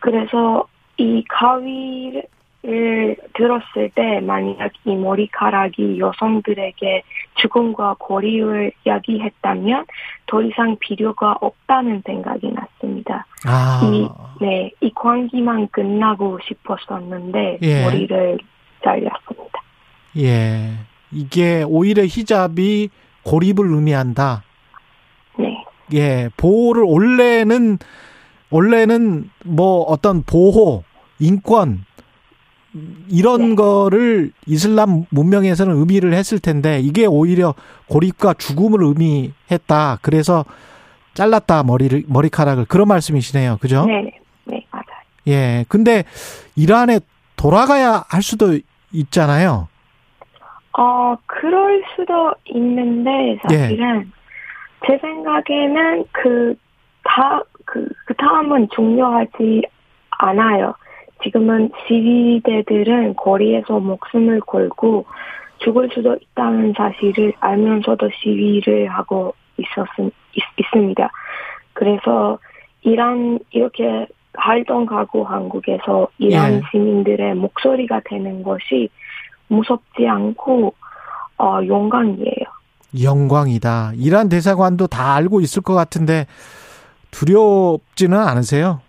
그래서 0.00 0.66
이 0.96 1.24
가위를 1.28 3.16
들었을 3.34 3.90
때 3.94 4.20
만약 4.20 4.72
이 4.84 4.96
머리카락이 4.96 5.98
여성들에게 5.98 7.02
죽음과 7.36 7.96
고리를 7.98 8.72
야기했다면 8.84 9.86
더 10.26 10.42
이상 10.42 10.76
필요가 10.78 11.36
없다는 11.40 12.02
생각이 12.04 12.50
났습니다. 12.50 13.26
아, 13.46 13.80
이, 13.84 14.08
네, 14.44 14.72
이 14.80 14.92
광기만 14.94 15.68
끝나고 15.68 16.38
싶었었는데 16.42 17.58
예. 17.62 17.84
머리를 17.84 18.38
잘렸습니다. 18.84 19.62
예. 20.18 20.72
이게 21.10 21.62
오히려 21.62 22.04
히잡이 22.04 22.90
고립을 23.24 23.66
의미한다. 23.66 24.42
네. 25.38 25.64
예. 25.94 26.30
보호를 26.36 26.82
원래는 26.82 27.78
원래는 28.50 29.30
뭐 29.44 29.82
어떤 29.82 30.22
보호, 30.22 30.84
인권 31.18 31.84
이런 33.08 33.54
거를 33.54 34.32
이슬람 34.46 35.04
문명에서는 35.10 35.74
의미를 35.76 36.14
했을 36.14 36.38
텐데 36.38 36.80
이게 36.80 37.06
오히려 37.06 37.54
고립과 37.88 38.34
죽음을 38.34 38.82
의미했다. 38.82 39.98
그래서 40.02 40.44
잘랐다 41.14 41.62
머리를 41.64 42.04
머리카락을 42.06 42.64
그런 42.64 42.88
말씀이시네요. 42.88 43.58
그죠? 43.60 43.84
네네. 43.86 44.12
네, 44.44 44.66
맞아요. 44.70 44.86
예. 45.28 45.64
근데 45.68 46.04
이란에 46.56 47.00
돌아가야 47.36 48.04
할 48.08 48.22
수도 48.22 48.58
있잖아요. 48.92 49.68
어, 50.78 51.16
그럴 51.26 51.82
수도 51.94 52.34
있는데, 52.46 53.38
사실은, 53.42 54.10
제 54.86 54.98
생각에는 54.98 56.04
그, 56.12 56.54
다, 57.04 57.42
그, 57.64 57.88
그 58.06 58.14
다음은 58.14 58.68
중요하지 58.74 59.62
않아요. 60.18 60.74
지금은 61.22 61.70
시위대들은 61.86 63.14
거리에서 63.16 63.78
목숨을 63.78 64.40
걸고 64.40 65.06
죽을 65.58 65.88
수도 65.92 66.16
있다는 66.20 66.74
사실을 66.76 67.32
알면서도 67.38 68.10
시위를 68.10 68.88
하고 68.88 69.34
있었, 69.56 69.86
있, 70.32 70.42
있습니다. 70.56 71.10
그래서 71.74 72.38
이란, 72.82 73.38
이렇게 73.50 74.06
활동하고 74.34 75.24
한국에서 75.24 76.08
이란 76.18 76.54
예. 76.54 76.62
시민들의 76.70 77.34
목소리가 77.34 78.00
되는 78.04 78.42
것이 78.42 78.88
무섭지 79.48 80.06
않고 80.06 80.74
어, 81.38 81.58
영광이에요. 81.66 82.46
영광이다. 83.02 83.92
이란 83.96 84.28
대사관도 84.28 84.86
다 84.86 85.14
알고 85.14 85.40
있을 85.40 85.62
것 85.62 85.74
같은데 85.74 86.26
두렵지는 87.10 88.18
않으세요? 88.18 88.80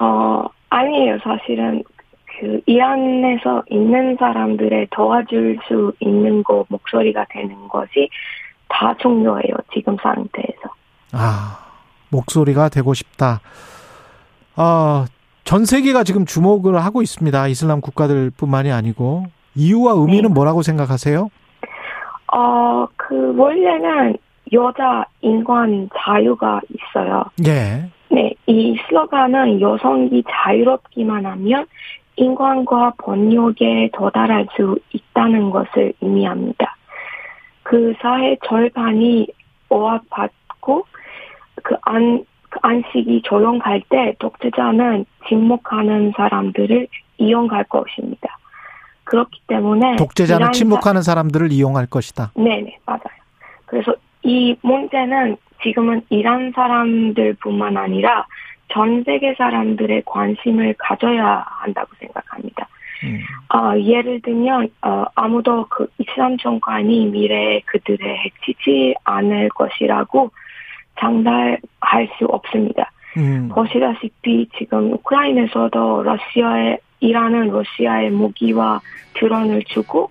어, 0.00 0.44
아니에요. 0.70 1.18
사실은 1.22 1.82
그 2.38 2.60
이란에서 2.66 3.62
있는 3.68 4.16
사람들의 4.18 4.88
도와줄 4.90 5.58
수 5.68 5.92
있는 6.00 6.42
거 6.42 6.64
목소리가 6.68 7.26
되는 7.30 7.68
것이 7.68 8.08
다 8.68 8.94
중요해요. 9.00 9.54
지금 9.74 9.96
상태에서. 10.02 10.70
아, 11.12 11.58
목소리가 12.10 12.68
되고 12.68 12.94
싶다. 12.94 13.40
아, 14.56 15.06
전 15.44 15.64
세계가 15.64 16.04
지금 16.04 16.26
주목을 16.26 16.76
하고 16.76 17.02
있습니다. 17.02 17.48
이슬람 17.48 17.80
국가들뿐만이 17.80 18.70
아니고 18.70 19.24
이유와 19.54 19.92
의미는 19.96 20.32
뭐라고 20.32 20.62
생각하세요? 20.62 21.28
어, 22.32 22.86
그 22.96 23.34
원래는 23.36 24.16
여자 24.52 25.04
인권 25.20 25.88
자유가 25.96 26.60
있어요. 26.70 27.24
예. 27.46 27.90
네, 28.10 28.34
이 28.46 28.76
슬로건은 28.88 29.60
여성이 29.60 30.22
자유롭기만 30.28 31.26
하면 31.26 31.66
인권과 32.16 32.94
번역에 32.98 33.90
도달할 33.92 34.46
수 34.56 34.78
있다는 34.92 35.50
것을 35.50 35.92
의미합니다. 36.00 36.76
그 37.62 37.94
사회 38.00 38.36
절반이 38.46 39.28
억압받고 39.68 40.84
그 41.62 41.76
안, 41.82 42.24
그 42.50 42.58
안식이 42.62 43.22
조용할 43.24 43.82
때 43.88 44.14
독재자는 44.18 45.06
침묵하는 45.28 46.12
사람들을 46.16 46.88
이용할 47.18 47.64
것입니다. 47.64 48.36
그렇기 49.04 49.40
때문에 49.46 49.96
독재자는 49.96 50.52
침묵하는 50.52 51.02
사람들을 51.02 51.52
이용할 51.52 51.86
것이다. 51.86 52.32
네네, 52.34 52.78
맞아요. 52.86 53.00
그래서 53.66 53.94
이 54.22 54.56
문제는 54.62 55.36
지금은 55.62 56.02
이란 56.10 56.52
사람들뿐만 56.54 57.76
아니라 57.76 58.26
전 58.68 59.02
세계 59.04 59.34
사람들의 59.34 60.02
관심을 60.06 60.74
가져야 60.78 61.44
한다고 61.46 61.90
생각합니다. 61.98 62.68
어, 63.54 63.78
예를 63.78 64.20
들면 64.20 64.68
어, 64.82 65.04
아무도 65.14 65.66
그 65.68 65.88
이슬람 65.98 66.36
정권이 66.36 67.06
미래에 67.06 67.62
그들을 67.66 68.18
해치지 68.24 68.94
않을 69.04 69.48
것이라고 69.50 70.30
장담할 71.00 72.08
수 72.18 72.26
없습니다. 72.26 72.92
음. 73.16 73.48
보시다시피 73.48 74.48
지금 74.56 74.92
우크라이나에서도 74.92 76.02
러시아에 76.02 76.78
이란은 77.00 77.48
러시아에 77.48 78.10
무기와 78.10 78.80
드론을 79.14 79.64
주고 79.64 80.08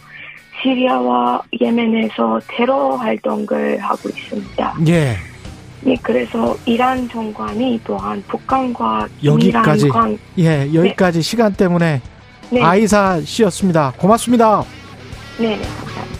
시리아와 0.61 1.41
예멘에서 1.59 2.41
테러 2.47 2.95
활동을 2.95 3.77
하고 3.79 4.09
있습니다. 4.09 4.75
예. 4.87 5.15
네, 5.81 5.95
그래서 6.03 6.55
이란 6.65 7.07
정권이 7.07 7.79
또한 7.85 8.21
북한과 8.27 9.07
여기까지 9.23 9.87
관, 9.87 10.17
예, 10.37 10.69
여기까지 10.73 11.21
시간 11.21 11.53
때문에 11.53 12.01
네. 12.51 12.61
아이사 12.61 13.21
씨였습니다. 13.21 13.93
고맙습니다. 13.97 14.63
네, 15.39 15.55
네. 15.55 16.18